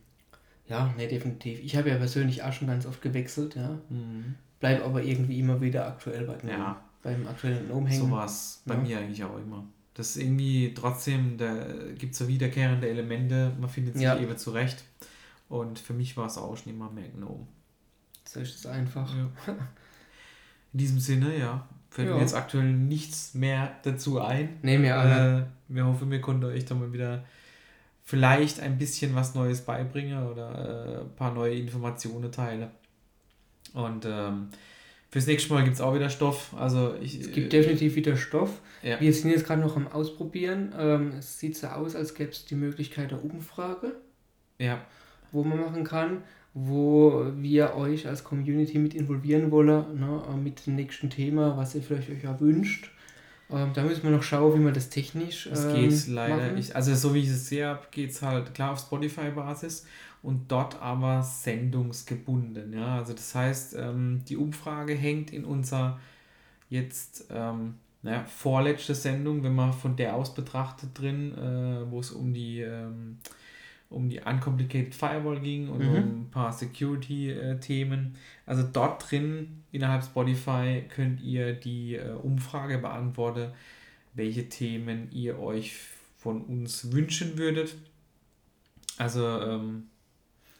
Ja, 0.71 0.93
ne, 0.97 1.07
definitiv. 1.07 1.59
Ich 1.59 1.75
habe 1.75 1.89
ja 1.89 1.97
persönlich 1.97 2.43
auch 2.43 2.53
schon 2.53 2.67
ganz 2.67 2.85
oft 2.85 3.01
gewechselt, 3.01 3.55
ja. 3.55 3.77
Mhm. 3.89 4.35
Bleib 4.59 4.83
aber 4.85 5.03
irgendwie 5.03 5.39
immer 5.39 5.59
wieder 5.59 5.87
aktuell 5.87 6.25
bei 6.25 6.37
ja. 6.47 6.81
beim 7.03 7.27
aktuellen 7.27 7.69
Umhängen. 7.69 8.01
So 8.01 8.11
war 8.11 8.25
es 8.25 8.61
bei 8.65 8.75
ja. 8.75 8.79
mir 8.79 8.97
eigentlich 8.99 9.23
auch 9.23 9.37
immer. 9.37 9.65
Das 9.95 10.11
ist 10.11 10.17
irgendwie 10.17 10.73
trotzdem, 10.73 11.37
da 11.37 11.65
gibt 11.97 12.13
es 12.13 12.19
so 12.19 12.27
wiederkehrende 12.27 12.87
Elemente, 12.89 13.51
man 13.59 13.69
findet 13.69 13.95
sich 13.95 14.03
ja. 14.03 14.17
eben 14.17 14.37
zurecht. 14.37 14.85
Und 15.49 15.79
für 15.79 15.93
mich 15.93 16.15
war 16.15 16.27
es 16.27 16.37
auch 16.37 16.55
schon 16.55 16.71
immer 16.71 16.89
mehr 16.89 17.09
Gnome. 17.09 17.45
So 18.23 18.39
ist 18.39 18.55
es 18.55 18.65
einfach. 18.65 19.13
Ja. 19.13 19.53
In 20.73 20.79
diesem 20.79 20.99
Sinne, 20.99 21.37
ja, 21.37 21.67
fällt 21.89 22.07
ja. 22.07 22.15
mir 22.15 22.21
jetzt 22.21 22.33
aktuell 22.33 22.71
nichts 22.71 23.33
mehr 23.33 23.75
dazu 23.83 24.21
ein. 24.21 24.57
Nehmen 24.61 24.85
wir 24.85 24.95
alle. 24.95 25.39
Äh, 25.41 25.43
wir 25.67 25.85
hoffen, 25.85 26.09
wir 26.09 26.21
konnten 26.21 26.45
euch 26.45 26.63
da 26.63 26.75
mal 26.75 26.93
wieder 26.93 27.25
vielleicht 28.03 28.59
ein 28.59 28.77
bisschen 28.77 29.15
was 29.15 29.35
Neues 29.35 29.61
beibringe 29.61 30.29
oder 30.29 30.97
äh, 30.97 31.01
ein 31.01 31.15
paar 31.15 31.33
neue 31.33 31.55
Informationen 31.55 32.31
teile. 32.31 32.71
Und 33.73 34.05
ähm, 34.05 34.49
fürs 35.09 35.27
nächste 35.27 35.53
Mal 35.53 35.63
gibt 35.63 35.75
es 35.75 35.81
auch 35.81 35.93
wieder 35.93 36.09
Stoff. 36.09 36.53
Also 36.57 36.95
ich, 37.01 37.19
es 37.19 37.31
gibt 37.31 37.53
definitiv 37.53 37.95
wieder 37.95 38.17
Stoff. 38.17 38.61
Ja. 38.81 38.99
Wir 38.99 39.13
sind 39.13 39.31
jetzt 39.31 39.45
gerade 39.45 39.61
noch 39.61 39.75
am 39.75 39.87
Ausprobieren. 39.87 40.73
Ähm, 40.77 41.13
es 41.19 41.39
sieht 41.39 41.57
so 41.57 41.67
aus, 41.67 41.95
als 41.95 42.13
gäbe 42.13 42.31
es 42.31 42.45
die 42.45 42.55
Möglichkeit 42.55 43.11
der 43.11 43.23
Umfrage. 43.23 43.95
Ja. 44.57 44.81
Wo 45.31 45.43
man 45.43 45.59
machen 45.59 45.83
kann, 45.83 46.23
wo 46.53 47.25
wir 47.35 47.75
euch 47.75 48.07
als 48.07 48.23
Community 48.23 48.77
mit 48.77 48.93
involvieren 48.93 49.51
wollen, 49.51 49.99
ne, 49.99 50.21
mit 50.41 50.65
dem 50.67 50.75
nächsten 50.75 51.09
Thema, 51.09 51.55
was 51.57 51.75
ihr 51.75 51.81
vielleicht 51.81 52.09
euch 52.09 52.23
erwünscht. 52.23 52.91
Ähm, 53.51 53.71
da 53.73 53.83
müssen 53.83 54.03
wir 54.03 54.11
noch 54.11 54.23
schauen, 54.23 54.53
wie 54.53 54.63
man 54.63 54.73
das 54.73 54.89
technisch. 54.89 55.47
Das 55.49 55.65
ähm, 55.65 55.75
geht 55.75 56.07
leider. 56.07 56.55
Ich, 56.55 56.75
also, 56.75 56.95
so 56.95 57.13
wie 57.13 57.19
ich 57.19 57.29
es 57.29 57.47
sehe, 57.47 57.77
geht 57.91 58.11
es 58.11 58.21
halt 58.21 58.53
klar 58.53 58.71
auf 58.71 58.79
Spotify-Basis 58.79 59.85
und 60.23 60.51
dort 60.51 60.81
aber 60.81 61.23
sendungsgebunden. 61.23 62.73
Ja? 62.73 62.97
Also, 62.97 63.13
das 63.13 63.35
heißt, 63.35 63.75
ähm, 63.77 64.23
die 64.27 64.37
Umfrage 64.37 64.93
hängt 64.93 65.31
in 65.31 65.45
unserer 65.45 65.99
jetzt 66.69 67.25
ähm, 67.29 67.75
naja, 68.03 68.23
vorletzte 68.23 68.95
Sendung, 68.95 69.43
wenn 69.43 69.53
man 69.53 69.73
von 69.73 69.95
der 69.95 70.15
aus 70.15 70.33
betrachtet 70.33 70.97
drin, 70.97 71.37
äh, 71.37 71.91
wo 71.91 71.99
es 71.99 72.11
um 72.11 72.33
die. 72.33 72.61
Ähm, 72.61 73.17
um 73.91 74.09
die 74.09 74.19
Uncomplicated 74.19 74.95
Firewall 74.95 75.39
ging 75.39 75.69
und 75.69 75.79
Mhm. 75.79 75.87
um 75.89 76.21
ein 76.21 76.27
paar 76.31 76.51
Security-Themen. 76.51 78.15
Also 78.45 78.63
dort 78.71 79.09
drin, 79.11 79.63
innerhalb 79.71 80.03
Spotify, 80.03 80.83
könnt 80.93 81.21
ihr 81.21 81.53
die 81.53 81.95
äh, 81.95 82.11
Umfrage 82.11 82.77
beantworten, 82.77 83.49
welche 84.13 84.49
Themen 84.49 85.09
ihr 85.11 85.39
euch 85.39 85.73
von 86.17 86.41
uns 86.41 86.91
wünschen 86.91 87.37
würdet. 87.37 87.75
Also, 88.97 89.25
ähm, 89.25 89.83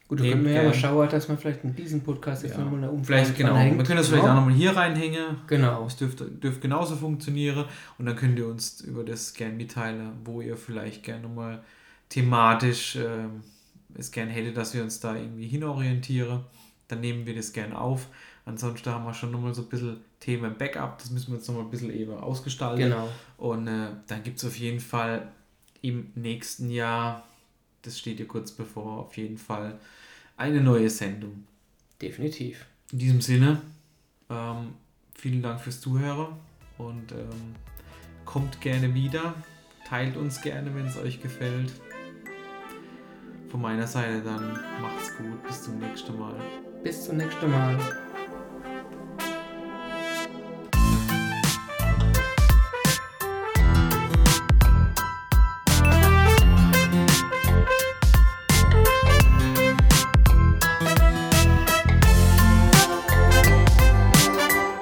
Gut, 0.08 0.20
da 0.20 0.24
können 0.24 0.44
wir 0.44 0.52
ja 0.52 0.62
mal 0.64 0.74
schauen, 0.74 1.08
dass 1.08 1.28
wir 1.28 1.36
vielleicht 1.38 1.64
in 1.64 1.74
diesem 1.74 2.02
Podcast 2.02 2.42
jetzt 2.42 2.56
ja, 2.56 2.60
nochmal 2.64 2.78
eine 2.80 2.90
Umfrage 2.90 3.20
vielleicht 3.24 3.36
genau, 3.38 3.50
dranhängen. 3.50 3.78
wir 3.78 3.84
können 3.86 3.96
das 3.98 4.08
vielleicht 4.08 4.24
auch 4.24 4.34
nochmal 4.34 4.52
hier 4.52 4.76
reinhängen. 4.76 5.36
Genau. 5.46 5.86
Es 5.86 5.96
dürfte, 5.96 6.26
dürfte 6.26 6.60
genauso 6.60 6.96
funktionieren 6.96 7.64
und 7.98 8.04
dann 8.06 8.16
könnt 8.16 8.38
ihr 8.38 8.46
uns 8.46 8.82
über 8.82 9.04
das 9.04 9.32
gerne 9.32 9.54
mitteilen, 9.54 10.10
wo 10.24 10.42
ihr 10.42 10.56
vielleicht 10.56 11.02
gerne 11.02 11.22
nochmal 11.22 11.62
thematisch 12.12 12.96
ähm, 12.96 13.42
es 13.94 14.12
gerne 14.12 14.30
hättet, 14.30 14.56
dass 14.56 14.74
wir 14.74 14.82
uns 14.82 15.00
da 15.00 15.16
irgendwie 15.16 15.46
hinorientieren. 15.46 16.40
Dann 16.88 17.00
nehmen 17.00 17.24
wir 17.24 17.34
das 17.34 17.52
gerne 17.52 17.78
auf. 17.78 18.08
Ansonsten 18.44 18.90
haben 18.90 19.04
wir 19.04 19.14
schon 19.14 19.30
nochmal 19.30 19.54
so 19.54 19.62
ein 19.62 19.68
bisschen 19.68 19.98
Themen 20.20 20.56
Backup, 20.58 20.98
das 20.98 21.10
müssen 21.10 21.32
wir 21.32 21.38
jetzt 21.38 21.48
nochmal 21.48 21.64
ein 21.64 21.70
bisschen 21.70 21.92
eben 21.92 22.12
ausgestalten. 22.12 22.90
Genau. 22.90 23.08
Und 23.38 23.66
äh, 23.66 23.88
dann 24.06 24.22
gibt 24.22 24.38
es 24.38 24.44
auf 24.44 24.58
jeden 24.58 24.80
Fall 24.80 25.32
im 25.80 26.10
nächsten 26.14 26.70
Jahr, 26.70 27.26
das 27.82 27.98
steht 27.98 28.20
ja 28.20 28.26
kurz 28.26 28.52
bevor, 28.52 28.98
auf 28.98 29.16
jeden 29.16 29.38
Fall 29.38 29.78
eine 30.36 30.60
neue 30.60 30.90
Sendung. 30.90 31.44
Definitiv. 32.00 32.66
In 32.92 32.98
diesem 32.98 33.20
Sinne, 33.20 33.62
ähm, 34.28 34.74
vielen 35.14 35.42
Dank 35.42 35.60
fürs 35.60 35.80
Zuhören 35.80 36.34
und 36.78 37.12
ähm, 37.12 37.54
kommt 38.24 38.60
gerne 38.60 38.92
wieder. 38.94 39.34
Teilt 39.86 40.16
uns 40.16 40.40
gerne, 40.40 40.74
wenn 40.74 40.86
es 40.86 40.96
euch 40.96 41.22
gefällt. 41.22 41.72
Von 43.52 43.60
meiner 43.60 43.86
Seite 43.86 44.22
dann 44.22 44.58
macht's 44.80 45.14
gut. 45.18 45.42
Bis 45.46 45.64
zum 45.64 45.78
nächsten 45.78 46.18
Mal. 46.18 46.34
Bis 46.82 47.04
zum 47.04 47.18
nächsten 47.18 47.50
Mal. 47.50 47.78